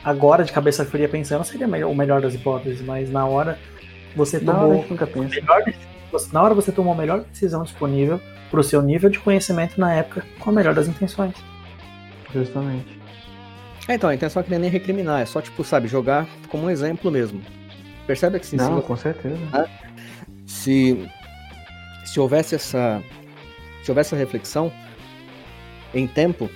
Agora, 0.05 0.43
de 0.45 0.51
cabeça 0.53 0.85
fria 0.85 1.09
pensando, 1.09 1.45
seria 1.45 1.69
melhor- 1.69 1.91
o 1.91 1.95
melhor 1.95 2.21
das 2.21 2.35
hipóteses, 2.35 2.81
mas 2.81 3.09
na 3.09 3.25
hora 3.25 3.57
você 4.17 4.41
Não, 4.41 4.53
a 4.53 4.57
tomou. 4.57 4.75
gente 4.81 4.91
nunca 4.91 5.07
pensa. 5.07 5.29
melhor 5.29 5.63
você- 5.63 5.75
na 6.33 6.43
hora 6.43 6.55
você 6.55 6.73
tomou 6.73 6.93
a 6.93 6.97
melhor 6.97 7.21
decisão 7.21 7.63
disponível 7.63 8.21
pro 8.51 8.63
seu 8.63 8.81
nível 8.83 9.11
de 9.11 9.19
conhecimento 9.19 9.79
na 9.81 9.93
época, 9.95 10.25
com 10.39 10.51
a 10.51 10.53
melhor 10.53 10.75
das 10.75 10.89
intenções. 10.89 11.35
Justamente. 12.33 12.99
É, 13.87 13.95
então, 13.95 14.11
a 14.11 14.15
intenção 14.15 14.41
aqui 14.41 14.51
não 14.51 14.57
é 14.59 14.61
nem 14.61 14.71
recriminar, 14.71 15.21
é 15.21 15.27
só, 15.27 15.41
tipo, 15.41 15.65
sabe, 15.65 15.89
jogar 15.89 16.27
como 16.49 16.65
um 16.65 16.71
exemplo 16.71 17.11
mesmo. 17.11 17.41
Percebe 18.07 18.39
que 18.39 18.47
sim, 18.47 18.59
se 18.59 18.65
Não, 18.65 18.77
você- 18.77 18.87
com 18.87 18.97
certeza. 18.97 19.37
se, 20.47 21.09
se 22.05 22.21
houvesse 22.21 22.55
essa 22.55 23.03
se 23.83 23.91
houvesse 23.91 24.09
essa 24.15 24.17
reflexão 24.17 24.71
em 25.95 26.07
tempo, 26.07 26.51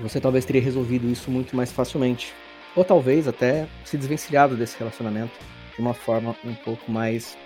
você 0.00 0.20
talvez 0.20 0.44
teria 0.44 0.62
resolvido 0.62 1.08
isso 1.08 1.28
muito 1.30 1.56
mais 1.56 1.72
facilmente. 1.72 2.32
Ou 2.76 2.84
talvez 2.84 3.26
até 3.26 3.66
se 3.84 3.96
desvencilhado 3.98 4.54
desse 4.56 4.78
relacionamento 4.78 5.32
de 5.74 5.80
uma 5.80 5.92
forma 5.94 6.36
um 6.44 6.54
pouco 6.54 6.90
mais, 6.92 7.36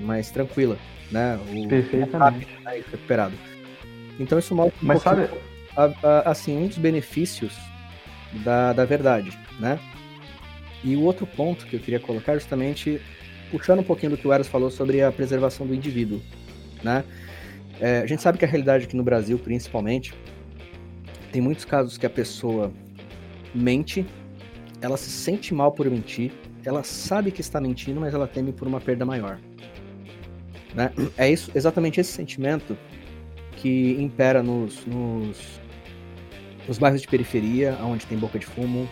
mais 0.00 0.30
tranquila, 0.30 0.76
né? 1.10 1.38
O, 1.54 1.68
Perfeitamente. 1.68 2.46
né, 2.64 2.78
e 2.78 2.82
recuperado. 2.90 3.34
Então 4.18 4.38
isso 4.38 4.54
mostra 4.54 4.74
um 4.82 4.86
Mas 4.86 5.02
sabe, 5.02 5.28
a- 5.76 5.92
a- 6.02 6.30
assim, 6.30 6.56
um 6.56 6.66
dos 6.66 6.78
benefícios 6.78 7.56
da, 8.44 8.72
da 8.72 8.84
verdade, 8.84 9.36
né? 9.58 9.78
E 10.84 10.96
o 10.96 11.02
outro 11.02 11.26
ponto 11.26 11.66
que 11.66 11.76
eu 11.76 11.80
queria 11.80 12.00
colocar 12.00 12.32
é 12.32 12.34
justamente 12.36 13.00
puxando 13.50 13.80
um 13.80 13.84
pouquinho 13.84 14.10
do 14.10 14.16
que 14.18 14.26
o 14.26 14.32
Eros 14.32 14.48
falou 14.48 14.70
sobre 14.70 15.02
a 15.02 15.12
preservação 15.12 15.66
do 15.66 15.74
indivíduo, 15.74 16.20
né? 16.82 17.04
É, 17.80 17.98
a 17.98 18.06
gente 18.06 18.22
sabe 18.22 18.38
que 18.38 18.44
a 18.44 18.48
realidade 18.48 18.84
aqui 18.84 18.96
no 18.96 19.02
Brasil, 19.02 19.38
principalmente, 19.38 20.14
tem 21.30 21.40
muitos 21.42 21.64
casos 21.64 21.96
que 21.98 22.06
a 22.06 22.10
pessoa 22.10 22.72
mente, 23.54 24.06
ela 24.80 24.96
se 24.96 25.10
sente 25.10 25.54
mal 25.54 25.72
por 25.72 25.88
mentir, 25.90 26.32
ela 26.64 26.82
sabe 26.82 27.30
que 27.30 27.40
está 27.40 27.60
mentindo, 27.60 28.00
mas 28.00 28.14
ela 28.14 28.26
teme 28.26 28.52
por 28.52 28.66
uma 28.68 28.80
perda 28.80 29.04
maior. 29.04 29.38
Né? 30.74 30.90
É 31.16 31.30
isso, 31.30 31.50
exatamente 31.54 32.00
esse 32.00 32.12
sentimento 32.12 32.76
que 33.56 33.96
impera 34.00 34.42
nos, 34.42 34.84
nos, 34.86 35.60
nos 36.66 36.78
bairros 36.78 37.02
de 37.02 37.08
periferia, 37.08 37.78
onde 37.82 38.06
tem 38.06 38.18
boca 38.18 38.38
de 38.38 38.46
fumo, 38.46 38.88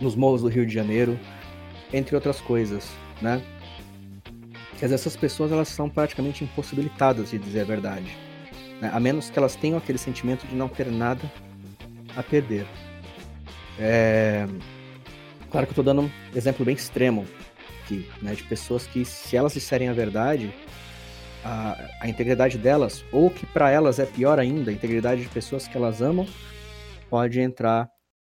nos 0.00 0.16
morros 0.16 0.42
do 0.42 0.48
Rio 0.48 0.66
de 0.66 0.74
Janeiro, 0.74 1.18
entre 1.92 2.14
outras 2.14 2.40
coisas, 2.40 2.90
né? 3.20 3.42
Quer 4.78 4.86
dizer, 4.86 4.94
essas 4.96 5.14
pessoas 5.14 5.52
elas 5.52 5.68
são 5.68 5.88
praticamente 5.88 6.42
impossibilitadas 6.42 7.30
de 7.30 7.38
dizer 7.38 7.60
a 7.60 7.64
verdade, 7.64 8.16
né? 8.80 8.90
a 8.92 8.98
menos 8.98 9.30
que 9.30 9.38
elas 9.38 9.54
tenham 9.54 9.78
aquele 9.78 9.98
sentimento 9.98 10.44
de 10.46 10.56
não 10.56 10.68
ter 10.68 10.86
nada 10.86 11.22
a 12.16 12.22
perder. 12.22 12.66
É... 13.78 14.46
Claro 15.50 15.66
que 15.66 15.72
eu 15.72 15.76
tô 15.76 15.82
dando 15.82 16.02
um 16.02 16.10
exemplo 16.34 16.64
bem 16.64 16.74
extremo 16.74 17.26
aqui, 17.82 18.08
né? 18.20 18.34
De 18.34 18.42
pessoas 18.44 18.86
que, 18.86 19.04
se 19.04 19.36
elas 19.36 19.52
disserem 19.52 19.88
a 19.88 19.92
verdade, 19.92 20.52
a, 21.44 21.76
a 22.00 22.08
integridade 22.08 22.58
delas, 22.58 23.04
ou 23.12 23.30
que 23.30 23.46
para 23.46 23.70
elas 23.70 23.98
é 23.98 24.06
pior 24.06 24.38
ainda, 24.38 24.70
a 24.70 24.74
integridade 24.74 25.22
de 25.22 25.28
pessoas 25.28 25.66
que 25.66 25.76
elas 25.76 26.00
amam, 26.00 26.26
pode 27.10 27.40
entrar 27.40 27.88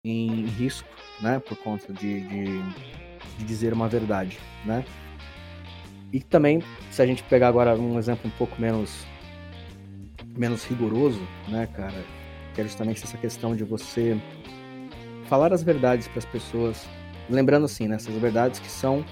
em 0.05 0.47
risco, 0.47 0.89
né? 1.21 1.41
Por 1.41 1.57
conta 1.57 1.93
de, 1.93 2.21
de, 2.21 2.63
de 3.39 3.45
dizer 3.45 3.73
uma 3.73 3.89
verdade, 3.89 4.39
né? 4.65 4.85
E 6.13 6.21
também, 6.21 6.63
se 6.91 7.03
a 7.03 7.07
gente 7.07 7.23
pegar 7.25 7.49
agora 7.49 7.75
um 7.75 7.99
exemplo 7.99 8.29
um 8.29 8.39
pouco 8.39 8.61
menos 8.61 9.07
menos 10.37 10.65
rigoroso, 10.65 11.21
né, 11.49 11.67
cara, 11.75 12.05
que 12.55 12.61
é 12.61 12.65
justamente 12.65 13.03
essa 13.03 13.19
questão 13.19 13.57
de 13.57 13.65
você 13.65 14.17
falar 15.27 15.53
as 15.53 15.65
verdades 15.65 16.07
para 16.07 16.19
as 16.19 16.25
pessoas, 16.25 16.89
lembrando 17.29 17.65
assim, 17.65 17.89
né, 17.89 17.97
essas 17.97 18.15
verdades 18.15 18.61
que 18.61 18.71
são 18.71 19.05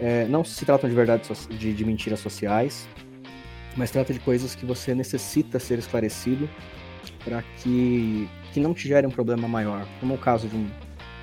é, 0.00 0.24
não 0.26 0.44
se 0.44 0.64
tratam 0.64 0.88
de 0.88 0.94
verdades 0.96 1.26
so- 1.36 1.48
de, 1.48 1.72
de 1.72 1.84
mentiras 1.84 2.20
sociais, 2.20 2.88
mas 3.76 3.90
trata 3.90 4.12
de 4.12 4.20
coisas 4.20 4.54
que 4.54 4.66
você 4.66 4.94
necessita 4.94 5.58
ser 5.58 5.78
esclarecido 5.78 6.48
para 7.24 7.42
que 7.62 8.28
que 8.52 8.60
não 8.60 8.74
te 8.74 8.86
gere 8.86 9.06
um 9.06 9.10
problema 9.10 9.48
maior, 9.48 9.86
como 9.98 10.12
o 10.14 10.18
caso 10.18 10.46
de 10.46 10.54
um, 10.54 10.68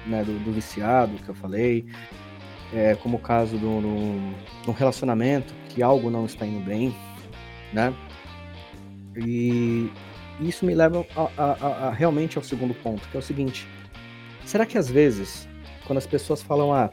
né, 0.08 0.24
do, 0.24 0.34
do 0.44 0.52
viciado 0.52 1.14
que 1.24 1.30
eu 1.30 1.36
falei, 1.36 1.86
é, 2.74 2.96
como 2.96 3.18
o 3.18 3.20
caso 3.20 3.56
de 3.56 3.66
um 3.66 4.34
relacionamento 4.76 5.54
que 5.70 5.84
algo 5.84 6.10
não 6.10 6.26
está 6.26 6.44
indo 6.44 6.60
bem, 6.66 6.92
né? 7.72 7.94
E 9.16 9.92
isso 10.40 10.66
me 10.66 10.74
leva 10.74 11.06
a- 11.16 11.30
a- 11.38 11.88
a 11.88 11.92
realmente 11.92 12.38
ao 12.38 12.44
segundo 12.44 12.74
ponto, 12.74 13.08
que 13.10 13.16
é 13.18 13.20
o 13.20 13.24
seguinte: 13.24 13.68
será 14.46 14.66
que 14.66 14.78
às 14.78 14.90
vezes, 14.90 15.48
quando 15.86 15.98
as 15.98 16.08
pessoas 16.08 16.42
falam, 16.42 16.74
ah, 16.74 16.90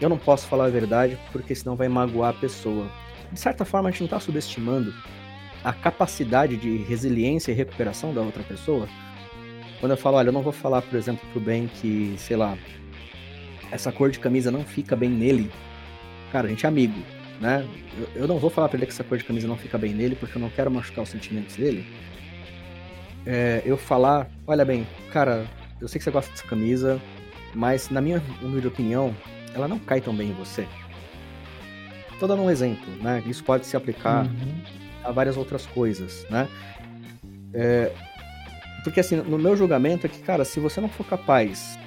eu 0.00 0.08
não 0.08 0.18
posso 0.18 0.46
falar 0.46 0.66
a 0.66 0.70
verdade 0.70 1.18
porque 1.32 1.54
senão 1.54 1.76
vai 1.76 1.88
magoar 1.88 2.30
a 2.30 2.38
pessoa, 2.38 2.90
de 3.32 3.38
certa 3.38 3.64
forma 3.64 3.88
a 3.88 3.92
gente 3.92 4.00
não 4.00 4.06
está 4.06 4.20
subestimando 4.20 4.92
a 5.62 5.72
capacidade 5.72 6.56
de 6.56 6.78
resiliência 6.78 7.52
e 7.52 7.54
recuperação 7.54 8.14
da 8.14 8.20
outra 8.20 8.42
pessoa? 8.42 8.88
Quando 9.78 9.92
eu 9.92 9.96
falo, 9.96 10.16
olha, 10.16 10.28
eu 10.28 10.32
não 10.32 10.42
vou 10.42 10.52
falar, 10.52 10.82
por 10.82 10.96
exemplo, 10.96 11.26
pro 11.32 11.40
bem 11.40 11.68
que, 11.68 12.14
sei 12.18 12.36
lá, 12.36 12.56
essa 13.70 13.90
cor 13.90 14.10
de 14.10 14.18
camisa 14.18 14.50
não 14.50 14.64
fica 14.64 14.94
bem 14.94 15.08
nele. 15.08 15.50
Cara, 16.32 16.46
a 16.46 16.50
gente 16.50 16.66
é 16.66 16.68
amigo, 16.68 16.98
né? 17.40 17.66
Eu, 17.98 18.22
eu 18.22 18.28
não 18.28 18.38
vou 18.38 18.50
falar 18.50 18.68
pra 18.68 18.76
ele 18.76 18.86
que 18.86 18.92
essa 18.92 19.04
cor 19.04 19.16
de 19.16 19.24
camisa 19.24 19.48
não 19.48 19.56
fica 19.56 19.78
bem 19.78 19.94
nele 19.94 20.14
porque 20.16 20.36
eu 20.36 20.40
não 20.40 20.50
quero 20.50 20.70
machucar 20.70 21.04
os 21.04 21.10
sentimentos 21.10 21.56
dele. 21.56 21.86
É, 23.24 23.62
eu 23.64 23.76
falar, 23.76 24.30
olha 24.46 24.64
bem, 24.64 24.86
cara, 25.12 25.46
eu 25.80 25.88
sei 25.88 25.98
que 25.98 26.04
você 26.04 26.10
gosta 26.10 26.30
dessa 26.30 26.46
camisa, 26.46 27.00
mas 27.54 27.90
na 27.90 28.00
minha 28.00 28.22
humilde 28.42 28.66
opinião, 28.66 29.14
ela 29.54 29.68
não 29.68 29.78
cai 29.78 30.00
tão 30.00 30.14
bem 30.14 30.28
em 30.30 30.34
você. 30.34 30.66
Tô 32.18 32.26
dando 32.26 32.42
um 32.42 32.50
exemplo, 32.50 32.90
né? 33.02 33.22
Isso 33.26 33.42
pode 33.42 33.66
se 33.66 33.76
aplicar 33.76 34.26
Uhum. 34.26 34.60
a 35.04 35.10
várias 35.10 35.36
outras 35.36 35.64
coisas, 35.66 36.26
né? 36.30 36.48
É, 37.54 37.90
porque 38.84 39.00
assim, 39.00 39.16
no 39.16 39.38
meu 39.38 39.56
julgamento 39.56 40.06
é 40.06 40.08
que, 40.10 40.20
cara, 40.20 40.44
se 40.44 40.60
você 40.60 40.80
não 40.80 40.88
for 40.88 41.04
capaz 41.06 41.78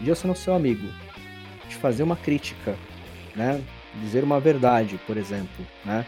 de 0.00 0.08
eu 0.08 0.14
sendo 0.14 0.34
seu 0.34 0.54
amigo, 0.54 0.86
de 1.68 1.76
fazer 1.76 2.02
uma 2.02 2.16
crítica, 2.16 2.74
né? 3.36 3.60
Dizer 4.02 4.22
uma 4.24 4.38
verdade, 4.40 4.98
por 5.06 5.16
exemplo, 5.16 5.66
né? 5.84 6.06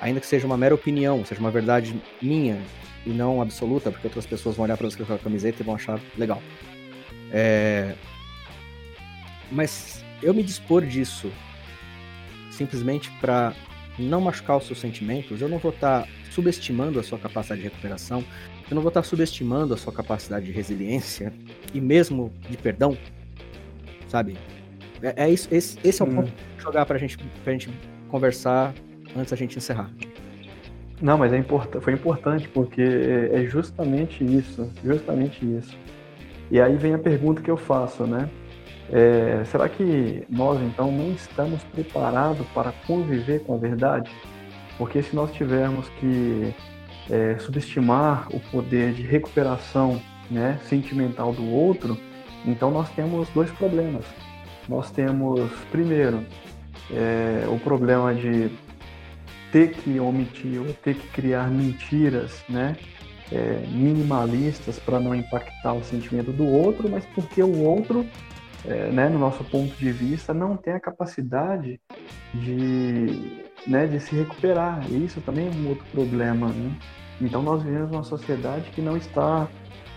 Ainda 0.00 0.20
que 0.20 0.26
seja 0.26 0.46
uma 0.46 0.56
mera 0.56 0.74
opinião, 0.74 1.24
seja 1.24 1.40
uma 1.40 1.50
verdade 1.50 1.98
minha 2.20 2.60
e 3.06 3.10
não 3.10 3.40
absoluta, 3.40 3.90
porque 3.90 4.06
outras 4.06 4.26
pessoas 4.26 4.56
vão 4.56 4.64
olhar 4.64 4.76
pra 4.76 4.88
você 4.90 5.02
com 5.02 5.12
a 5.14 5.18
camiseta 5.18 5.62
e 5.62 5.64
vão 5.64 5.74
achar 5.74 5.98
legal. 6.18 6.42
É... 7.32 7.94
Mas 9.50 10.04
eu 10.22 10.34
me 10.34 10.42
dispor 10.42 10.84
disso 10.84 11.30
simplesmente 12.50 13.10
para 13.20 13.52
não 13.98 14.20
machucar 14.20 14.56
os 14.56 14.66
seus 14.66 14.78
sentimentos, 14.80 15.40
eu 15.40 15.48
não 15.48 15.58
vou 15.58 15.70
estar 15.72 16.06
subestimando 16.30 16.98
a 16.98 17.02
sua 17.02 17.18
capacidade 17.18 17.60
de 17.62 17.68
recuperação, 17.68 18.24
eu 18.70 18.74
não 18.74 18.82
vou 18.82 18.88
estar 18.88 19.02
subestimando 19.02 19.72
a 19.74 19.76
sua 19.76 19.92
capacidade 19.92 20.46
de 20.46 20.52
resiliência 20.52 21.32
e 21.72 21.80
mesmo 21.80 22.32
de 22.48 22.56
perdão, 22.56 22.96
sabe? 24.08 24.36
É, 25.02 25.24
é 25.24 25.30
isso, 25.30 25.48
esse, 25.50 25.78
esse 25.84 26.02
é 26.02 26.04
o 26.04 26.08
Hum. 26.08 26.16
ponto 26.16 26.32
jogar 26.58 26.84
pra 26.86 26.98
gente, 26.98 27.16
pra 27.44 27.52
gente 27.52 27.70
conversar 28.08 28.74
antes 29.16 29.30
da 29.30 29.36
gente 29.36 29.56
encerrar. 29.56 29.90
Não, 31.00 31.18
mas 31.18 31.32
é 31.32 31.38
import... 31.38 31.70
foi 31.80 31.92
importante 31.92 32.48
porque 32.48 32.82
é 33.32 33.44
justamente 33.44 34.24
isso, 34.24 34.70
justamente 34.82 35.44
isso. 35.44 35.76
E 36.50 36.60
aí 36.60 36.76
vem 36.76 36.94
a 36.94 36.98
pergunta 36.98 37.42
que 37.42 37.50
eu 37.50 37.56
faço, 37.56 38.06
né? 38.06 38.28
É, 38.92 39.42
será 39.46 39.68
que 39.68 40.24
nós 40.28 40.60
então 40.62 40.92
não 40.92 41.12
estamos 41.12 41.62
preparados 41.64 42.46
para 42.54 42.72
conviver 42.86 43.40
com 43.40 43.54
a 43.54 43.56
verdade? 43.56 44.10
Porque 44.78 45.02
se 45.02 45.14
nós 45.16 45.32
tivermos 45.32 45.88
que 46.00 46.54
é, 47.10 47.36
subestimar 47.38 48.28
o 48.32 48.40
poder 48.50 48.92
de 48.92 49.02
recuperação 49.02 50.00
né, 50.30 50.58
sentimental 50.64 51.32
do 51.32 51.44
outro, 51.50 51.98
então 52.44 52.70
nós 52.70 52.88
temos 52.90 53.28
dois 53.30 53.50
problemas. 53.50 54.04
Nós 54.68 54.90
temos, 54.90 55.50
primeiro, 55.70 56.24
é, 56.90 57.46
o 57.48 57.58
problema 57.58 58.14
de 58.14 58.50
ter 59.52 59.72
que 59.72 59.98
omitir 59.98 60.60
ou 60.60 60.72
ter 60.74 60.94
que 60.94 61.08
criar 61.08 61.48
mentiras, 61.50 62.44
né? 62.48 62.76
É, 63.32 63.64
minimalistas 63.72 64.78
para 64.78 65.00
não 65.00 65.12
impactar 65.12 65.72
o 65.72 65.82
sentimento 65.82 66.30
do 66.30 66.46
outro, 66.46 66.88
mas 66.88 67.04
porque 67.06 67.42
o 67.42 67.64
outro, 67.64 68.06
é, 68.66 68.90
né, 68.90 69.08
no 69.08 69.18
nosso 69.18 69.44
ponto 69.44 69.74
de 69.76 69.92
vista, 69.92 70.34
não 70.34 70.56
tem 70.56 70.74
a 70.74 70.80
capacidade 70.80 71.80
de, 72.34 73.42
né, 73.66 73.86
de 73.86 74.00
se 74.00 74.14
recuperar. 74.14 74.84
E 74.90 75.04
isso 75.04 75.20
também 75.20 75.46
é 75.46 75.50
um 75.50 75.68
outro 75.68 75.84
problema. 75.92 76.48
Né? 76.48 76.72
Então 77.20 77.42
nós 77.42 77.62
vivemos 77.62 77.90
uma 77.90 78.04
sociedade 78.04 78.70
que 78.70 78.80
não 78.80 78.96
está 78.96 79.48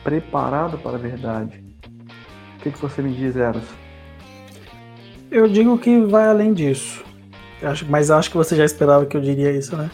preparada 0.03 0.77
para 0.77 0.95
a 0.95 0.99
verdade. 0.99 1.63
O 2.57 2.61
que, 2.61 2.71
que 2.71 2.79
você 2.79 3.01
me 3.01 3.13
diz, 3.13 3.35
Eros? 3.35 3.67
Eu 5.31 5.47
digo 5.47 5.77
que 5.77 5.99
vai 6.01 6.27
além 6.27 6.53
disso. 6.53 7.03
Mas 7.87 8.09
acho 8.09 8.31
que 8.31 8.37
você 8.37 8.55
já 8.55 8.65
esperava 8.65 9.05
que 9.05 9.15
eu 9.15 9.21
diria 9.21 9.51
isso, 9.51 9.75
né? 9.75 9.89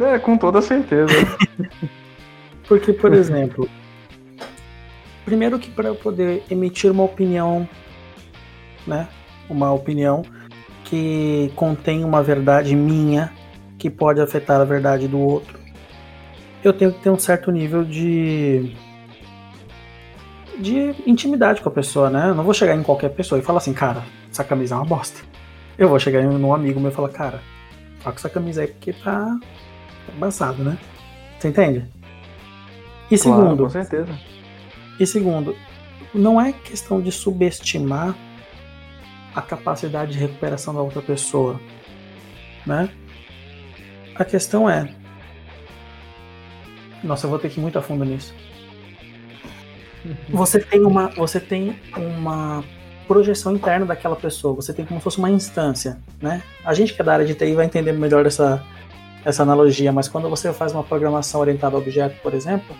É, 0.00 0.18
com 0.18 0.38
toda 0.38 0.62
certeza. 0.62 1.12
Porque, 2.66 2.92
por 2.92 3.12
exemplo, 3.12 3.68
primeiro 5.24 5.58
que 5.58 5.70
para 5.70 5.88
eu 5.88 5.94
poder 5.94 6.42
emitir 6.50 6.90
uma 6.90 7.02
opinião, 7.02 7.68
né? 8.86 9.08
Uma 9.48 9.72
opinião 9.72 10.22
que 10.84 11.52
contém 11.56 12.04
uma 12.04 12.22
verdade 12.22 12.74
minha 12.76 13.32
que 13.78 13.90
pode 13.90 14.20
afetar 14.20 14.60
a 14.60 14.64
verdade 14.64 15.08
do 15.08 15.18
outro, 15.18 15.58
eu 16.62 16.72
tenho 16.72 16.92
que 16.92 17.00
ter 17.00 17.10
um 17.10 17.18
certo 17.18 17.50
nível 17.50 17.84
de 17.84 18.76
de 20.58 20.94
intimidade 21.06 21.60
com 21.60 21.68
a 21.68 21.72
pessoa, 21.72 22.08
né? 22.08 22.28
Eu 22.28 22.34
não 22.34 22.44
vou 22.44 22.54
chegar 22.54 22.76
em 22.76 22.82
qualquer 22.82 23.08
pessoa 23.08 23.38
e 23.38 23.42
falar 23.42 23.58
assim, 23.58 23.72
cara, 23.72 24.04
essa 24.30 24.44
camisa 24.44 24.74
é 24.74 24.78
uma 24.78 24.84
bosta. 24.84 25.20
Eu 25.76 25.88
vou 25.88 25.98
chegar 25.98 26.22
em 26.22 26.26
um 26.26 26.54
amigo 26.54 26.78
meu 26.78 26.90
e 26.90 26.94
falar, 26.94 27.08
cara, 27.08 27.40
olha 27.96 28.02
com 28.02 28.10
essa 28.10 28.28
camisa 28.28 28.62
aí 28.62 28.68
porque 28.68 28.92
tá, 28.92 29.38
tá 30.06 30.12
embaçado, 30.14 30.62
né? 30.62 30.78
Você 31.38 31.48
entende? 31.48 31.84
E 33.10 33.18
claro, 33.18 33.42
segundo, 33.42 33.64
com 33.64 33.70
certeza. 33.70 34.18
E 35.00 35.06
segundo, 35.06 35.56
não 36.14 36.40
é 36.40 36.52
questão 36.52 37.00
de 37.00 37.10
subestimar 37.10 38.14
a 39.34 39.42
capacidade 39.42 40.12
de 40.12 40.18
recuperação 40.18 40.74
da 40.74 40.80
outra 40.80 41.02
pessoa, 41.02 41.60
né? 42.66 42.88
A 44.14 44.24
questão 44.24 44.68
é, 44.68 44.94
nossa, 47.02 47.26
eu 47.26 47.30
vou 47.30 47.38
ter 47.38 47.48
que 47.48 47.58
ir 47.58 47.62
muito 47.62 47.78
a 47.78 47.82
fundo 47.82 48.04
nisso. 48.04 48.32
Você 50.28 50.60
tem 50.60 50.84
uma, 50.84 51.08
você 51.08 51.40
tem 51.40 51.76
uma 51.96 52.62
projeção 53.06 53.54
interna 53.54 53.86
daquela 53.86 54.16
pessoa. 54.16 54.54
Você 54.54 54.72
tem 54.72 54.84
como 54.84 55.00
se 55.00 55.04
fosse 55.04 55.18
uma 55.18 55.30
instância, 55.30 55.98
né? 56.20 56.42
A 56.64 56.74
gente 56.74 56.94
que 56.94 57.02
é 57.02 57.04
da 57.04 57.12
área 57.12 57.26
de 57.26 57.34
TI 57.34 57.54
vai 57.54 57.66
entender 57.66 57.92
melhor 57.92 58.26
essa, 58.26 58.62
essa 59.24 59.42
analogia, 59.42 59.92
mas 59.92 60.08
quando 60.08 60.28
você 60.28 60.52
faz 60.52 60.72
uma 60.72 60.82
programação 60.82 61.40
orientada 61.40 61.76
a 61.76 61.78
objeto, 61.78 62.20
por 62.22 62.34
exemplo, 62.34 62.74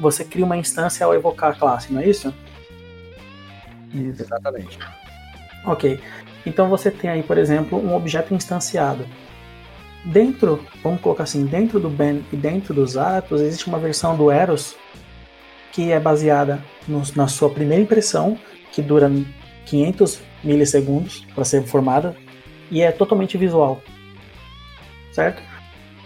você 0.00 0.24
cria 0.24 0.44
uma 0.44 0.56
instância 0.56 1.04
ao 1.04 1.14
evocar 1.14 1.50
a 1.50 1.54
classe, 1.54 1.92
não 1.92 2.00
é 2.00 2.08
isso? 2.08 2.32
Isso, 3.92 4.22
exatamente. 4.22 4.78
Ok. 5.64 5.98
Então 6.46 6.68
você 6.68 6.90
tem 6.90 7.10
aí, 7.10 7.22
por 7.22 7.38
exemplo, 7.38 7.78
um 7.78 7.94
objeto 7.94 8.34
instanciado. 8.34 9.06
Dentro, 10.04 10.62
vamos 10.82 11.00
colocar 11.00 11.22
assim, 11.22 11.46
dentro 11.46 11.80
do 11.80 11.88
Ben 11.88 12.22
e 12.30 12.36
dentro 12.36 12.74
dos 12.74 12.96
Atos, 12.96 13.40
existe 13.40 13.66
uma 13.66 13.78
versão 13.78 14.16
do 14.16 14.30
Eros 14.30 14.76
que 15.72 15.90
é 15.90 15.98
baseada 15.98 16.62
no, 16.86 17.02
na 17.16 17.26
sua 17.26 17.50
primeira 17.50 17.82
impressão, 17.82 18.38
que 18.70 18.80
dura 18.80 19.10
500 19.66 20.20
milissegundos 20.44 21.26
para 21.34 21.44
ser 21.44 21.64
formada 21.64 22.14
e 22.70 22.80
é 22.80 22.92
totalmente 22.92 23.36
visual, 23.36 23.82
certo? 25.12 25.42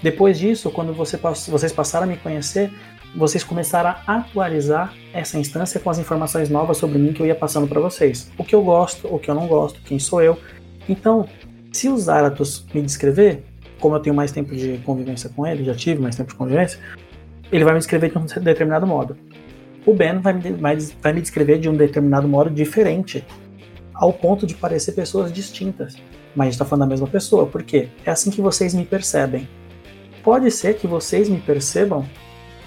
Depois 0.02 0.38
disso, 0.38 0.70
quando 0.70 0.94
você, 0.94 1.16
vocês 1.16 1.72
passaram 1.72 2.04
a 2.04 2.08
me 2.08 2.16
conhecer, 2.16 2.72
vocês 3.16 3.42
começaram 3.42 3.90
a 4.06 4.16
atualizar 4.16 4.94
essa 5.12 5.38
instância 5.38 5.80
com 5.80 5.90
as 5.90 5.98
informações 5.98 6.48
novas 6.48 6.76
sobre 6.76 6.98
mim 6.98 7.12
que 7.12 7.20
eu 7.20 7.26
ia 7.26 7.34
passando 7.34 7.66
para 7.66 7.80
vocês. 7.80 8.30
O 8.36 8.44
que 8.44 8.54
eu 8.54 8.62
gosto, 8.62 9.12
o 9.12 9.18
que 9.18 9.30
eu 9.30 9.34
não 9.34 9.46
gosto, 9.46 9.80
quem 9.82 9.98
sou 9.98 10.22
eu. 10.22 10.38
Então, 10.88 11.26
se 11.72 11.88
o 11.88 11.96
Zaratos 11.96 12.66
me 12.74 12.82
descrever, 12.82 13.44
como 13.80 13.94
eu 13.94 14.00
tenho 14.00 14.14
mais 14.14 14.32
tempo 14.32 14.54
de 14.54 14.78
convivência 14.84 15.30
com 15.30 15.46
ele, 15.46 15.64
já 15.64 15.74
tive 15.74 16.00
mais 16.00 16.16
tempo 16.16 16.30
de 16.30 16.36
convivência, 16.36 16.78
ele 17.50 17.64
vai 17.64 17.72
me 17.72 17.78
descrever 17.78 18.10
de 18.10 18.18
um 18.18 18.24
determinado 18.42 18.86
modo. 18.86 19.16
O 19.86 19.94
Ben 19.94 20.18
vai 20.18 20.34
me, 20.34 20.42
vai 21.00 21.12
me 21.12 21.20
descrever 21.20 21.58
de 21.58 21.68
um 21.68 21.74
determinado 21.74 22.28
modo 22.28 22.50
diferente 22.50 23.24
ao 23.94 24.12
ponto 24.12 24.46
de 24.46 24.54
parecer 24.54 24.92
pessoas 24.92 25.32
distintas. 25.32 25.96
Mas 26.36 26.40
a 26.40 26.44
gente 26.44 26.54
está 26.54 26.64
falando 26.64 26.80
da 26.80 26.86
mesma 26.90 27.06
pessoa, 27.06 27.46
porque 27.46 27.88
é 28.04 28.10
assim 28.10 28.30
que 28.30 28.40
vocês 28.40 28.74
me 28.74 28.84
percebem. 28.84 29.48
Pode 30.22 30.50
ser 30.50 30.76
que 30.76 30.86
vocês 30.86 31.28
me 31.28 31.40
percebam 31.40 32.04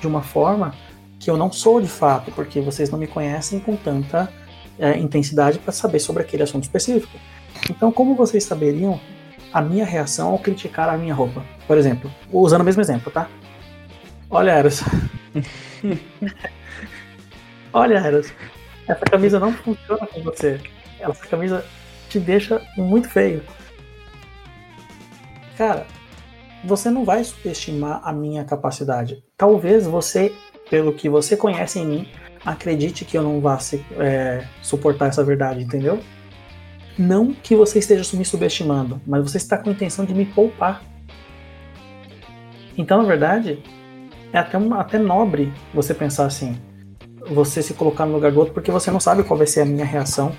de 0.01 0.07
uma 0.07 0.21
forma 0.21 0.73
que 1.19 1.29
eu 1.29 1.37
não 1.37 1.51
sou 1.51 1.79
de 1.79 1.87
fato, 1.87 2.31
porque 2.31 2.59
vocês 2.59 2.89
não 2.89 2.97
me 2.97 3.07
conhecem 3.07 3.59
com 3.59 3.75
tanta 3.75 4.27
é, 4.77 4.97
intensidade 4.97 5.59
para 5.59 5.71
saber 5.71 5.99
sobre 5.99 6.23
aquele 6.23 6.41
assunto 6.41 6.63
específico. 6.63 7.17
Então, 7.69 7.91
como 7.91 8.15
vocês 8.15 8.43
saberiam 8.43 8.99
a 9.53 9.61
minha 9.61 9.85
reação 9.85 10.31
ao 10.31 10.39
criticar 10.39 10.89
a 10.89 10.97
minha 10.97 11.13
roupa? 11.13 11.45
Por 11.67 11.77
exemplo, 11.77 12.11
usando 12.31 12.61
o 12.61 12.63
mesmo 12.63 12.81
exemplo, 12.81 13.11
tá? 13.11 13.29
Olha, 14.29 14.51
Eros. 14.51 14.81
Olha, 17.71 17.97
Eros, 17.99 18.33
essa 18.87 19.05
camisa 19.05 19.39
não 19.39 19.53
funciona 19.53 20.07
com 20.07 20.23
você. 20.23 20.59
Essa 20.99 21.27
camisa 21.27 21.63
te 22.09 22.19
deixa 22.19 22.61
muito 22.75 23.07
feio. 23.07 23.43
Cara, 25.55 25.85
você 26.63 26.89
não 26.89 27.03
vai 27.03 27.23
subestimar 27.23 28.01
a 28.03 28.13
minha 28.13 28.43
capacidade. 28.43 29.23
Talvez 29.37 29.85
você, 29.85 30.33
pelo 30.69 30.93
que 30.93 31.09
você 31.09 31.35
conhece 31.35 31.79
em 31.79 31.85
mim, 31.85 32.07
acredite 32.45 33.05
que 33.05 33.17
eu 33.17 33.23
não 33.23 33.39
vá 33.39 33.57
se, 33.59 33.83
é, 33.97 34.45
suportar 34.61 35.07
essa 35.07 35.23
verdade, 35.23 35.63
entendeu? 35.63 35.99
Não 36.97 37.33
que 37.33 37.55
você 37.55 37.79
esteja 37.79 38.15
me 38.15 38.25
subestimando, 38.25 39.01
mas 39.05 39.23
você 39.23 39.37
está 39.37 39.57
com 39.57 39.69
a 39.69 39.73
intenção 39.73 40.05
de 40.05 40.13
me 40.13 40.25
poupar. 40.25 40.83
Então, 42.77 43.01
na 43.01 43.07
verdade, 43.07 43.63
é 44.33 44.37
até, 44.37 44.57
uma, 44.57 44.79
até 44.79 44.97
nobre 44.97 45.51
você 45.73 45.93
pensar 45.93 46.25
assim. 46.25 46.57
Você 47.29 47.61
se 47.61 47.73
colocar 47.73 48.05
no 48.05 48.13
lugar 48.13 48.31
do 48.31 48.39
outro, 48.39 48.53
porque 48.53 48.71
você 48.71 48.89
não 48.91 48.99
sabe 48.99 49.23
qual 49.23 49.37
vai 49.37 49.47
ser 49.47 49.61
a 49.61 49.65
minha 49.65 49.85
reação 49.85 50.35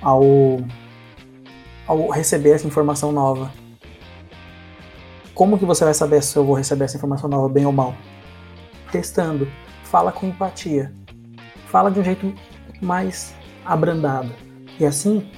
ao, 0.00 0.22
ao 1.86 2.08
receber 2.10 2.50
essa 2.50 2.66
informação 2.66 3.12
nova. 3.12 3.50
Como 5.36 5.58
que 5.58 5.66
você 5.66 5.84
vai 5.84 5.92
saber 5.92 6.22
se 6.22 6.34
eu 6.34 6.46
vou 6.46 6.56
receber 6.56 6.86
essa 6.86 6.96
informação 6.96 7.28
nova 7.28 7.46
bem 7.46 7.66
ou 7.66 7.72
mal? 7.72 7.94
Testando. 8.90 9.46
Fala 9.84 10.10
com 10.10 10.26
empatia. 10.26 10.94
Fala 11.66 11.90
de 11.90 12.00
um 12.00 12.02
jeito 12.02 12.34
mais 12.80 13.34
abrandado. 13.62 14.32
E 14.80 14.86
assim, 14.86 15.30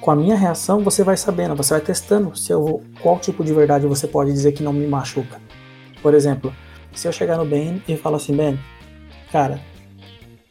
com 0.00 0.10
a 0.10 0.16
minha 0.16 0.34
reação, 0.34 0.82
você 0.82 1.04
vai 1.04 1.16
sabendo, 1.16 1.54
você 1.54 1.74
vai 1.74 1.80
testando 1.80 2.36
se 2.36 2.52
eu 2.52 2.64
vou, 2.64 2.82
qual 3.00 3.16
tipo 3.20 3.44
de 3.44 3.54
verdade 3.54 3.86
você 3.86 4.08
pode 4.08 4.32
dizer 4.32 4.50
que 4.50 4.62
não 4.64 4.72
me 4.72 4.88
machuca. 4.88 5.40
Por 6.02 6.14
exemplo, 6.14 6.52
se 6.92 7.06
eu 7.06 7.12
chegar 7.12 7.36
no 7.36 7.44
Ben 7.44 7.80
e 7.86 7.96
falar 7.96 8.16
assim, 8.16 8.34
Ben, 8.34 8.58
cara, 9.30 9.60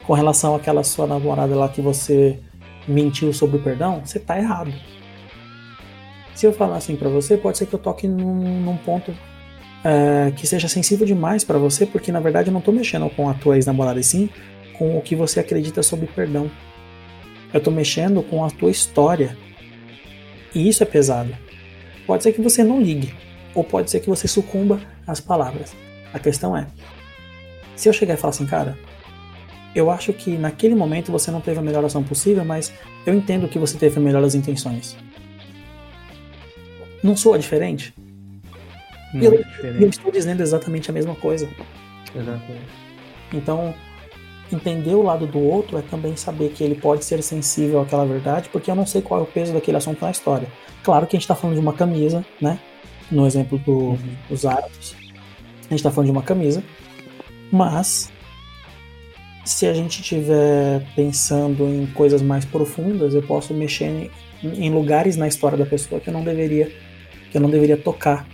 com 0.06 0.14
relação 0.14 0.56
àquela 0.56 0.82
sua 0.82 1.06
namorada 1.06 1.54
lá 1.54 1.68
que 1.68 1.82
você 1.82 2.40
mentiu 2.88 3.34
sobre 3.34 3.58
o 3.58 3.62
perdão, 3.62 4.02
você 4.06 4.18
tá 4.18 4.38
errado. 4.40 4.72
Se 6.38 6.46
eu 6.46 6.54
falar 6.54 6.78
assim 6.78 6.96
para 6.96 7.10
você, 7.10 7.36
pode 7.36 7.58
ser 7.58 7.66
que 7.66 7.74
eu 7.74 7.80
toque 7.80 8.08
num, 8.08 8.62
num 8.62 8.78
ponto 8.78 9.12
é, 9.84 10.32
que 10.36 10.46
seja 10.46 10.68
sensível 10.68 11.04
demais 11.04 11.44
para 11.44 11.58
você, 11.58 11.84
porque 11.84 12.12
na 12.12 12.20
verdade 12.20 12.50
eu 12.50 12.54
não 12.54 12.62
tô 12.62 12.72
mexendo 12.72 13.10
com 13.10 13.28
a 13.28 13.34
tua 13.34 13.56
ex-namorada, 13.56 14.00
e 14.00 14.04
sim 14.04 14.30
com 14.78 14.96
o 14.96 15.02
que 15.02 15.16
você 15.16 15.40
acredita 15.40 15.82
sobre 15.82 16.06
perdão. 16.06 16.52
Eu 17.52 17.60
tô 17.60 17.72
mexendo 17.72 18.22
com 18.22 18.46
a 18.46 18.52
tua 18.52 18.70
história. 18.70 19.36
E 20.54 20.70
isso 20.70 20.84
é 20.84 20.86
pesado. 20.86 21.36
Pode 22.06 22.22
ser 22.22 22.32
que 22.34 22.40
você 22.40 22.64
não 22.64 22.80
ligue, 22.80 23.16
ou 23.56 23.64
pode 23.64 23.90
ser 23.90 24.00
que 24.00 24.08
você 24.08 24.28
sucumba 24.28 24.80
às 25.08 25.20
palavras. 25.20 25.76
A 26.14 26.20
questão 26.20 26.56
é: 26.56 26.68
se 27.76 27.90
eu 27.90 27.94
chegar 27.94 28.14
e 28.14 28.18
falar 28.18 28.30
assim, 28.30 28.46
cara, 28.46 28.78
eu 29.74 29.90
acho 29.90 30.14
que 30.14 30.38
naquele 30.38 30.76
momento 30.76 31.12
você 31.12 31.32
não 31.32 31.42
teve 31.42 31.58
a 31.58 31.64
melhor 31.64 31.84
ação 31.84 32.04
possível, 32.04 32.46
mas 32.46 32.72
eu 33.08 33.16
entendo 33.16 33.48
que 33.48 33.58
você 33.58 33.76
teve 33.76 34.00
melhores 34.00 34.36
intenções. 34.36 34.96
Não 37.04 37.16
soa 37.16 37.38
diferente? 37.38 37.93
Muito 39.14 39.26
eu, 39.26 39.43
diferente. 39.43 39.84
eu 39.84 39.89
estou 39.89 40.12
dizendo 40.12 40.41
exatamente 40.41 40.89
a 40.89 40.93
mesma 40.93 41.16
coisa. 41.16 41.48
Exatamente. 42.16 42.68
Então, 43.34 43.74
entender 44.52 44.95
o 44.95 45.02
lado 45.02 45.26
do 45.28 45.39
outro 45.39 45.78
é 45.78 45.82
também 45.82 46.16
saber 46.16 46.50
que 46.50 46.64
ele 46.64 46.76
pode 46.76 47.04
ser 47.04 47.22
sensível 47.22 47.82
àquela 47.82 48.06
verdade, 48.06 48.50
porque 48.50 48.72
eu 48.72 48.76
não 48.76 48.86
sei 48.86 49.02
qual 49.02 49.22
é 49.22 49.24
o 49.24 49.28
peso 49.28 49.54
daquele 49.54 49.78
assunto 49.78 50.02
na 50.02 50.12
história. 50.12 50.48
Claro 50.84 51.06
que 51.06 51.16
a 51.16 51.18
gente 51.18 51.24
está 51.24 51.36
falando 51.36 51.56
de 51.56 51.62
uma 51.62 51.74
camisa, 51.74 52.26
né? 52.41 52.60
No 53.12 53.26
exemplo 53.26 53.58
do, 53.60 53.72
uhum. 53.72 53.98
dos 54.30 54.45
árabes. 54.45 54.95
A 55.68 55.70
gente 55.70 55.76
está 55.76 55.91
falando 55.91 56.08
de 56.08 56.12
uma 56.12 56.24
camisa. 56.24 56.64
Mas, 57.52 58.12
se 59.45 59.66
a 59.66 59.74
gente 59.74 60.02
estiver 60.02 60.86
pensando 60.95 61.66
em 61.66 61.86
coisas 61.88 62.22
mais 62.22 62.45
profundas, 62.45 63.14
eu 63.14 63.22
posso 63.22 63.54
mexer 63.54 63.86
em, 63.86 64.12
em 64.43 64.70
lugares 64.70 65.16
na 65.16 65.28
história 65.28 65.58
da 65.58 65.66
pessoa 65.66 66.00
que 66.00 66.10
eu 66.10 66.14
não 66.14 66.24
deveria, 66.24 66.72
que 67.32 67.38
eu 67.38 67.41
não 67.41 67.49
deveria 67.49 67.78
tocar. 67.78 68.28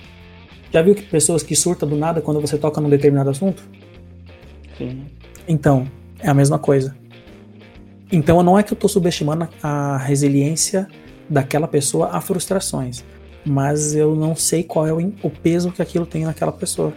Já 0.71 0.81
viu 0.81 0.95
que 0.95 1.03
pessoas 1.03 1.43
que 1.43 1.55
surtam 1.55 1.87
do 1.87 1.95
nada 1.95 2.21
quando 2.21 2.41
você 2.41 2.57
toca 2.57 2.81
num 2.81 2.89
determinado 2.89 3.29
assunto? 3.29 3.63
Sim. 4.77 5.05
Então, 5.47 5.87
é 6.19 6.29
a 6.29 6.33
mesma 6.33 6.57
coisa. 6.57 6.95
Então 8.11 8.41
não 8.43 8.57
é 8.57 8.63
que 8.63 8.71
eu 8.71 8.75
estou 8.75 8.89
subestimando 8.89 9.49
a 9.61 9.97
resiliência 9.97 10.87
daquela 11.27 11.67
pessoa 11.67 12.09
a 12.11 12.21
frustrações, 12.21 13.03
mas 13.43 13.95
eu 13.95 14.15
não 14.15 14.35
sei 14.35 14.63
qual 14.63 14.87
é 14.87 14.93
o, 14.93 15.29
peso 15.29 15.71
que 15.71 15.81
aquilo 15.81 16.05
tem 16.05 16.23
naquela 16.23 16.51
pessoa. 16.51 16.93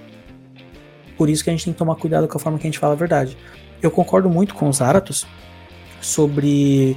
Por 1.17 1.31
isso 1.31 1.43
que 1.43 1.49
a 1.49 1.53
gente 1.55 1.65
tem 1.65 1.73
que 1.73 1.79
tomar 1.79 1.97
cuidado 1.97 2.29
com 2.29 2.37
a 2.37 2.41
forma 2.41 2.59
que 2.59 2.67
a 2.67 2.71
gente 2.71 2.79
fala 2.79 2.93
a 2.93 2.97
verdade. 2.97 3.37
Eu 3.81 3.91
concordo 3.91 4.29
muito 4.29 4.55
com 4.55 4.69
os 4.69 4.83
Aratos 4.83 5.27
sobre 6.03 6.97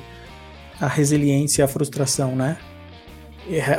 a 0.81 0.87
resiliência 0.87 1.61
e 1.61 1.63
a 1.63 1.67
frustração, 1.67 2.35
né? 2.35 2.57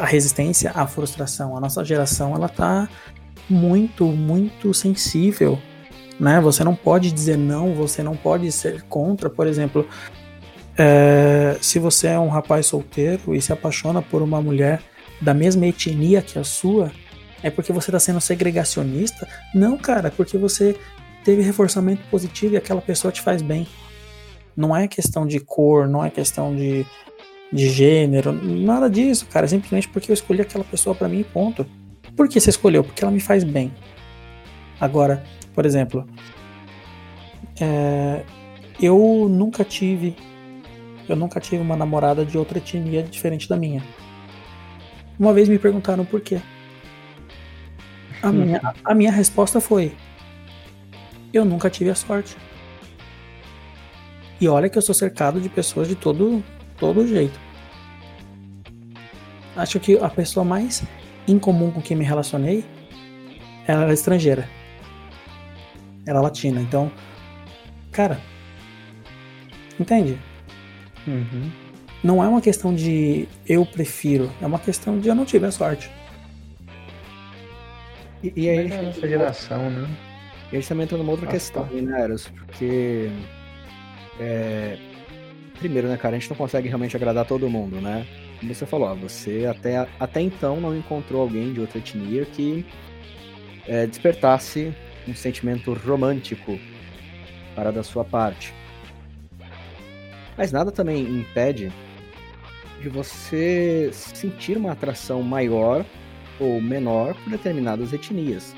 A 0.01 0.07
resistência 0.07 0.73
à 0.75 0.87
frustração. 0.87 1.57
A 1.57 1.61
nossa 1.61 1.85
geração 1.85 2.35
ela 2.35 2.49
tá 2.49 2.89
muito, 3.49 4.07
muito 4.07 4.73
sensível 4.75 5.59
né? 6.21 6.39
Você 6.41 6.63
não 6.63 6.75
pode 6.75 7.11
dizer 7.11 7.39
não, 7.39 7.75
você 7.75 8.03
não 8.03 8.15
pode 8.15 8.53
ser 8.53 8.83
contra, 8.83 9.31
por 9.31 9.47
exemplo, 9.47 9.89
é, 10.77 11.57
se 11.63 11.79
você 11.79 12.09
é 12.09 12.19
um 12.19 12.29
rapaz 12.29 12.67
solteiro 12.67 13.35
e 13.35 13.41
se 13.41 13.53
apaixona 13.53 14.03
por 14.03 14.21
uma 14.21 14.41
mulher 14.43 14.83
da 15.21 15.33
mesma 15.33 15.67
etnia 15.67 16.21
que 16.21 16.39
a 16.39 16.45
sua, 16.45 16.93
é 17.43 17.51
porque 17.51 17.73
você 17.73 17.91
está 17.91 17.99
sendo 17.99 18.21
segregacionista? 18.21 19.27
Não, 19.55 19.79
cara, 19.79 20.09
é 20.09 20.11
porque 20.11 20.37
você 20.37 20.79
teve 21.25 21.41
reforçamento 21.43 22.03
positivo 22.11 22.55
e 22.55 22.57
aquela 22.59 22.83
pessoa 22.83 23.11
te 23.11 23.23
faz 23.23 23.41
bem. 23.41 23.67
Não 24.55 24.77
é 24.77 24.87
questão 24.87 25.27
de 25.27 25.41
cor, 25.41 25.89
não 25.89 26.05
é 26.05 26.11
questão 26.11 26.55
de, 26.55 26.85
de 27.53 27.69
gênero, 27.69 28.33
nada 28.33 28.89
disso, 28.89 29.27
cara. 29.27 29.47
Simplesmente 29.49 29.89
porque 29.89 30.11
eu 30.11 30.15
escolhi 30.15 30.41
aquela 30.41 30.65
pessoa 30.65 30.95
para 30.95 31.09
mim, 31.09 31.25
ponto. 31.25 31.67
Por 32.17 32.29
que 32.29 32.41
você 32.41 32.51
escolheu? 32.51 32.85
Porque 32.85 33.03
ela 33.03 33.13
me 33.13 33.21
faz 33.21 33.45
bem. 33.45 33.73
Agora, 34.81 35.23
por 35.55 35.67
exemplo, 35.67 36.07
é, 37.61 38.23
eu 38.81 39.29
nunca 39.29 39.65
tive, 39.65 40.17
eu 41.09 41.17
nunca 41.17 41.41
tive 41.41 41.63
uma 41.63 41.77
namorada 41.77 42.25
de 42.25 42.39
outra 42.39 42.59
etnia 42.59 43.03
diferente 43.03 43.49
da 43.49 43.57
minha. 43.57 43.83
Uma 45.19 45.35
vez 45.35 45.49
me 45.49 45.59
perguntaram 45.59 46.05
por 46.05 46.21
quê. 46.21 46.41
A 48.23 48.31
minha, 48.33 48.75
a 48.85 48.95
minha 48.95 49.13
resposta 49.13 49.61
foi: 49.61 49.93
eu 51.33 51.45
nunca 51.45 51.69
tive 51.69 51.91
a 51.91 51.95
sorte. 51.95 52.37
E 54.41 54.49
olha 54.49 54.71
que 54.71 54.79
eu 54.79 54.83
sou 54.83 54.95
cercado 54.95 55.39
de 55.39 55.51
pessoas 55.51 55.87
de 55.87 55.95
todo, 55.95 56.43
todo 56.81 57.07
jeito. 57.07 57.39
Acho 59.55 59.79
que 59.79 59.97
a 59.99 60.09
pessoa 60.09 60.45
mais 60.45 60.83
incomum 61.29 61.71
com 61.71 61.81
quem 61.81 61.97
me 61.97 62.05
relacionei 62.05 62.65
era 63.67 63.93
estrangeira 63.93 64.49
era 66.07 66.21
latina. 66.21 66.61
Então, 66.61 66.91
cara, 67.93 68.21
entende? 69.79 70.19
Uhum. 71.07 71.51
Não 72.03 72.25
é 72.25 72.29
uma 72.29 72.41
questão 72.41 72.75
de 72.75 73.29
eu 73.47 73.65
prefiro, 73.65 74.31
é 74.41 74.47
uma 74.47 74.59
questão 74.59 74.99
de 74.99 75.09
eu 75.09 75.15
não 75.15 75.25
tive 75.25 75.47
a 75.47 75.51
sorte. 75.51 75.91
E, 78.23 78.33
e 78.37 78.51
aí, 78.51 78.71
é 78.71 78.89
essa 78.89 79.09
geração, 79.09 79.71
né? 79.71 79.89
E 80.53 80.57
a 80.57 80.61
gente 80.61 80.69
também 80.69 80.85
entra 80.85 80.99
numa 80.99 81.13
outra 81.13 81.27
questão, 81.27 81.65
né, 81.67 82.03
Eros? 82.03 82.29
Porque. 82.29 83.11
É, 84.19 84.77
primeiro, 85.61 85.89
né, 85.89 85.97
cara, 85.97 86.17
a 86.17 86.19
gente 86.19 86.31
não 86.31 86.37
consegue 86.37 86.67
realmente 86.67 86.97
agradar 86.97 87.27
todo 87.27 87.49
mundo, 87.49 87.81
né? 87.81 88.07
Como 88.41 88.53
você 88.53 88.65
falou, 88.67 88.97
você 88.97 89.47
até, 89.47 89.87
até 90.01 90.21
então 90.21 90.59
não 90.61 90.77
encontrou 90.77 91.21
alguém 91.21 91.53
de 91.53 91.61
outra 91.61 91.79
etnia 91.79 92.25
que 92.25 92.65
é, 93.69 93.87
despertasse 93.87 94.75
um 95.07 95.15
sentimento 95.15 95.73
romântico 95.75 96.59
para 97.55 97.71
da 97.71 97.83
sua 97.83 98.05
parte. 98.05 98.55
Mas 100.37 100.51
nada 100.51 100.73
também 100.73 101.03
impede 101.03 101.71
de 102.81 102.89
você 102.89 103.91
sentir 103.93 104.57
uma 104.57 104.73
atração 104.73 105.23
maior 105.23 105.85
ou 106.39 106.59
menor 106.63 107.15
por 107.15 107.31
determinadas 107.31 107.93
etnias. 107.93 108.57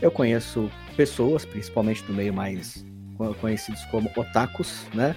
Eu 0.00 0.10
conheço 0.10 0.70
pessoas, 0.96 1.44
principalmente 1.44 2.02
do 2.04 2.14
meio 2.14 2.32
mais 2.32 2.84
conhecidos 3.40 3.84
como 3.84 4.10
otakus, 4.16 4.86
né, 4.94 5.14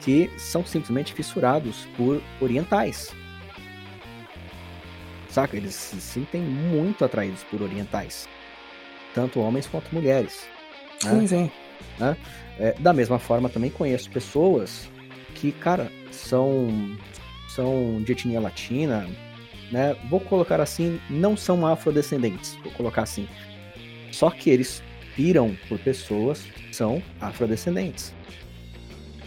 que 0.00 0.30
são 0.38 0.64
simplesmente 0.64 1.12
fissurados 1.12 1.86
por 1.96 2.22
orientais. 2.40 3.14
Saca? 5.28 5.56
Eles 5.56 5.74
se 5.74 6.00
sentem 6.00 6.40
muito 6.40 7.04
atraídos 7.04 7.44
por 7.44 7.62
orientais 7.62 8.28
tanto 9.14 9.40
homens 9.40 9.66
quanto 9.66 9.92
mulheres. 9.94 10.46
Né? 11.04 11.10
Sim, 11.10 11.26
sim. 11.26 11.50
Né? 11.98 12.16
É, 12.58 12.74
da 12.78 12.92
mesma 12.92 13.18
forma, 13.18 13.48
também 13.48 13.70
conheço 13.70 14.10
pessoas 14.10 14.88
que, 15.34 15.52
cara, 15.52 15.90
são, 16.10 16.68
são 17.48 18.02
de 18.02 18.12
etnia 18.12 18.40
latina, 18.40 19.08
né? 19.70 19.96
Vou 20.08 20.20
colocar 20.20 20.60
assim, 20.60 21.00
não 21.08 21.36
são 21.36 21.66
afrodescendentes, 21.66 22.56
vou 22.62 22.72
colocar 22.72 23.02
assim. 23.02 23.28
Só 24.12 24.30
que 24.30 24.50
eles 24.50 24.82
piram 25.14 25.56
por 25.68 25.78
pessoas 25.78 26.42
que 26.42 26.74
são 26.74 27.02
afrodescendentes. 27.20 28.12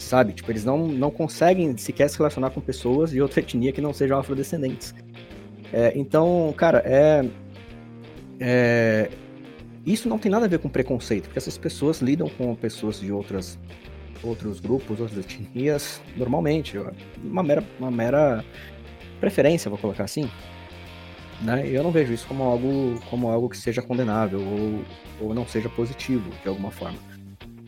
Sabe? 0.04 0.34
Tipo, 0.34 0.52
eles 0.52 0.66
não, 0.66 0.88
não 0.88 1.10
conseguem 1.10 1.76
sequer 1.78 2.10
se 2.10 2.18
relacionar 2.18 2.52
com 2.52 2.62
pessoas 2.62 3.12
de 3.12 3.22
outra 3.22 3.40
etnia 3.42 3.72
que 3.72 3.82
não 3.82 3.94
sejam 3.94 4.20
afrodescendentes. 4.20 4.94
É, 5.72 5.92
então, 5.96 6.54
cara, 6.56 6.84
é, 6.86 7.26
é, 8.40 9.10
isso 9.86 10.08
não 10.08 10.20
tem 10.20 10.32
nada 10.32 10.46
a 10.46 10.48
ver 10.48 10.60
com 10.60 10.70
preconceito, 10.70 11.24
porque 11.24 11.40
essas 11.40 11.58
pessoas 11.58 12.02
lidam 12.02 12.30
com 12.30 12.54
pessoas 12.56 13.00
de 13.00 13.12
outras, 13.12 13.58
outros 14.22 14.60
grupos, 14.60 15.00
outras 15.00 15.18
etnias, 15.18 16.02
normalmente. 16.16 16.78
Uma 17.24 17.42
mera, 17.42 17.64
uma 17.80 17.90
mera 17.90 18.46
preferência, 19.20 19.70
vou 19.70 19.80
colocar 19.80 20.04
assim. 20.04 20.30
Né? 21.42 21.68
Eu 21.68 21.82
não 21.82 21.92
vejo 21.92 22.14
isso 22.14 22.28
como 22.28 22.44
algo, 22.44 23.00
como 23.10 23.30
algo 23.30 23.50
que 23.50 23.58
seja 23.58 23.82
condenável 23.82 24.40
ou, 24.40 25.28
ou 25.28 25.34
não 25.34 25.48
seja 25.48 25.70
positivo, 25.70 26.30
de 26.42 26.48
alguma 26.48 26.72
forma. 26.72 27.00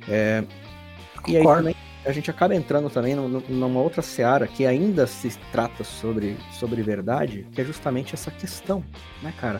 É, 0.07 0.43
e 1.27 1.37
aí 1.37 1.43
também, 1.43 1.75
a 2.05 2.11
gente 2.11 2.29
acaba 2.29 2.53
entrando 2.53 2.89
também 2.89 3.15
numa 3.15 3.81
outra 3.81 4.01
seara 4.01 4.47
que 4.47 4.65
ainda 4.65 5.07
se 5.07 5.37
trata 5.51 5.83
sobre, 5.83 6.37
sobre 6.51 6.81
verdade, 6.83 7.47
que 7.51 7.59
é 7.59 7.65
justamente 7.65 8.13
essa 8.13 8.29
questão, 8.29 8.83
né, 9.23 9.33
cara? 9.39 9.59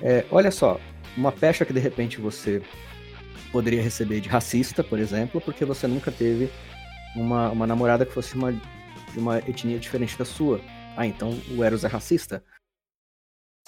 É, 0.00 0.24
olha 0.30 0.50
só, 0.50 0.80
uma 1.16 1.30
pecha 1.30 1.64
que 1.64 1.72
de 1.72 1.78
repente 1.78 2.20
você 2.20 2.60
poderia 3.52 3.80
receber 3.80 4.20
de 4.20 4.28
racista, 4.28 4.82
por 4.82 4.98
exemplo, 4.98 5.40
porque 5.40 5.64
você 5.64 5.86
nunca 5.86 6.10
teve 6.10 6.50
uma, 7.14 7.50
uma 7.50 7.66
namorada 7.66 8.04
que 8.04 8.12
fosse 8.12 8.34
uma, 8.34 8.52
de 8.52 9.18
uma 9.18 9.38
etnia 9.38 9.78
diferente 9.78 10.18
da 10.18 10.24
sua. 10.24 10.60
Ah, 10.96 11.06
então 11.06 11.38
o 11.56 11.62
Eros 11.62 11.84
é 11.84 11.88
racista? 11.88 12.42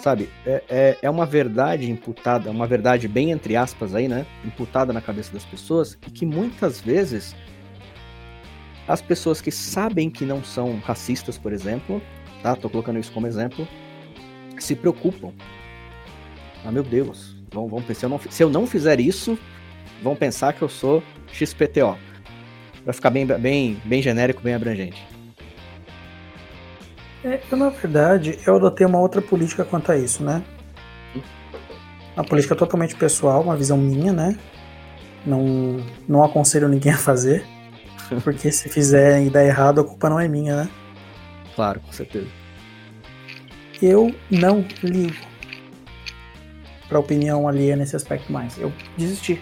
Sabe, 0.01 0.29
é, 0.45 0.63
é, 0.67 0.97
é 1.03 1.09
uma 1.09 1.25
verdade 1.25 1.89
imputada, 1.89 2.51
uma 2.51 2.67
verdade 2.67 3.07
bem 3.07 3.31
entre 3.31 3.55
aspas 3.55 3.95
aí, 3.95 4.09
né? 4.09 4.25
Imputada 4.43 4.91
na 4.91 5.01
cabeça 5.01 5.31
das 5.31 5.45
pessoas 5.45 5.97
e 6.05 6.11
que 6.11 6.25
muitas 6.25 6.81
vezes 6.81 7.33
as 8.87 9.01
pessoas 9.01 9.41
que 9.41 9.51
sabem 9.51 10.09
que 10.09 10.25
não 10.25 10.43
são 10.43 10.79
racistas, 10.79 11.37
por 11.37 11.51
exemplo, 11.51 12.01
tá? 12.41 12.55
Tô 12.55 12.69
colocando 12.69 12.99
isso 12.99 13.11
como 13.11 13.27
exemplo, 13.27 13.67
se 14.59 14.75
preocupam. 14.75 15.31
Ah, 16.63 16.71
meu 16.71 16.83
Deus, 16.83 17.35
Vão, 17.55 17.69
vão 17.69 17.81
pensar, 17.81 17.99
se 17.99 18.05
eu, 18.05 18.09
não, 18.09 18.19
se 18.19 18.43
eu 18.43 18.49
não 18.49 18.67
fizer 18.67 18.99
isso, 18.99 19.39
vão 20.03 20.13
pensar 20.13 20.51
que 20.51 20.61
eu 20.61 20.67
sou 20.67 21.01
XPTO. 21.31 21.97
Pra 22.83 22.93
ficar 22.93 23.09
bem, 23.09 23.25
bem, 23.25 23.81
bem 23.85 24.01
genérico, 24.01 24.41
bem 24.41 24.53
abrangente. 24.53 25.07
É, 27.23 27.39
eu, 27.49 27.57
na 27.57 27.69
verdade, 27.69 28.37
eu 28.45 28.57
adotei 28.57 28.85
uma 28.85 28.99
outra 28.99 29.21
política 29.21 29.63
quanto 29.63 29.89
a 29.89 29.97
isso, 29.97 30.21
né? 30.21 30.43
Uma 32.13 32.25
política 32.25 32.55
totalmente 32.55 32.93
pessoal, 32.95 33.41
uma 33.41 33.55
visão 33.55 33.77
minha, 33.77 34.11
né? 34.11 34.37
Não, 35.25 35.77
não 36.07 36.23
aconselho 36.23 36.67
ninguém 36.67 36.91
a 36.91 36.97
fazer. 36.97 37.45
Porque 38.23 38.51
se 38.51 38.69
fizer 38.69 39.23
e 39.23 39.29
dar 39.29 39.43
errado, 39.43 39.81
a 39.81 39.83
culpa 39.83 40.09
não 40.09 40.19
é 40.19 40.27
minha, 40.27 40.63
né? 40.63 40.69
Claro, 41.55 41.79
com 41.79 41.91
certeza. 41.91 42.27
Eu 43.81 44.13
não 44.29 44.65
ligo 44.83 45.15
para 46.87 46.99
opinião 46.99 47.47
alheia 47.47 47.75
nesse 47.75 47.95
aspecto 47.95 48.31
mais. 48.31 48.57
Eu 48.57 48.71
desisti. 48.97 49.41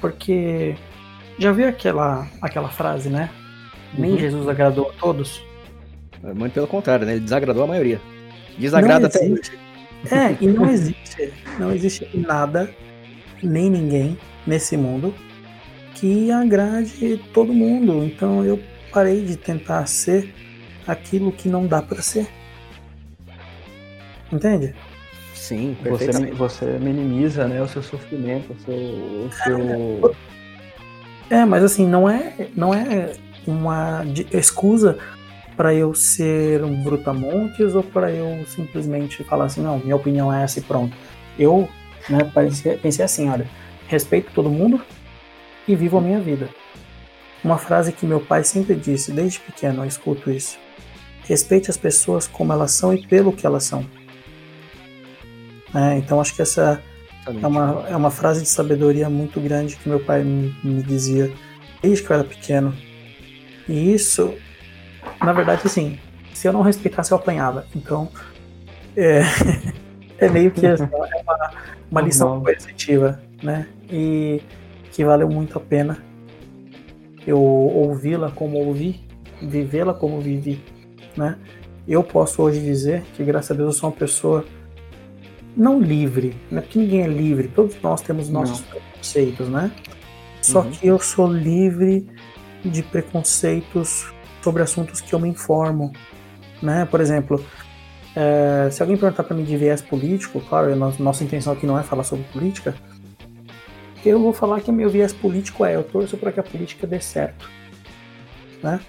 Porque 0.00 0.74
Já 1.38 1.50
viu 1.50 1.68
aquela, 1.68 2.28
aquela 2.40 2.68
frase, 2.68 3.08
né? 3.08 3.28
Nem 3.96 4.12
Uhum. 4.12 4.18
Jesus 4.18 4.48
agradou 4.48 4.90
a 4.90 4.92
todos. 4.92 5.42
Muito 6.22 6.52
pelo 6.52 6.66
contrário, 6.66 7.04
né? 7.06 7.12
Ele 7.12 7.20
desagradou 7.20 7.64
a 7.64 7.66
maioria. 7.66 8.00
Desagrada 8.58 9.08
existe. 9.08 9.58
É, 10.10 10.36
e 10.40 10.46
não 10.46 10.68
existe, 10.70 11.32
não 11.58 11.72
existe 11.72 12.08
nada, 12.14 12.70
nem 13.42 13.68
ninguém 13.68 14.18
nesse 14.46 14.76
mundo 14.76 15.14
que 15.94 16.30
agrade 16.30 17.20
todo 17.32 17.52
mundo. 17.52 18.04
Então 18.04 18.44
eu 18.44 18.60
parei 18.92 19.24
de 19.24 19.36
tentar 19.36 19.86
ser 19.86 20.34
aquilo 20.86 21.32
que 21.32 21.48
não 21.48 21.66
dá 21.66 21.82
pra 21.82 22.02
ser. 22.02 22.28
Entende? 24.32 24.74
Sim, 25.34 25.76
Você, 25.84 26.10
você 26.32 26.64
minimiza 26.78 27.46
né, 27.46 27.60
o 27.60 27.68
seu 27.68 27.82
sofrimento, 27.82 28.52
o 28.52 28.60
seu. 28.60 28.74
O 28.74 29.30
seu... 29.44 30.16
É, 31.28 31.44
mas 31.44 31.62
assim, 31.62 31.86
não 31.86 32.08
é, 32.08 32.48
não 32.56 32.72
é 32.72 33.12
uma 33.46 34.04
excusa 34.32 34.98
para 35.56 35.74
eu 35.74 35.94
ser 35.94 36.64
um 36.64 36.82
brutamontes 36.82 37.74
ou 37.74 37.82
para 37.82 38.10
eu 38.10 38.44
simplesmente 38.46 39.22
falar 39.24 39.44
assim, 39.44 39.60
não, 39.60 39.78
minha 39.78 39.96
opinião 39.96 40.32
é 40.32 40.42
essa 40.42 40.58
e 40.58 40.62
pronto. 40.62 40.96
Eu 41.38 41.68
né, 42.08 42.18
pensei, 42.34 42.76
pensei 42.78 43.04
assim, 43.04 43.28
olha, 43.28 43.46
respeito 43.86 44.30
todo 44.34 44.48
mundo 44.48 44.80
e 45.66 45.74
vivo 45.74 45.98
a 45.98 46.00
minha 46.00 46.20
vida. 46.20 46.48
Uma 47.42 47.58
frase 47.58 47.92
que 47.92 48.06
meu 48.06 48.20
pai 48.20 48.42
sempre 48.42 48.74
disse, 48.74 49.12
desde 49.12 49.40
pequeno, 49.40 49.82
eu 49.82 49.86
escuto 49.86 50.30
isso. 50.30 50.58
Respeite 51.26 51.70
as 51.70 51.76
pessoas 51.76 52.26
como 52.26 52.52
elas 52.52 52.72
são 52.72 52.94
e 52.94 53.06
pelo 53.06 53.32
que 53.32 53.46
elas 53.46 53.64
são. 53.64 53.84
É, 55.74 55.98
então 55.98 56.20
acho 56.20 56.34
que 56.34 56.42
essa 56.42 56.82
é 57.26 57.46
uma, 57.46 57.84
é 57.88 57.96
uma 57.96 58.10
frase 58.10 58.42
de 58.42 58.48
sabedoria 58.48 59.08
muito 59.10 59.40
grande 59.40 59.76
que 59.76 59.88
meu 59.88 60.00
pai 60.00 60.22
me, 60.22 60.54
me 60.62 60.82
dizia 60.82 61.32
desde 61.82 62.02
que 62.02 62.10
eu 62.10 62.14
era 62.16 62.24
pequeno. 62.24 62.74
E 63.68 63.92
isso, 63.92 64.34
na 65.22 65.32
verdade, 65.32 65.62
assim, 65.64 65.98
se 66.32 66.46
eu 66.46 66.52
não 66.52 66.62
respeitasse, 66.62 67.12
eu 67.12 67.18
apanhava. 67.18 67.66
Então, 67.74 68.08
é, 68.96 69.22
é 70.18 70.28
meio 70.28 70.50
que 70.50 70.66
assim, 70.66 70.84
é 70.84 71.22
uma, 71.22 71.50
uma 71.90 72.00
lição 72.00 72.28
Normal. 72.28 72.44
coercitiva, 72.44 73.20
né? 73.42 73.66
E 73.90 74.42
que 74.94 75.04
valeu 75.04 75.28
muito 75.28 75.58
a 75.58 75.60
pena 75.60 76.02
eu 77.26 77.40
ouvi-la 77.40 78.30
como 78.30 78.58
ouvi, 78.58 79.00
vivê-la 79.42 79.94
como 79.94 80.20
vivi, 80.20 80.62
né? 81.16 81.38
Eu 81.86 82.02
posso 82.02 82.42
hoje 82.42 82.60
dizer 82.60 83.02
que, 83.14 83.24
graças 83.24 83.50
a 83.50 83.54
Deus, 83.54 83.74
eu 83.74 83.80
sou 83.80 83.90
uma 83.90 83.96
pessoa 83.96 84.44
não 85.56 85.80
livre, 85.80 86.36
né? 86.50 86.60
Porque 86.60 86.78
ninguém 86.78 87.02
é 87.02 87.06
livre, 87.06 87.48
todos 87.48 87.80
nós 87.82 88.00
temos 88.02 88.28
nossos 88.28 88.60
preconceitos, 88.60 89.48
né? 89.48 89.70
Só 90.42 90.60
Uhum. 90.60 90.70
que 90.70 90.86
eu 90.86 90.98
sou 90.98 91.32
livre 91.32 92.06
de 92.64 92.82
preconceitos 92.82 94.12
sobre 94.42 94.62
assuntos 94.62 95.00
que 95.00 95.14
eu 95.14 95.18
me 95.18 95.28
informo, 95.28 95.92
né? 96.62 96.86
Por 96.90 97.00
exemplo, 97.00 97.42
é, 98.14 98.68
se 98.70 98.82
alguém 98.82 98.96
perguntar 98.96 99.24
para 99.24 99.36
mim 99.36 99.44
de 99.44 99.56
viés 99.56 99.80
político, 99.80 100.40
claro, 100.40 100.74
nossa 100.76 101.24
intenção 101.24 101.54
aqui 101.54 101.66
não 101.66 101.78
é 101.78 101.82
falar 101.82 102.04
sobre 102.04 102.24
política, 102.26 102.74
eu 104.08 104.20
vou 104.20 104.32
falar 104.32 104.60
que 104.60 104.72
meu 104.72 104.90
viés 104.90 105.12
político 105.12 105.64
é 105.64 105.76
eu 105.76 105.82
torço 105.82 106.16
para 106.16 106.32
que 106.32 106.40
a 106.40 106.42
política 106.42 106.86
dê 106.86 107.00
certo, 107.00 107.48
né? 108.62 108.80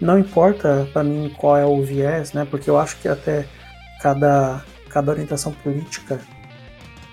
Não 0.00 0.18
importa 0.18 0.88
para 0.92 1.02
mim 1.02 1.34
qual 1.36 1.56
é 1.56 1.66
o 1.66 1.82
viés, 1.82 2.32
né? 2.32 2.46
Porque 2.48 2.70
eu 2.70 2.78
acho 2.78 2.98
que 2.98 3.08
até 3.08 3.46
cada 4.00 4.64
cada 4.88 5.12
orientação 5.12 5.52
política, 5.52 6.20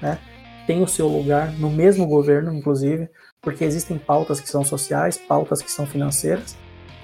né, 0.02 0.18
tem 0.66 0.82
o 0.82 0.88
seu 0.88 1.08
lugar 1.08 1.52
no 1.54 1.70
mesmo 1.70 2.08
governo, 2.08 2.54
inclusive, 2.54 3.10
porque 3.41 3.64
existem 3.64 3.98
pautas 3.98 4.39
que 4.39 4.50
são 4.50 4.64
sociais, 4.64 5.18
pautas 5.18 5.62
que 5.62 5.72
são 5.72 5.86
financeiras, 5.86 6.58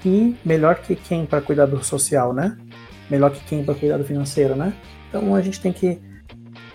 e 0.03 0.35
melhor 0.43 0.75
que 0.75 0.95
quem 0.95 1.25
para 1.25 1.41
cuidar 1.41 1.67
do 1.67 1.83
social, 1.83 2.33
né? 2.33 2.57
Melhor 3.09 3.29
que 3.29 3.43
quem 3.43 3.63
para 3.63 3.75
cuidar 3.75 3.97
do 3.97 4.03
financeiro, 4.03 4.55
né? 4.55 4.73
Então 5.07 5.35
a 5.35 5.41
gente 5.41 5.59
tem 5.61 5.71
que 5.71 6.01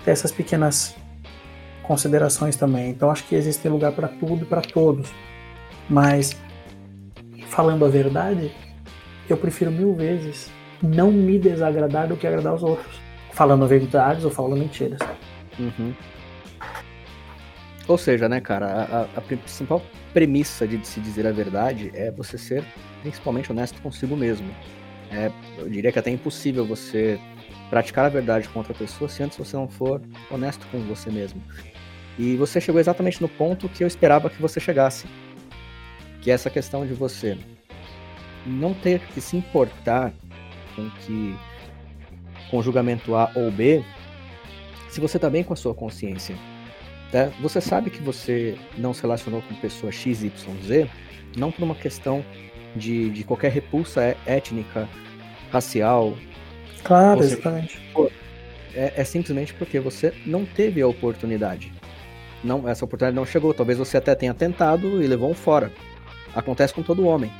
ter 0.04 0.12
essas 0.12 0.30
pequenas 0.30 0.94
considerações 1.86 2.56
também. 2.56 2.90
Então 2.90 3.10
acho 3.10 3.24
que 3.24 3.34
existe 3.34 3.68
lugar 3.68 3.92
para 3.92 4.08
tudo 4.08 4.42
e 4.42 4.44
para 4.46 4.60
todos. 4.60 5.10
Mas 5.88 6.36
falando 7.48 7.84
a 7.84 7.88
verdade, 7.88 8.50
eu 9.28 9.36
prefiro 9.36 9.70
mil 9.70 9.94
vezes 9.94 10.50
não 10.82 11.10
me 11.10 11.38
desagradar 11.38 12.08
do 12.08 12.16
que 12.16 12.26
agradar 12.26 12.54
os 12.54 12.62
outros. 12.62 13.00
Falando 13.32 13.66
verdades 13.66 14.24
ou 14.24 14.30
falando 14.30 14.58
mentiras. 14.58 14.98
Uhum. 15.58 15.92
Ou 17.88 17.96
seja, 17.96 18.28
né, 18.28 18.40
cara, 18.40 18.66
a, 18.66 19.18
a- 19.18 19.20
principal 19.20 19.80
premissa 20.12 20.66
de 20.66 20.84
se 20.86 20.98
dizer 21.00 21.26
a 21.26 21.32
verdade 21.32 21.90
é 21.94 22.10
você 22.10 22.36
ser 22.36 22.64
principalmente 23.02 23.52
honesto 23.52 23.80
consigo 23.80 24.16
mesmo. 24.16 24.48
É, 25.10 25.30
eu 25.58 25.68
diria 25.68 25.92
que 25.92 25.98
é 25.98 26.00
até 26.00 26.10
impossível 26.10 26.66
você 26.66 27.18
praticar 27.70 28.06
a 28.06 28.08
verdade 28.08 28.48
com 28.48 28.58
outra 28.58 28.74
pessoa 28.74 29.08
se 29.08 29.22
antes 29.22 29.38
você 29.38 29.56
não 29.56 29.68
for 29.68 30.00
honesto 30.30 30.66
com 30.72 30.80
você 30.80 31.10
mesmo. 31.10 31.40
E 32.18 32.36
você 32.36 32.60
chegou 32.60 32.80
exatamente 32.80 33.20
no 33.20 33.28
ponto 33.28 33.68
que 33.68 33.84
eu 33.84 33.86
esperava 33.86 34.30
que 34.30 34.40
você 34.40 34.58
chegasse. 34.58 35.06
Que 36.22 36.30
é 36.30 36.34
essa 36.34 36.50
questão 36.50 36.86
de 36.86 36.94
você 36.94 37.36
não 38.46 38.72
ter 38.72 39.00
que 39.00 39.20
se 39.20 39.36
importar 39.36 40.12
com 40.74 40.88
que 40.90 41.36
com 42.50 42.62
julgamento 42.62 43.14
A 43.14 43.30
ou 43.34 43.50
B, 43.50 43.84
se 44.88 45.00
você 45.00 45.18
tá 45.18 45.28
bem 45.28 45.42
com 45.42 45.52
a 45.52 45.56
sua 45.56 45.74
consciência. 45.74 46.36
Tá? 47.10 47.30
Você 47.40 47.60
sabe 47.60 47.90
que 47.90 48.00
você 48.00 48.56
não 48.76 48.94
se 48.94 49.02
relacionou 49.02 49.42
com 49.42 49.54
pessoa 49.56 49.92
XYZ, 49.92 50.30
não 51.36 51.50
por 51.50 51.64
uma 51.64 51.74
questão 51.74 52.24
de, 52.74 53.10
de 53.10 53.24
qualquer 53.24 53.50
repulsa 53.50 54.02
é- 54.02 54.16
étnica, 54.26 54.88
racial, 55.50 56.16
Claro, 56.84 57.20
exatamente. 57.20 57.80
é, 58.74 58.92
é 58.96 59.04
simplesmente 59.04 59.52
porque 59.54 59.80
você 59.80 60.14
não 60.24 60.44
teve 60.44 60.80
a 60.80 60.86
oportunidade. 60.86 61.72
Não, 62.46 62.68
essa 62.68 62.84
oportunidade 62.84 63.16
não 63.16 63.26
chegou. 63.26 63.52
Talvez 63.52 63.78
você 63.78 63.96
até 63.96 64.14
tenha 64.14 64.32
tentado 64.32 65.02
e 65.02 65.06
levou 65.06 65.30
um 65.30 65.34
fora. 65.34 65.70
Acontece 66.34 66.72
com 66.72 66.82
todo 66.82 67.06
homem. 67.06 67.30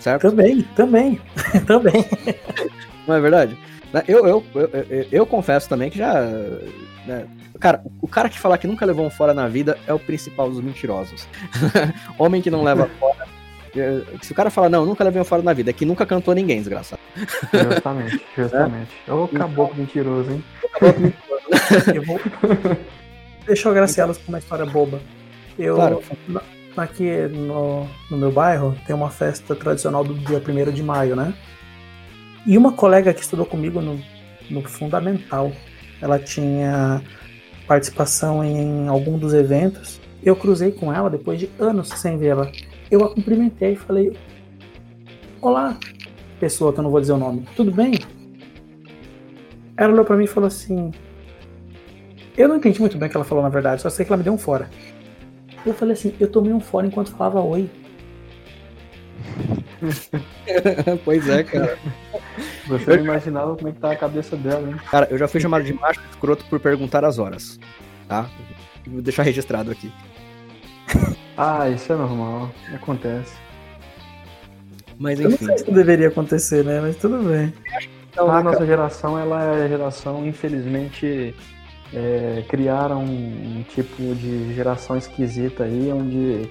Certo? 0.00 0.22
Também, 0.30 0.62
também, 0.76 1.20
também. 1.66 2.04
Não 3.06 3.16
é 3.16 3.20
verdade? 3.20 3.58
Né, 3.92 4.02
Eu, 4.06 4.26
eu, 4.26 4.44
eu, 4.54 4.70
eu, 4.88 5.06
eu 5.10 5.26
confesso 5.26 5.68
também 5.68 5.90
que 5.90 5.98
já. 5.98 6.22
né, 7.06 7.26
cara, 7.58 7.82
o 8.00 8.06
cara 8.06 8.28
que 8.28 8.38
falar 8.38 8.58
que 8.58 8.66
nunca 8.66 8.86
levou 8.86 9.04
um 9.04 9.10
fora 9.10 9.34
na 9.34 9.48
vida 9.48 9.76
é 9.86 9.92
o 9.92 9.98
principal 9.98 10.48
dos 10.48 10.60
mentirosos. 10.60 11.26
Homem 12.18 12.40
que 12.40 12.50
não 12.50 12.62
leva 12.62 12.88
fora. 13.00 13.26
eh, 13.76 14.02
Se 14.22 14.30
o 14.30 14.34
cara 14.36 14.50
falar, 14.50 14.68
não, 14.68 14.86
nunca 14.86 15.02
levei 15.02 15.20
um 15.20 15.24
fora 15.24 15.42
na 15.42 15.52
vida, 15.52 15.70
é 15.70 15.72
que 15.72 15.84
nunca 15.84 16.06
cantou 16.06 16.32
ninguém, 16.34 16.58
desgraçado. 16.58 17.00
Justamente, 17.52 18.20
justamente. 18.36 18.90
Ô 19.08 19.26
caboclo 19.26 19.76
mentiroso, 19.76 20.30
hein? 20.30 20.44
Eu 21.94 22.02
vou... 22.04 22.20
Deixa 23.48 23.70
eu 23.70 24.14
com 24.14 24.28
uma 24.28 24.38
história 24.38 24.66
boba. 24.66 25.00
Eu, 25.58 25.74
Claro. 25.76 26.02
aqui 26.76 27.10
no, 27.28 27.88
no 28.10 28.18
meu 28.18 28.30
bairro, 28.30 28.76
tem 28.86 28.94
uma 28.94 29.08
festa 29.08 29.54
tradicional 29.56 30.04
do 30.04 30.12
dia 30.12 30.36
1 30.38 30.70
de 30.70 30.82
maio, 30.82 31.16
né? 31.16 31.32
E 32.46 32.58
uma 32.58 32.72
colega 32.72 33.14
que 33.14 33.22
estudou 33.22 33.46
comigo 33.46 33.80
no, 33.80 33.98
no 34.50 34.62
Fundamental, 34.68 35.50
ela 35.98 36.18
tinha 36.18 37.02
participação 37.66 38.44
em 38.44 38.86
algum 38.86 39.18
dos 39.18 39.32
eventos. 39.32 39.98
Eu 40.22 40.36
cruzei 40.36 40.70
com 40.70 40.92
ela 40.92 41.08
depois 41.08 41.40
de 41.40 41.48
anos 41.58 41.88
sem 41.88 42.18
vê-la. 42.18 42.52
Eu 42.90 43.02
a 43.02 43.14
cumprimentei 43.14 43.72
e 43.72 43.76
falei: 43.76 44.14
Olá, 45.40 45.74
pessoa 46.38 46.70
que 46.70 46.80
eu 46.80 46.84
não 46.84 46.90
vou 46.90 47.00
dizer 47.00 47.12
o 47.12 47.18
nome, 47.18 47.46
tudo 47.56 47.72
bem? 47.72 47.94
Ela 49.74 49.94
olhou 49.94 50.04
pra 50.04 50.18
mim 50.18 50.24
e 50.24 50.28
falou 50.28 50.48
assim: 50.48 50.92
Eu 52.38 52.48
não 52.48 52.56
entendi 52.56 52.80
muito 52.80 52.96
bem 52.96 53.08
o 53.08 53.10
que 53.10 53.16
ela 53.16 53.24
falou 53.24 53.42
na 53.42 53.50
verdade, 53.50 53.82
só 53.82 53.90
sei 53.90 54.06
que 54.06 54.12
ela 54.12 54.16
me 54.16 54.22
deu 54.22 54.32
um 54.32 54.38
fora. 54.38 54.70
Eu 55.66 55.74
falei 55.74 55.94
assim: 55.94 56.14
Eu 56.20 56.30
tomei 56.30 56.52
um 56.52 56.60
fora 56.60 56.86
enquanto 56.86 57.10
falava 57.10 57.40
oi. 57.40 57.68
pois 61.04 61.28
é, 61.28 61.42
cara. 61.42 61.76
Você 62.68 62.96
não 62.96 63.04
imaginava 63.04 63.56
como 63.56 63.68
é 63.68 63.72
que 63.72 63.80
tá 63.80 63.90
a 63.92 63.96
cabeça 63.96 64.36
dela, 64.36 64.68
hein? 64.68 64.76
Cara, 64.90 65.08
eu 65.10 65.18
já 65.18 65.26
fui 65.26 65.40
chamado 65.40 65.64
de 65.64 65.72
macho 65.72 66.00
escroto 66.10 66.44
por 66.44 66.60
perguntar 66.60 67.04
as 67.04 67.18
horas. 67.18 67.58
Tá? 68.06 68.30
Vou 68.86 69.02
deixar 69.02 69.24
registrado 69.24 69.70
aqui. 69.72 69.92
Ah, 71.36 71.68
isso 71.68 71.92
é 71.92 71.96
normal. 71.96 72.50
Acontece. 72.74 73.34
Mas 74.98 75.18
Eu 75.18 75.28
não 75.28 75.34
enfim. 75.34 75.46
sei 75.46 75.58
se 75.58 75.64
isso 75.64 75.72
deveria 75.72 76.08
acontecer, 76.08 76.64
né? 76.64 76.80
Mas 76.80 76.96
tudo 76.96 77.18
bem. 77.28 77.52
Então, 78.10 78.30
A 78.30 78.38
né, 78.38 78.42
nossa 78.42 78.66
geração, 78.66 79.18
ela 79.18 79.42
é 79.56 79.64
a 79.64 79.68
geração, 79.68 80.26
infelizmente, 80.26 81.34
é, 81.92 82.44
criaram 82.48 83.04
um, 83.04 83.58
um 83.58 83.62
tipo 83.62 84.14
de 84.14 84.54
geração 84.54 84.96
esquisita 84.96 85.64
aí, 85.64 85.90
onde 85.92 86.50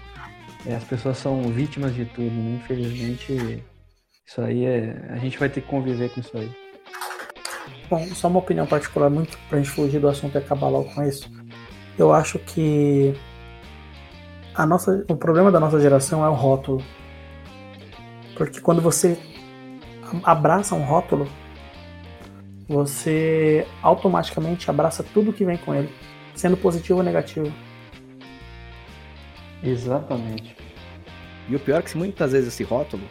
é, 0.66 0.76
as 0.76 0.84
pessoas 0.84 1.18
são 1.18 1.42
vítimas 1.44 1.94
de 1.94 2.06
tudo, 2.06 2.30
né? 2.30 2.60
Infelizmente, 2.62 3.64
isso 4.26 4.42
aí 4.42 4.66
é. 4.66 5.08
A 5.10 5.18
gente 5.18 5.38
vai 5.38 5.50
ter 5.50 5.62
que 5.62 5.68
conviver 5.68 6.10
com 6.10 6.20
isso 6.20 6.38
aí. 6.38 6.52
Bom, 7.90 8.06
só 8.08 8.28
uma 8.28 8.40
opinião 8.40 8.66
particular, 8.66 9.10
muito 9.10 9.38
pra 9.50 9.60
gente 9.60 9.70
fugir 9.70 10.00
do 10.00 10.10
assunto 10.10 10.36
e 10.36 10.38
acabar 10.40 10.68
logo 10.68 10.94
com 10.94 11.04
isso. 11.04 11.32
Eu 11.98 12.12
acho 12.12 12.38
que 12.40 13.14
a 14.54 14.66
nossa, 14.66 15.06
o 15.08 15.16
problema 15.16 15.52
da 15.52 15.60
nossa 15.60 15.80
geração 15.80 16.26
é 16.26 16.30
o 16.30 16.34
rótulo. 16.34 16.84
Porque 18.36 18.60
quando 18.60 18.82
você 18.82 19.18
abraça 20.24 20.76
um 20.76 20.84
rótulo, 20.84 21.28
você 22.68 23.66
automaticamente 23.82 24.70
abraça 24.70 25.04
tudo 25.04 25.34
que 25.34 25.46
vem 25.46 25.58
com 25.58 25.74
ele, 25.74 25.90
sendo 26.36 26.58
positivo 26.58 27.00
ou 27.00 27.04
negativo. 27.04 27.52
Exatamente. 29.64 30.56
E 31.50 31.56
o 31.56 31.60
pior 31.60 31.80
é 31.80 31.82
que 31.82 31.98
muitas 31.98 32.34
vezes 32.34 32.54
esse 32.54 32.64
rótulo, 32.64 33.04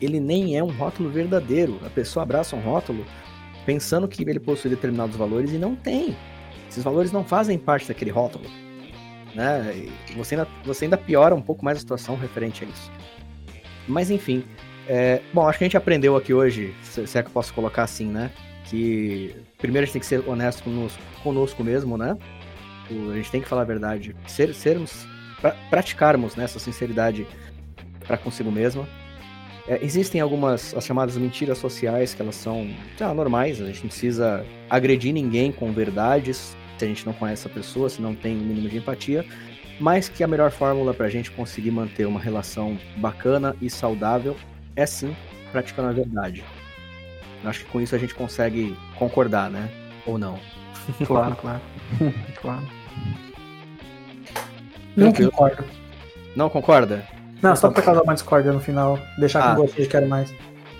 ele 0.00 0.20
nem 0.20 0.56
é 0.56 0.62
um 0.62 0.70
rótulo 0.70 1.10
verdadeiro. 1.10 1.80
A 1.84 1.90
pessoa 1.90 2.22
abraça 2.22 2.54
um 2.54 2.60
rótulo 2.60 3.04
pensando 3.66 4.08
que 4.08 4.22
ele 4.22 4.40
possui 4.40 4.70
determinados 4.70 5.16
valores 5.16 5.52
e 5.52 5.58
não 5.58 5.74
tem. 5.74 6.16
Esses 6.68 6.84
valores 6.84 7.12
não 7.12 7.24
fazem 7.24 7.58
parte 7.58 7.88
daquele 7.88 8.10
rótulo. 8.10 8.44
Né? 9.34 9.88
E 10.10 10.14
você, 10.14 10.34
ainda, 10.34 10.48
você 10.64 10.84
ainda 10.84 10.96
piora 10.96 11.34
um 11.34 11.42
pouco 11.42 11.64
mais 11.64 11.78
a 11.78 11.80
situação 11.80 12.16
referente 12.16 12.64
a 12.64 12.68
isso. 12.68 12.90
Mas 13.88 14.10
enfim, 14.10 14.44
é, 14.88 15.20
bom, 15.32 15.46
acho 15.48 15.58
que 15.58 15.64
a 15.64 15.66
gente 15.66 15.76
aprendeu 15.76 16.16
aqui 16.16 16.32
hoje, 16.32 16.74
se 16.82 17.18
é 17.18 17.22
que 17.22 17.28
eu 17.28 17.32
posso 17.32 17.52
colocar 17.52 17.82
assim, 17.82 18.06
né? 18.06 18.30
Que 18.72 19.36
primeiro 19.58 19.82
a 19.82 19.84
gente 19.84 19.92
tem 19.92 20.00
que 20.00 20.06
ser 20.06 20.26
honesto 20.26 20.62
conosco, 20.62 20.98
conosco 21.22 21.62
mesmo, 21.62 21.98
né? 21.98 22.16
A 22.90 23.16
gente 23.16 23.30
tem 23.30 23.42
que 23.42 23.46
falar 23.46 23.62
a 23.62 23.66
verdade, 23.66 24.16
ser, 24.26 24.54
sermos, 24.54 25.06
pra, 25.42 25.50
praticarmos 25.68 26.36
né, 26.36 26.44
essa 26.44 26.58
sinceridade 26.58 27.26
para 28.06 28.16
consigo 28.16 28.50
mesmo. 28.50 28.88
É, 29.68 29.78
existem 29.84 30.22
algumas, 30.22 30.74
as 30.74 30.86
chamadas 30.86 31.18
mentiras 31.18 31.58
sociais, 31.58 32.14
que 32.14 32.22
elas 32.22 32.34
são 32.34 32.74
normais, 33.14 33.60
a 33.60 33.66
gente 33.66 33.82
não 33.82 33.88
precisa 33.88 34.42
agredir 34.70 35.12
ninguém 35.12 35.52
com 35.52 35.70
verdades, 35.70 36.56
se 36.78 36.84
a 36.86 36.88
gente 36.88 37.04
não 37.04 37.12
conhece 37.12 37.46
a 37.46 37.50
pessoa, 37.50 37.90
se 37.90 38.00
não 38.00 38.14
tem 38.14 38.34
o 38.34 38.40
mínimo 38.40 38.70
de 38.70 38.78
empatia, 38.78 39.22
mas 39.78 40.08
que 40.08 40.24
a 40.24 40.26
melhor 40.26 40.50
fórmula 40.50 40.94
para 40.94 41.06
a 41.06 41.10
gente 41.10 41.30
conseguir 41.30 41.72
manter 41.72 42.06
uma 42.06 42.18
relação 42.18 42.78
bacana 42.96 43.54
e 43.60 43.68
saudável 43.68 44.34
é 44.74 44.86
sim 44.86 45.14
praticando 45.52 45.88
a 45.88 45.92
verdade. 45.92 46.42
Acho 47.44 47.64
que 47.64 47.70
com 47.70 47.80
isso 47.80 47.94
a 47.94 47.98
gente 47.98 48.14
consegue 48.14 48.76
concordar, 48.96 49.50
né? 49.50 49.68
Ou 50.06 50.18
não? 50.18 50.38
Claro, 51.06 51.36
claro. 51.36 51.60
claro. 52.42 52.68
Não 54.96 55.12
concordo. 55.12 55.64
Não 56.34 56.50
concorda? 56.50 57.06
Não, 57.40 57.54
só 57.54 57.70
pra 57.70 57.82
causar 57.82 58.02
uma 58.02 58.14
discórdia 58.14 58.52
no 58.52 58.58
final. 58.58 58.98
Deixar 59.16 59.44
ah. 59.44 59.54
com 59.54 59.62
gostinho 59.62 59.84
de 59.84 59.88
quero 59.88 60.08
mais. 60.08 60.34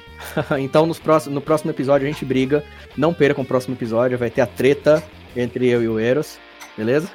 então 0.58 0.86
nos 0.86 0.98
próximos, 0.98 1.34
no 1.34 1.40
próximo 1.40 1.70
episódio 1.70 2.06
a 2.06 2.10
gente 2.10 2.24
briga. 2.24 2.64
Não 2.96 3.14
percam 3.14 3.44
o 3.44 3.46
próximo 3.46 3.74
episódio. 3.74 4.18
Vai 4.18 4.30
ter 4.30 4.40
a 4.40 4.46
treta 4.46 5.02
entre 5.36 5.68
eu 5.68 5.82
e 5.82 5.88
o 5.88 5.98
Eros. 5.98 6.38
Beleza? 6.76 7.10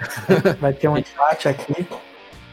Vai 0.60 0.74
ter 0.74 0.88
um 0.88 0.96
chat 0.96 1.50
aqui. 1.50 1.86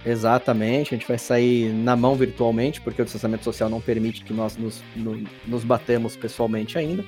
Exatamente, 0.07 0.95
a 0.95 0.99
gente 0.99 1.09
vai 1.09 1.19
sair 1.19 1.73
na 1.73 1.97
mão 1.97 2.15
virtualmente, 2.15 2.81
porque 2.81 3.01
o 3.01 3.05
distanciamento 3.05 3.43
social 3.43 3.71
não 3.71 3.81
permite 3.81 4.23
que 4.23 4.35
nós 4.35 4.57
nos, 4.57 4.83
no, 4.95 5.23
nos 5.47 5.65
batemos 5.65 6.15
pessoalmente 6.15 6.77
ainda. 6.77 7.05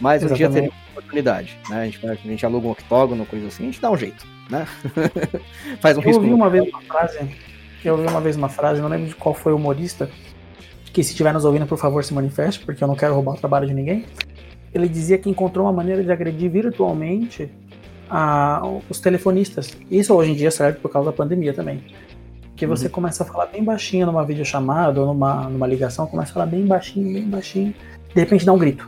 Mas 0.00 0.22
Exatamente. 0.22 0.32
um 0.32 0.36
dia 0.36 0.48
teremos 0.48 0.74
oportunidade, 0.90 1.58
né? 1.68 1.82
A 1.82 1.84
gente, 1.84 2.06
a 2.06 2.14
gente 2.14 2.46
aluga 2.46 2.66
um 2.66 2.70
octógono, 2.70 3.26
coisa 3.26 3.48
assim, 3.48 3.64
a 3.64 3.66
gente 3.66 3.80
dá 3.80 3.90
um 3.90 3.96
jeito, 3.96 4.26
né? 4.48 4.66
Faz 5.80 5.96
um 5.96 6.00
eu 6.00 6.06
risco. 6.06 6.22
Eu 6.22 6.30
ouvi 6.30 6.34
uma 6.34 6.50
vez 6.50 6.68
uma 6.68 6.80
frase, 6.80 7.18
eu 7.84 7.94
ouvi 7.94 8.06
uma 8.06 8.20
vez 8.20 8.36
uma 8.36 8.48
frase, 8.48 8.80
não 8.80 8.88
lembro 8.88 9.08
de 9.08 9.14
qual 9.14 9.34
foi 9.34 9.52
o 9.52 9.56
humorista, 9.56 10.10
que 10.92 11.02
se 11.04 11.10
estiver 11.10 11.32
nos 11.32 11.44
ouvindo, 11.44 11.66
por 11.66 11.78
favor, 11.78 12.02
se 12.02 12.12
manifeste, 12.14 12.64
porque 12.64 12.82
eu 12.82 12.88
não 12.88 12.96
quero 12.96 13.14
roubar 13.14 13.34
o 13.34 13.38
trabalho 13.38 13.66
de 13.66 13.74
ninguém. 13.74 14.04
Ele 14.72 14.88
dizia 14.88 15.18
que 15.18 15.28
encontrou 15.28 15.66
uma 15.66 15.72
maneira 15.72 16.02
de 16.02 16.10
agredir 16.10 16.50
virtualmente 16.50 17.50
a, 18.08 18.62
os 18.88 19.00
telefonistas. 19.00 19.76
Isso 19.90 20.14
hoje 20.14 20.32
em 20.32 20.34
dia 20.34 20.50
serve 20.50 20.78
por 20.78 20.90
causa 20.90 21.10
da 21.10 21.16
pandemia 21.16 21.52
também. 21.52 21.82
Que 22.60 22.66
você 22.66 22.84
uhum. 22.88 22.92
começa 22.92 23.22
a 23.22 23.26
falar 23.26 23.46
bem 23.46 23.64
baixinho 23.64 24.04
numa 24.04 24.22
videochamada 24.22 25.00
ou 25.00 25.06
numa, 25.06 25.48
numa 25.48 25.66
ligação, 25.66 26.06
começa 26.06 26.30
a 26.30 26.34
falar 26.34 26.44
bem 26.44 26.66
baixinho, 26.66 27.10
bem 27.10 27.26
baixinho, 27.26 27.74
de 28.14 28.20
repente 28.20 28.44
dá 28.44 28.52
um 28.52 28.58
grito. 28.58 28.86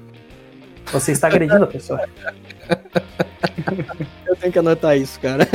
Você 0.93 1.13
está 1.13 1.29
agredindo 1.29 1.65
a 1.65 1.67
pessoa. 1.67 2.07
Eu 4.29 4.37
tenho 4.37 4.53
que 4.53 4.59
anotar 4.59 4.95
isso, 4.99 5.19
cara. 5.19 5.49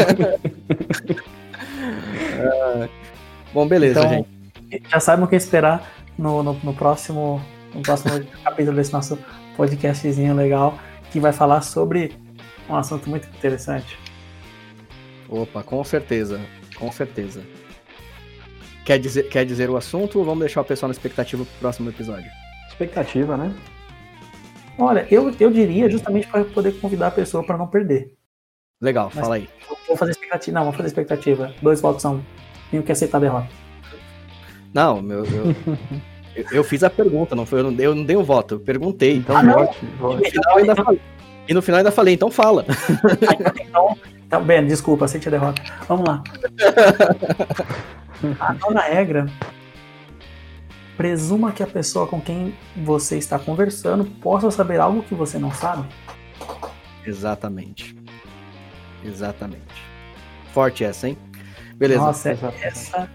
bom, 3.53 3.67
beleza, 3.67 3.99
então, 3.99 4.09
gente. 4.09 4.89
Já 4.89 4.99
saibam 4.99 5.25
o 5.25 5.29
que 5.29 5.35
esperar 5.35 5.87
no, 6.17 6.41
no, 6.41 6.53
no, 6.63 6.73
próximo, 6.73 7.39
no 7.71 7.83
próximo 7.83 8.25
capítulo 8.43 8.75
desse 8.75 8.93
nosso 8.93 9.19
podcastzinho 9.55 10.33
legal, 10.33 10.79
que 11.11 11.19
vai 11.19 11.31
falar 11.31 11.61
sobre 11.61 12.17
um 12.67 12.75
assunto 12.75 13.11
muito 13.11 13.27
interessante. 13.27 13.95
Opa, 15.29 15.61
com 15.61 15.83
certeza, 15.83 16.41
com 16.79 16.91
certeza. 16.91 17.43
Quer 18.87 18.99
dizer, 18.99 19.23
quer 19.23 19.45
dizer 19.45 19.69
o 19.69 19.75
assunto 19.75 20.17
ou 20.17 20.23
vamos 20.23 20.39
deixar 20.39 20.61
o 20.61 20.63
pessoal 20.63 20.87
na 20.87 20.93
expectativa 20.93 21.43
pro 21.43 21.53
próximo 21.59 21.89
episódio? 21.89 22.31
Expectativa, 22.69 23.35
né? 23.35 23.53
Olha, 24.79 25.05
eu, 25.11 25.29
eu 25.41 25.51
diria 25.51 25.89
justamente 25.89 26.25
para 26.25 26.45
poder 26.45 26.71
convidar 26.79 27.07
a 27.07 27.11
pessoa 27.11 27.43
para 27.43 27.57
não 27.57 27.67
perder. 27.67 28.13
Legal, 28.79 29.11
Mas 29.13 29.21
fala 29.21 29.35
aí. 29.35 29.49
Vou 29.85 29.97
fazer 29.97 30.11
expectativa. 30.11 30.57
Não, 30.57 30.63
vou 30.63 30.71
fazer 30.71 30.87
expectativa. 30.87 31.53
Dois 31.61 31.81
votos 31.81 32.01
são. 32.01 32.23
Tenho 32.71 32.81
que 32.81 32.89
aceitar 32.89 33.17
a 33.17 33.19
derrota. 33.19 33.49
Não, 34.73 35.01
meu. 35.01 35.25
Eu, 35.25 35.53
eu, 36.33 36.45
eu, 36.53 36.63
fiz 36.63 36.81
a 36.81 36.89
pergunta, 36.89 37.35
não 37.35 37.45
foi? 37.45 37.59
Eu 37.59 37.63
não, 37.69 37.77
eu 37.77 37.93
não 37.93 38.05
dei 38.05 38.15
um 38.15 38.23
voto, 38.23 38.55
eu 38.55 38.59
perguntei. 38.61 39.17
Então, 39.17 39.35
ah, 39.35 39.43
vote, 39.43 39.85
vote. 39.99 40.21
E, 40.21 40.23
no 40.23 40.31
final 40.31 40.57
ainda 40.59 40.75
falei, 40.77 41.01
e 41.49 41.53
no 41.53 41.61
final 41.61 41.77
ainda 41.79 41.91
falei, 41.91 42.13
então 42.13 42.31
fala. 42.31 42.65
então, 43.59 43.97
então, 44.25 44.43
bem, 44.45 44.65
desculpa, 44.65 45.03
aceite 45.03 45.27
a 45.27 45.31
derrota. 45.31 45.61
Vamos 45.89 46.07
lá. 46.07 46.23
A 48.39 48.53
nona 48.53 48.81
regra 48.81 49.27
presuma 50.95 51.51
que 51.51 51.61
a 51.61 51.67
pessoa 51.67 52.07
com 52.07 52.19
quem 52.19 52.55
você 52.75 53.17
está 53.17 53.37
conversando 53.37 54.05
possa 54.05 54.49
saber 54.49 54.79
algo 54.79 55.03
que 55.03 55.13
você 55.13 55.37
não 55.37 55.51
sabe. 55.51 55.87
Exatamente. 57.05 57.95
Exatamente. 59.03 59.83
Forte 60.53 60.83
essa, 60.83 61.07
hein? 61.07 61.17
Beleza. 61.75 62.01
Nossa, 62.01 62.31
essa, 62.61 63.09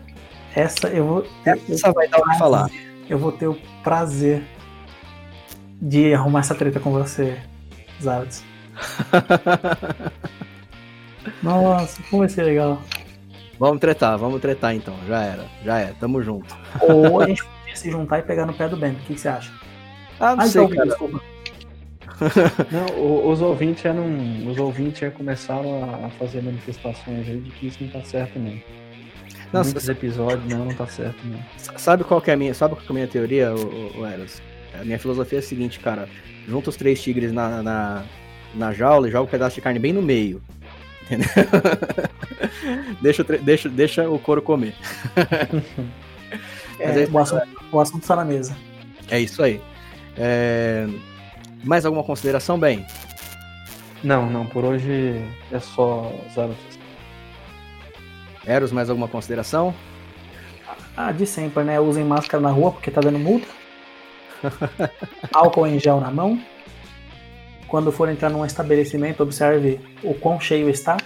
essa 0.55 0.89
eu 0.89 1.05
vou. 1.05 1.27
Essa 1.45 1.93
vai 1.93 2.09
dar 2.09 2.21
o 2.21 2.25
que 2.25 2.39
falar. 2.39 2.71
Eu 3.09 3.19
vou 3.19 3.33
ter 3.33 3.49
o 3.49 3.59
prazer 3.83 4.45
de 5.81 6.15
arrumar 6.15 6.41
essa 6.41 6.55
treta 6.55 6.79
com 6.79 6.93
você, 6.93 7.43
Zards. 8.01 8.45
Nossa, 11.43 12.01
como 12.09 12.21
vai 12.21 12.29
ser 12.29 12.45
legal. 12.45 12.81
Vamos 13.59 13.81
tretar, 13.81 14.19
vamos 14.19 14.41
tretar 14.41 14.75
então. 14.75 14.97
Já 15.07 15.23
era, 15.23 15.45
já 15.65 15.79
é, 15.79 15.95
tamo 15.99 16.23
junto. 16.23 16.57
Ou 16.81 17.21
a 17.21 17.27
gente 17.27 17.45
podia 17.45 17.77
se 17.77 17.91
juntar 17.91 18.19
e 18.19 18.23
pegar 18.23 18.47
no 18.47 18.53
pé 18.53 18.69
do 18.69 18.77
Ben. 18.77 18.93
O 18.93 18.97
que, 18.97 19.15
que 19.15 19.21
você 19.21 19.29
acha? 19.29 19.53
Ah, 20.19 20.37
não 20.37 20.45
ah, 20.45 20.47
sei, 20.47 20.63
então, 20.63 20.77
cara. 20.77 20.89
Desculpa. 20.89 21.21
não, 22.71 23.31
os 23.31 23.41
ouvintes 23.41 23.83
já 23.83 23.93
não. 23.93 24.51
Os 24.51 24.59
ouvintes 24.59 25.01
já 25.01 25.11
começaram 25.11 26.05
a 26.05 26.09
fazer 26.11 26.43
manifestações 26.43 27.29
aí 27.29 27.41
de 27.41 27.51
que 27.51 27.67
isso 27.67 27.83
não 27.83 27.91
tá 27.91 28.03
certo 28.03 28.39
não. 28.39 28.55
Não, 29.53 29.63
Muitos 29.63 29.89
episódios, 29.89 30.49
não, 30.49 30.65
não 30.65 30.75
tá 30.75 30.87
certo 30.87 31.19
não. 31.25 31.39
Sabe 31.79 32.05
qual 32.05 32.21
que 32.21 32.31
é 32.31 32.35
a 32.35 32.37
minha, 32.37 32.55
sabe 32.55 32.75
qual 32.75 32.83
que 32.83 32.89
é 32.89 32.93
a 32.93 32.95
minha 32.95 33.07
teoria, 33.07 33.55
o, 33.55 34.01
o 34.01 34.07
Eros? 34.07 34.41
A 34.81 34.85
minha 34.85 34.99
filosofia 34.99 35.39
é 35.39 35.41
a 35.41 35.43
seguinte, 35.43 35.79
cara. 35.79 36.09
Junta 36.49 36.71
os 36.71 36.77
três 36.77 37.03
tigres 37.03 37.33
na, 37.33 37.63
na, 37.63 38.05
na 38.55 38.73
jaula 38.73 39.09
e 39.09 39.11
joga 39.11 39.25
um 39.25 39.31
pedaço 39.31 39.55
de 39.57 39.61
carne 39.61 39.79
bem 39.79 39.93
no 39.93 40.03
meio. 40.03 40.43
Entendeu? 41.05 41.29
deixa, 43.03 43.25
deixa, 43.25 43.69
deixa 43.69 44.09
o 44.09 44.19
couro 44.19 44.43
comer. 44.43 44.75
é, 46.79 46.91
aí, 46.91 47.09
o, 47.11 47.19
assunto, 47.19 47.49
o 47.71 47.81
assunto 47.81 48.07
tá 48.07 48.17
na 48.17 48.25
mesa. 48.25 48.57
É 49.11 49.19
isso 49.21 49.43
aí. 49.43 49.61
É... 50.17 50.87
Mais 51.65 51.85
alguma 51.85 52.05
consideração, 52.05 52.59
bem? 52.59 52.87
Não, 54.03 54.29
não. 54.29 54.47
Por 54.47 54.65
hoje 54.65 55.23
é 55.51 55.59
só 55.59 56.13
zero. 56.35 56.57
Eros, 58.45 58.73
mais 58.73 58.91
alguma 58.91 59.07
consideração? 59.07 59.75
Ah, 60.97 61.13
de 61.13 61.27
sempre, 61.27 61.63
né? 61.63 61.79
Usem 61.79 62.05
máscara 62.05 62.43
na 62.43 62.51
rua 62.51 62.73
porque 62.73 62.91
tá 62.91 63.01
dando 63.01 63.19
multa. 63.19 63.47
Álcool 65.33 65.67
em 65.67 65.79
gel 65.79 66.01
na 66.01 66.11
mão. 66.11 66.43
Quando 67.73 67.91
for 67.91 68.07
entrar 68.11 68.29
num 68.29 68.45
estabelecimento, 68.45 69.23
observe 69.23 69.81
o 70.05 70.12
quão 70.12 70.39
cheio 70.39 70.68
está. 70.68 70.99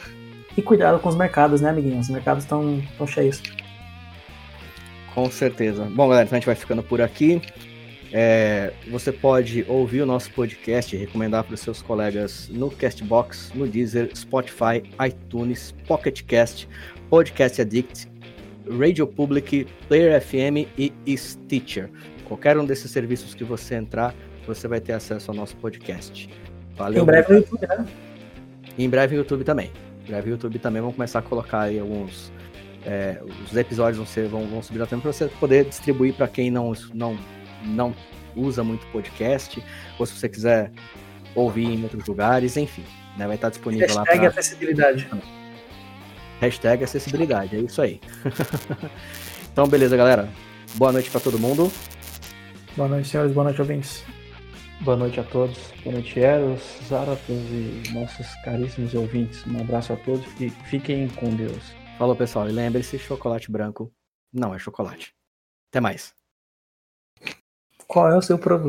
E 0.57 0.61
cuidado 0.61 0.99
com 0.99 1.09
os 1.09 1.14
mercados, 1.14 1.61
né, 1.61 1.71
amiguinhos? 1.71 2.07
Os 2.07 2.12
mercados 2.12 2.43
estão 2.43 2.83
cheios. 3.07 3.41
Com 5.14 5.31
certeza. 5.31 5.85
Bom, 5.85 6.09
galera, 6.09 6.27
então 6.27 6.35
a 6.35 6.41
gente 6.41 6.47
vai 6.47 6.57
ficando 6.57 6.83
por 6.83 7.01
aqui. 7.01 7.41
É, 8.12 8.73
você 8.91 9.12
pode 9.12 9.64
ouvir 9.69 10.03
o 10.03 10.07
nosso 10.07 10.29
podcast 10.33 10.97
e 10.97 10.99
recomendar 10.99 11.45
para 11.45 11.55
os 11.55 11.61
seus 11.61 11.81
colegas 11.81 12.49
no 12.49 12.69
Castbox, 12.69 13.53
no 13.55 13.69
Deezer, 13.69 14.11
Spotify, 14.17 14.83
iTunes, 15.07 15.73
Pocket 15.87 16.25
Cast, 16.25 16.69
Podcast 17.09 17.62
Addict, 17.62 18.09
Radio 18.77 19.07
Public, 19.07 19.69
Player 19.87 20.21
FM 20.21 20.67
e 20.77 21.17
Stitcher. 21.17 21.89
Qualquer 22.25 22.59
um 22.59 22.64
desses 22.64 22.91
serviços 22.91 23.37
que 23.37 23.45
você 23.45 23.77
entrar, 23.77 24.12
você 24.45 24.67
vai 24.67 24.81
ter 24.81 24.95
acesso 24.95 25.31
ao 25.31 25.37
nosso 25.37 25.57
podcast. 25.59 26.29
Valeu. 26.77 27.03
Em 27.03 27.07
breve 27.07 27.33
no 27.33 27.39
YouTube, 27.39 27.66
né? 27.66 27.87
em 28.79 28.89
breve 28.89 29.14
no 29.14 29.22
YouTube 29.22 29.45
também. 29.45 29.72
Em 30.05 30.07
breve 30.09 30.27
no 30.27 30.33
YouTube 30.35 30.59
também 30.59 30.81
vamos 30.81 30.97
começar 30.97 31.20
a 31.20 31.22
colocar 31.22 31.62
aí 31.62 31.79
alguns 31.79 32.33
É, 32.85 33.20
os 33.45 33.57
episódios 33.57 33.97
vão, 33.97 34.07
ser, 34.07 34.29
vão, 34.29 34.47
vão 34.47 34.62
subir 34.62 34.79
na 34.79 34.87
para 34.87 34.99
você 34.99 35.27
poder 35.41 35.64
distribuir 35.64 36.14
para 36.14 36.29
quem 36.29 36.51
não, 36.51 36.72
não, 36.95 37.18
não 37.64 37.95
usa 38.37 38.62
muito 38.62 38.87
podcast, 38.89 39.62
ou 39.99 40.07
se 40.07 40.12
você 40.12 40.29
quiser 40.29 40.70
ouvir 41.35 41.64
em 41.64 41.83
outros 41.83 42.07
lugares, 42.07 42.57
enfim, 42.57 42.85
né, 43.16 43.27
vai 43.27 43.35
estar 43.35 43.49
disponível 43.49 43.87
Hashtag 43.87 43.99
lá. 43.99 44.12
Hashtag 44.12 44.27
acessibilidade. 44.27 45.09
Hashtag 46.41 46.85
acessibilidade, 46.85 47.57
é 47.57 47.61
isso 47.61 47.83
aí. 47.83 48.01
então, 49.53 49.66
beleza, 49.66 49.97
galera. 49.97 50.29
Boa 50.74 50.93
noite 50.93 51.11
para 51.11 51.20
todo 51.20 51.39
mundo. 51.39 51.72
Boa 52.77 52.89
noite, 52.89 53.09
senhores. 53.09 53.33
Boa 53.33 53.45
noite, 53.45 53.61
ouvintes. 53.61 54.05
Boa 54.83 54.97
noite 54.97 55.18
a 55.18 55.24
todos. 55.24 55.72
Boa 55.83 55.95
noite, 55.95 56.20
Eros, 56.20 56.61
Zaratos 56.87 57.29
e 57.29 57.83
nossos 57.93 58.27
caríssimos 58.45 58.95
ouvintes. 58.95 59.45
Um 59.47 59.61
abraço 59.61 59.93
a 59.93 59.97
todos 59.97 60.24
e 60.41 60.51
fiquem 60.51 61.09
com 61.09 61.35
Deus. 61.35 61.74
Falou, 61.99 62.14
pessoal. 62.14 62.49
E 62.49 62.53
lembre-se, 62.53 62.99
chocolate 62.99 63.51
branco 63.51 63.91
não 64.33 64.55
é 64.55 64.59
chocolate. 64.59 65.14
Até 65.70 65.81
mais. 65.81 66.14
Qual 67.87 68.11
é 68.11 68.16
o 68.16 68.22
seu 68.22 68.39
problema? 68.39 68.64